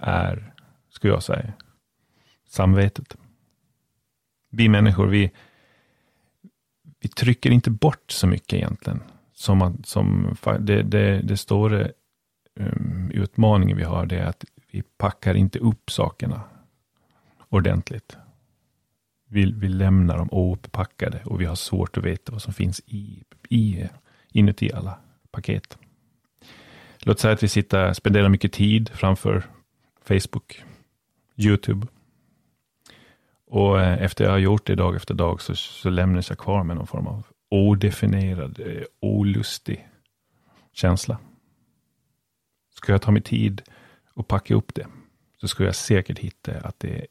är, 0.00 0.54
skulle 0.90 1.12
jag 1.12 1.22
säga, 1.22 1.52
samvetet. 2.48 3.16
Vi 4.50 4.68
människor, 4.68 5.06
vi, 5.06 5.30
vi 7.00 7.08
trycker 7.08 7.50
inte 7.50 7.70
bort 7.70 8.10
så 8.10 8.26
mycket 8.26 8.52
egentligen. 8.52 9.02
Som, 9.32 9.82
som 9.84 10.36
det, 10.58 10.82
det, 10.82 11.20
det 11.22 11.36
stora 11.36 11.88
um, 12.54 13.10
utmaningen 13.14 13.76
vi 13.76 13.84
har, 13.84 14.06
det 14.06 14.18
är 14.18 14.26
att 14.26 14.44
vi 14.70 14.82
packar 14.82 15.34
inte 15.34 15.58
upp 15.58 15.90
sakerna 15.90 16.42
ordentligt. 17.48 18.16
Vi, 19.28 19.52
vi 19.52 19.68
lämnar 19.68 20.18
dem 20.18 20.28
ouppackade 20.32 21.20
och 21.24 21.40
vi 21.40 21.44
har 21.44 21.54
svårt 21.54 21.96
att 21.96 22.04
veta 22.04 22.32
vad 22.32 22.42
som 22.42 22.52
finns 22.52 22.80
i, 22.86 23.24
i, 23.48 23.88
inuti 24.32 24.72
alla 24.72 24.98
paket. 25.30 25.78
Låt 26.98 27.20
säga 27.20 27.34
att 27.34 27.42
vi 27.42 27.48
sitter, 27.48 27.92
spenderar 27.92 28.28
mycket 28.28 28.52
tid 28.52 28.88
framför 28.88 29.44
Facebook, 30.04 30.64
YouTube. 31.36 31.86
Och 33.46 33.80
eh, 33.80 34.02
efter 34.02 34.24
jag 34.24 34.30
har 34.30 34.38
gjort 34.38 34.66
det 34.66 34.74
dag 34.74 34.96
efter 34.96 35.14
dag 35.14 35.40
så, 35.40 35.56
så 35.56 35.90
lämnas 35.90 36.28
jag 36.28 36.38
kvar 36.38 36.64
med 36.64 36.76
någon 36.76 36.86
form 36.86 37.06
av 37.06 37.26
odefinierad, 37.50 38.60
eh, 38.60 38.82
olustig 39.00 39.88
känsla. 40.72 41.18
Ska 42.74 42.92
jag 42.92 43.02
ta 43.02 43.10
mig 43.10 43.22
tid 43.22 43.62
och 44.14 44.28
packa 44.28 44.54
upp 44.54 44.74
det, 44.74 44.86
så 45.40 45.48
ska 45.48 45.64
jag 45.64 45.74
säkert 45.74 46.18
hitta 46.18 46.52
att 46.60 46.80
det 46.80 47.06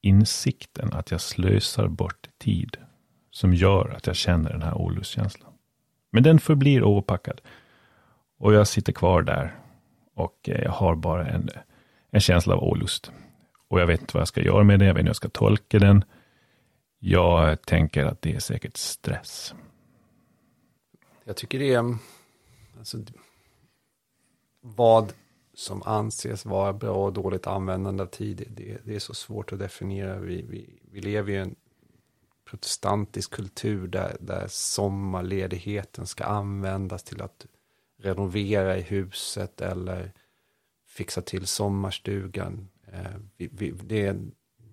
insikten 0.00 0.92
att 0.92 1.10
jag 1.10 1.20
slösar 1.20 1.88
bort 1.88 2.28
tid 2.38 2.76
som 3.30 3.54
gör 3.54 3.94
att 3.96 4.06
jag 4.06 4.16
känner 4.16 4.50
den 4.50 4.62
här 4.62 4.74
olustkänslan. 4.74 5.52
Men 6.10 6.22
den 6.22 6.38
förblir 6.38 6.84
opackad. 6.84 7.40
Och 8.38 8.54
jag 8.54 8.68
sitter 8.68 8.92
kvar 8.92 9.22
där 9.22 9.58
och 10.14 10.48
eh, 10.48 10.62
jag 10.62 10.72
har 10.72 10.94
bara 10.94 11.26
en, 11.28 11.48
en 12.10 12.20
känsla 12.20 12.54
av 12.54 12.62
olust. 12.62 13.12
Och 13.68 13.80
jag 13.80 13.86
vet 13.86 14.00
inte 14.00 14.16
vad 14.16 14.20
jag 14.20 14.28
ska 14.28 14.42
göra 14.42 14.64
med 14.64 14.78
den. 14.78 14.88
jag 14.88 14.94
vet 14.94 15.00
inte 15.00 15.06
hur 15.06 15.10
jag 15.10 15.16
ska 15.16 15.28
tolka 15.28 15.78
den. 15.78 16.04
Jag 16.98 17.62
tänker 17.62 18.04
att 18.04 18.22
det 18.22 18.34
är 18.34 18.40
säkert 18.40 18.76
stress. 18.76 19.54
Jag 21.24 21.36
tycker 21.36 21.58
det 21.58 21.74
är, 21.74 21.96
alltså, 22.78 22.98
vad 24.60 25.12
som 25.60 25.82
anses 25.82 26.44
vara 26.44 26.72
bra 26.72 27.06
och 27.06 27.12
dåligt 27.12 27.46
användande 27.46 28.02
av 28.02 28.06
tid, 28.06 28.44
det, 28.50 28.78
det 28.84 28.94
är 28.94 28.98
så 28.98 29.14
svårt 29.14 29.52
att 29.52 29.58
definiera. 29.58 30.18
Vi, 30.18 30.42
vi, 30.42 30.80
vi 30.92 31.00
lever 31.00 31.32
i 31.32 31.36
en 31.36 31.54
protestantisk 32.44 33.30
kultur 33.30 33.88
där, 33.88 34.16
där 34.20 34.46
sommarledigheten 34.48 36.06
ska 36.06 36.24
användas 36.24 37.02
till 37.02 37.22
att 37.22 37.46
renovera 37.96 38.78
i 38.78 38.82
huset 38.82 39.60
eller 39.60 40.12
fixa 40.86 41.22
till 41.22 41.46
sommarstugan. 41.46 42.68
Eh, 42.92 43.16
vi, 43.36 43.48
vi, 43.52 43.70
det 43.70 44.16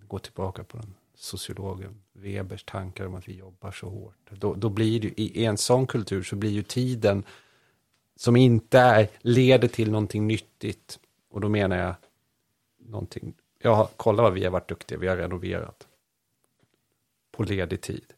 går 0.08 0.20
tillbaka 0.20 0.64
på 0.64 0.78
den 0.78 0.94
sociologen 1.16 2.02
Webers 2.14 2.64
tankar 2.64 3.06
om 3.06 3.16
att 3.16 3.28
vi 3.28 3.38
jobbar 3.38 3.72
så 3.72 3.90
hårt. 3.90 4.30
Då, 4.30 4.54
då 4.54 4.70
blir 4.70 5.00
det, 5.00 5.22
i 5.22 5.46
en 5.46 5.58
sån 5.58 5.88
kultur 5.88 6.24
så 6.24 6.36
blir 6.36 6.52
ju 6.52 6.64
tiden 6.64 7.24
som 8.18 8.36
inte 8.36 8.80
är, 8.80 9.10
leder 9.20 9.68
till 9.68 9.92
någonting 9.92 10.28
nyttigt. 10.28 11.00
Och 11.30 11.42
då 11.42 11.50
menar 11.50 11.78
jag 11.78 11.96
någonting, 12.78 13.34
ja, 13.60 13.90
kolla 13.98 14.24
vad 14.24 14.34
vi 14.34 14.44
har 14.44 14.52
varit 14.52 14.70
duktiga, 14.70 14.98
vi 14.98 15.08
har 15.08 15.18
renoverat. 15.18 15.88
På 17.32 17.44
ledig 17.44 17.82
tid. 17.82 18.14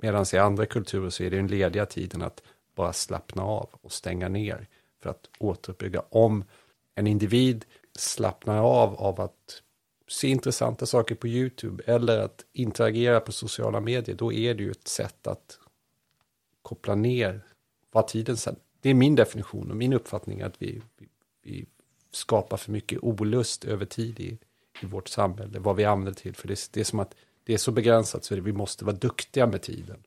Medan 0.00 0.26
i 0.32 0.36
andra 0.36 0.66
kulturer 0.66 1.10
så 1.10 1.22
är 1.22 1.30
det 1.30 1.36
den 1.36 1.46
lediga 1.46 1.86
tiden 1.86 2.22
att 2.22 2.42
bara 2.74 2.92
slappna 2.92 3.42
av 3.42 3.68
och 3.72 3.92
stänga 3.92 4.28
ner 4.28 4.68
för 5.02 5.10
att 5.10 5.30
återuppbygga. 5.38 6.02
Om 6.08 6.44
en 6.94 7.06
individ 7.06 7.64
slappnar 7.98 8.58
av 8.58 8.94
av 8.94 9.20
att 9.20 9.62
se 10.08 10.28
intressanta 10.28 10.86
saker 10.86 11.14
på 11.14 11.28
YouTube 11.28 11.82
eller 11.86 12.18
att 12.18 12.44
interagera 12.52 13.20
på 13.20 13.32
sociala 13.32 13.80
medier, 13.80 14.16
då 14.16 14.32
är 14.32 14.54
det 14.54 14.62
ju 14.62 14.70
ett 14.70 14.88
sätt 14.88 15.26
att 15.26 15.58
koppla 16.62 16.94
ner 16.94 17.40
vad 17.90 18.08
tiden 18.08 18.36
sedan... 18.36 18.56
Det 18.84 18.90
är 18.90 18.94
min 18.94 19.14
definition 19.14 19.70
och 19.70 19.76
min 19.76 19.92
uppfattning 19.92 20.42
att 20.42 20.62
vi, 20.62 20.82
vi, 20.98 21.08
vi 21.42 21.66
skapar 22.10 22.56
för 22.56 22.72
mycket 22.72 22.98
olust 23.02 23.64
över 23.64 23.86
tid 23.86 24.20
i, 24.20 24.38
i 24.82 24.86
vårt 24.86 25.08
samhälle, 25.08 25.58
vad 25.58 25.76
vi 25.76 25.84
använder 25.84 26.20
till. 26.20 26.34
För 26.34 26.48
det, 26.48 26.68
det 26.72 26.80
är 26.80 26.84
som 26.84 27.00
att 27.00 27.14
det 27.44 27.54
är 27.54 27.58
så 27.58 27.72
begränsat 27.72 28.24
så 28.24 28.40
vi 28.40 28.52
måste 28.52 28.84
vara 28.84 28.96
duktiga 28.96 29.46
med 29.46 29.62
tiden. 29.62 30.02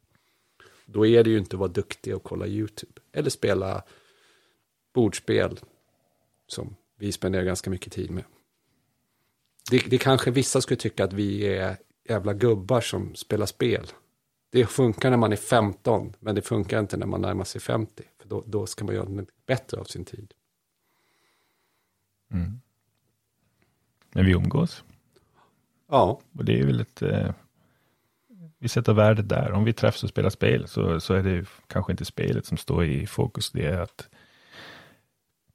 Då 0.85 1.05
är 1.05 1.23
det 1.23 1.29
ju 1.29 1.37
inte 1.37 1.55
att 1.55 1.59
vara 1.59 1.69
duktig 1.69 2.15
och 2.15 2.23
kolla 2.23 2.47
YouTube. 2.47 3.01
Eller 3.11 3.29
spela 3.29 3.83
bordspel 4.93 5.59
som 6.47 6.75
vi 6.95 7.11
spenderar 7.11 7.43
ganska 7.43 7.69
mycket 7.69 7.93
tid 7.93 8.11
med. 8.11 8.23
Det, 9.71 9.79
det 9.89 9.97
kanske 9.97 10.31
vissa 10.31 10.61
skulle 10.61 10.77
tycka 10.77 11.03
att 11.03 11.13
vi 11.13 11.47
är 11.47 11.77
jävla 12.09 12.33
gubbar 12.33 12.81
som 12.81 13.15
spelar 13.15 13.45
spel. 13.45 13.87
Det 14.49 14.65
funkar 14.65 15.09
när 15.09 15.17
man 15.17 15.31
är 15.31 15.35
15, 15.35 16.13
men 16.19 16.35
det 16.35 16.41
funkar 16.41 16.79
inte 16.79 16.97
när 16.97 17.05
man 17.05 17.21
närmar 17.21 17.43
sig 17.43 17.61
50. 17.61 18.03
För 18.21 18.29
då, 18.29 18.43
då 18.47 18.65
ska 18.65 18.85
man 18.85 18.95
göra 18.95 19.09
något 19.09 19.45
bättre 19.45 19.79
av 19.79 19.83
sin 19.83 20.05
tid. 20.05 20.33
Mm. 22.31 22.61
Men 24.11 24.25
vi 24.25 24.31
umgås. 24.31 24.83
Ja. 25.89 26.21
Och 26.37 26.45
det 26.45 26.59
är 26.59 26.65
väl 26.65 26.79
ett... 26.79 27.01
Eh, 27.01 27.31
vi 28.59 28.69
sätter 28.69 28.93
värdet 28.93 29.29
där. 29.29 29.51
Om 29.51 29.63
vi 29.63 29.73
träffas 29.73 30.03
och 30.03 30.09
spelar 30.09 30.29
spel 30.29 30.67
så, 30.67 30.99
så 30.99 31.13
är 31.13 31.23
det 31.23 31.45
kanske 31.67 31.93
inte 31.93 32.05
spelet 32.05 32.45
som 32.45 32.57
står 32.57 32.85
i 32.85 33.07
fokus. 33.07 33.51
Det 33.51 33.65
är 33.65 33.81
att 33.81 34.09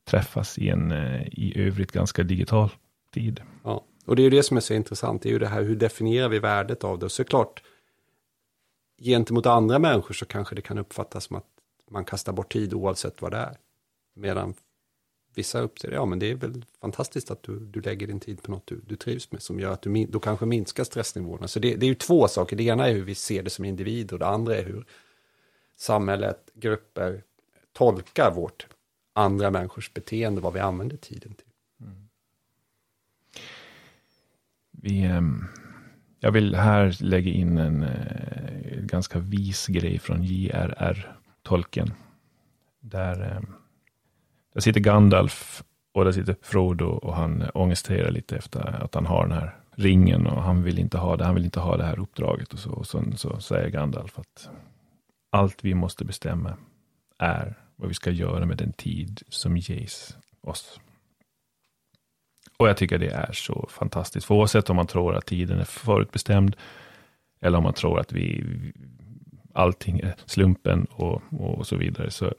träffas 0.05 0.59
i 0.59 0.69
en 0.69 0.93
eh, 0.93 1.23
i 1.23 1.53
övrigt 1.67 1.93
ganska 1.93 2.23
digital 2.23 2.71
tid. 3.15 3.41
Ja, 3.65 3.85
och 4.05 4.17
det 4.17 4.23
är 4.23 4.25
ju 4.25 4.31
det 4.31 4.43
som 4.43 4.57
är 4.57 4.61
så 4.61 4.75
intressant. 4.75 5.23
Det 5.23 5.29
är 5.29 5.33
ju 5.33 5.39
det 5.39 5.49
här, 5.49 5.63
hur 5.63 5.77
definierar 5.77 6.29
vi 6.29 6.39
värdet 6.39 6.85
av 6.85 6.99
det? 6.99 7.05
Och 7.05 7.13
såklart, 7.13 7.63
gentemot 9.03 9.47
andra 9.47 9.79
människor 9.79 10.15
så 10.15 10.27
kanske 10.27 10.55
det 10.55 10.63
kan 10.63 10.79
uppfattas 10.79 11.25
som 11.25 11.37
att 11.37 11.47
man 11.91 12.05
kastar 12.05 12.33
bort 12.33 12.53
tid 12.53 12.75
oavsett 12.75 13.23
vad 13.23 13.31
det 13.31 13.37
är. 13.37 13.57
Medan 14.15 14.55
vissa 15.35 15.61
uppser 15.61 15.91
ja 15.91 16.05
men 16.05 16.19
det 16.19 16.31
är 16.31 16.35
väl 16.35 16.65
fantastiskt 16.81 17.31
att 17.31 17.43
du, 17.43 17.59
du 17.59 17.81
lägger 17.81 18.07
din 18.07 18.21
tid 18.21 18.43
på 18.43 18.51
något 18.51 18.67
du, 18.67 18.81
du 18.87 18.97
trivs 18.97 19.33
med 19.33 19.43
som 19.43 19.61
gör 19.61 19.73
att 19.73 19.83
du 19.83 19.91
min, 19.91 20.11
då 20.11 20.21
kanske 20.21 20.47
minskar 20.47 20.85
stressnivåerna. 20.85 21.49
Så 21.49 21.59
det, 21.59 21.77
det 21.77 21.87
är 21.87 21.89
ju 21.89 21.95
två 21.95 22.29
saker. 22.29 22.57
Det 22.57 22.63
ena 22.63 22.89
är 22.89 22.95
hur 22.95 23.05
vi 23.05 23.15
ser 23.15 23.43
det 23.43 23.51
som 23.51 23.65
individer 23.65 24.15
och 24.15 24.19
det 24.19 24.27
andra 24.27 24.57
är 24.57 24.65
hur 24.65 24.87
samhället, 25.77 26.51
grupper 26.55 27.23
tolkar 27.73 28.31
vårt 28.35 28.67
andra 29.13 29.51
människors 29.51 29.95
beteende, 29.95 30.41
vad 30.41 30.53
vi 30.53 30.61
använder 30.61 30.97
tiden 30.97 31.35
till. 31.35 31.47
Mm. 31.81 32.09
Vi, 34.71 35.03
ehm, 35.03 35.45
jag 36.25 36.33
vill 36.33 36.55
här 36.55 36.97
lägga 37.01 37.33
in 37.33 37.59
en 37.59 37.83
eh, 37.83 38.81
ganska 38.81 39.19
vis 39.19 39.67
grej 39.67 39.99
från 39.99 40.23
J.R.R. 40.23 41.17
Där, 42.81 43.23
eh, 43.23 43.41
där 44.55 44.61
sitter 44.61 44.81
Gandalf 44.81 45.63
och 45.93 46.05
där 46.05 46.13
sitter 46.13 46.37
Frodo 46.43 46.87
och 46.87 47.17
han 47.17 47.51
ångesterar 47.55 48.11
lite 48.11 48.37
efter 48.37 48.83
att 48.85 48.95
han 48.95 49.07
har 49.07 49.27
den 49.27 49.39
här 49.39 49.57
ringen 49.75 50.27
och 50.27 50.43
han 50.43 50.63
vill 50.63 50.79
inte 50.79 50.99
ha 50.99 51.17
det, 51.17 51.25
han 51.25 51.35
vill 51.35 51.45
inte 51.45 51.61
ha 51.61 51.77
det 51.77 51.85
här 51.85 51.99
uppdraget 51.99 52.53
och 52.53 52.59
så. 52.59 52.71
Och 52.71 52.87
sen 52.87 53.17
så 53.17 53.41
säger 53.41 53.69
Gandalf 53.69 54.19
att 54.19 54.51
allt 55.31 55.65
vi 55.65 55.75
måste 55.75 56.05
bestämma 56.05 56.57
är 57.19 57.59
vad 57.77 57.89
vi 57.89 57.95
ska 57.95 58.11
göra 58.11 58.47
med 58.47 58.57
den 58.57 58.73
tid 58.73 59.23
som 59.29 59.57
ges 59.57 60.17
oss. 60.41 60.81
Och 62.63 62.69
jag 62.69 62.77
tycker 62.77 62.99
det 62.99 63.11
är 63.11 63.33
så 63.33 63.69
fantastiskt. 63.71 64.27
För 64.27 64.35
oavsett 64.35 64.71
om 64.71 64.77
man 64.77 64.87
tror 64.87 65.15
att 65.15 65.27
tiden 65.27 65.59
är 65.59 65.65
förutbestämd 65.65 66.57
eller 67.41 67.59
om 67.59 67.65
man 67.65 67.75
tror 67.75 68.01
att 68.01 68.13
vi, 68.13 68.45
allting 69.53 70.01
är 70.01 70.15
slumpen 70.27 70.85
och, 70.91 71.23
och 71.31 71.67
så 71.67 71.77
vidare. 71.77 72.11
Så 72.11 72.35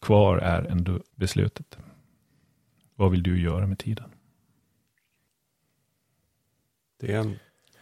kvar 0.00 0.36
är 0.36 0.62
ändå 0.62 1.00
beslutet. 1.14 1.78
Vad 2.94 3.10
vill 3.10 3.22
du 3.22 3.42
göra 3.42 3.66
med 3.66 3.78
tiden? 3.78 4.10
Det 7.00 7.12
är 7.12 7.18
en, 7.18 7.38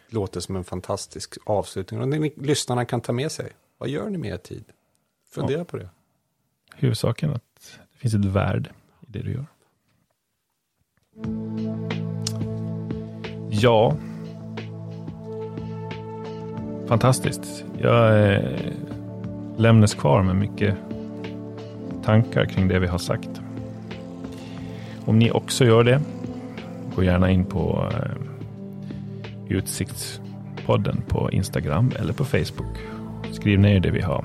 låter 0.09 0.41
som 0.41 0.57
en 0.57 0.65
fantastisk 0.65 1.35
avslutning. 1.47 2.01
Och 2.01 2.09
ni, 2.09 2.33
lyssnarna 2.37 2.85
kan 2.85 3.01
ta 3.01 3.13
med 3.13 3.33
sig. 3.33 3.53
Vad 3.79 3.89
gör 3.89 4.11
ni 4.11 4.19
med 4.19 4.31
er 4.31 4.37
tid? 4.37 4.65
Fundera 5.31 5.59
ja. 5.59 5.65
på 5.65 5.77
det. 5.77 5.89
Huvudsaken 6.75 7.31
att 7.31 7.79
det 7.93 7.99
finns 7.99 8.15
ett 8.15 8.25
värde 8.25 8.71
i 9.01 9.07
det 9.09 9.23
du 9.23 9.33
gör. 9.33 9.47
Ja. 13.61 13.95
Fantastiskt. 16.87 17.65
Jag 17.83 18.33
eh, 18.33 18.43
lämnas 19.57 19.95
kvar 19.95 20.23
med 20.23 20.37
mycket 20.37 20.75
tankar 22.05 22.45
kring 22.45 22.69
det 22.69 22.79
vi 22.79 22.87
har 22.87 22.99
sagt. 22.99 23.31
Om 25.05 25.19
ni 25.19 25.31
också 25.31 25.65
gör 25.65 25.85
det, 25.85 26.01
gå 26.97 27.05
gärna 27.05 27.31
in 27.31 27.45
på 27.45 27.89
eh, 27.93 29.57
Utsiktspodden 29.57 31.03
på 31.09 31.31
Instagram 31.33 31.93
eller 31.99 32.13
på 32.13 32.25
Facebook. 32.25 32.77
Skriv 33.33 33.61
ner 33.61 33.81
det 33.81 33.91
vi 33.91 34.01
har 34.01 34.25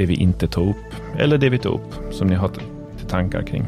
det 0.00 0.06
vi 0.06 0.14
inte 0.14 0.46
tog 0.46 0.68
upp 0.68 0.94
eller 1.18 1.38
det 1.38 1.48
vi 1.50 1.58
tog 1.58 1.74
upp 1.74 2.14
som 2.14 2.28
ni 2.28 2.34
har 2.34 2.48
till 2.48 3.06
tankar 3.08 3.42
kring. 3.42 3.66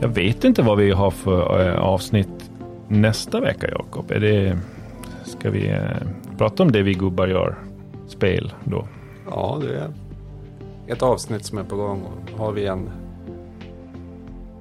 Jag 0.00 0.08
vet 0.08 0.44
inte 0.44 0.62
vad 0.62 0.78
vi 0.78 0.90
har 0.90 1.10
för 1.10 1.68
äh, 1.68 1.80
avsnitt 1.80 2.50
nästa 2.88 3.40
vecka, 3.40 3.68
Jakob. 3.70 4.10
Är 4.10 4.20
det, 4.20 4.58
ska 5.24 5.50
vi 5.50 5.68
äh, 5.68 5.80
prata 6.38 6.62
om 6.62 6.72
det 6.72 6.82
vi 6.82 6.94
gubbar 6.94 7.26
gör? 7.26 7.58
Spel 8.06 8.52
då? 8.64 8.88
Ja, 9.30 9.58
det 9.60 9.76
är 9.76 9.90
ett 10.86 11.02
avsnitt 11.02 11.44
som 11.44 11.58
är 11.58 11.64
på 11.64 11.76
gång. 11.76 12.02
Och 12.02 12.38
har 12.38 12.52
vi 12.52 12.66
en 12.66 12.90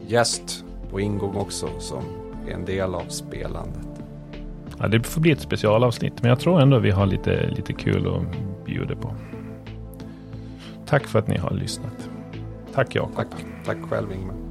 gäst 0.07 0.65
på 0.91 0.99
ingång 0.99 1.35
också 1.35 1.67
som 1.79 2.03
är 2.47 2.51
en 2.51 2.65
del 2.65 2.95
av 2.95 3.03
spelandet. 3.07 3.87
Ja, 4.79 4.87
det 4.87 5.03
får 5.03 5.21
bli 5.21 5.31
ett 5.31 5.41
specialavsnitt, 5.41 6.21
men 6.21 6.29
jag 6.29 6.39
tror 6.39 6.61
ändå 6.61 6.79
vi 6.79 6.91
har 6.91 7.05
lite, 7.05 7.49
lite 7.49 7.73
kul 7.73 8.07
att 8.07 8.65
bjuda 8.65 8.95
på. 8.95 9.13
Tack 10.85 11.07
för 11.07 11.19
att 11.19 11.27
ni 11.27 11.37
har 11.37 11.51
lyssnat. 11.51 12.09
Tack 12.73 12.95
Jakob. 12.95 13.15
Tack, 13.15 13.27
tack 13.65 13.77
själv 13.89 14.11
Ingmar. 14.11 14.46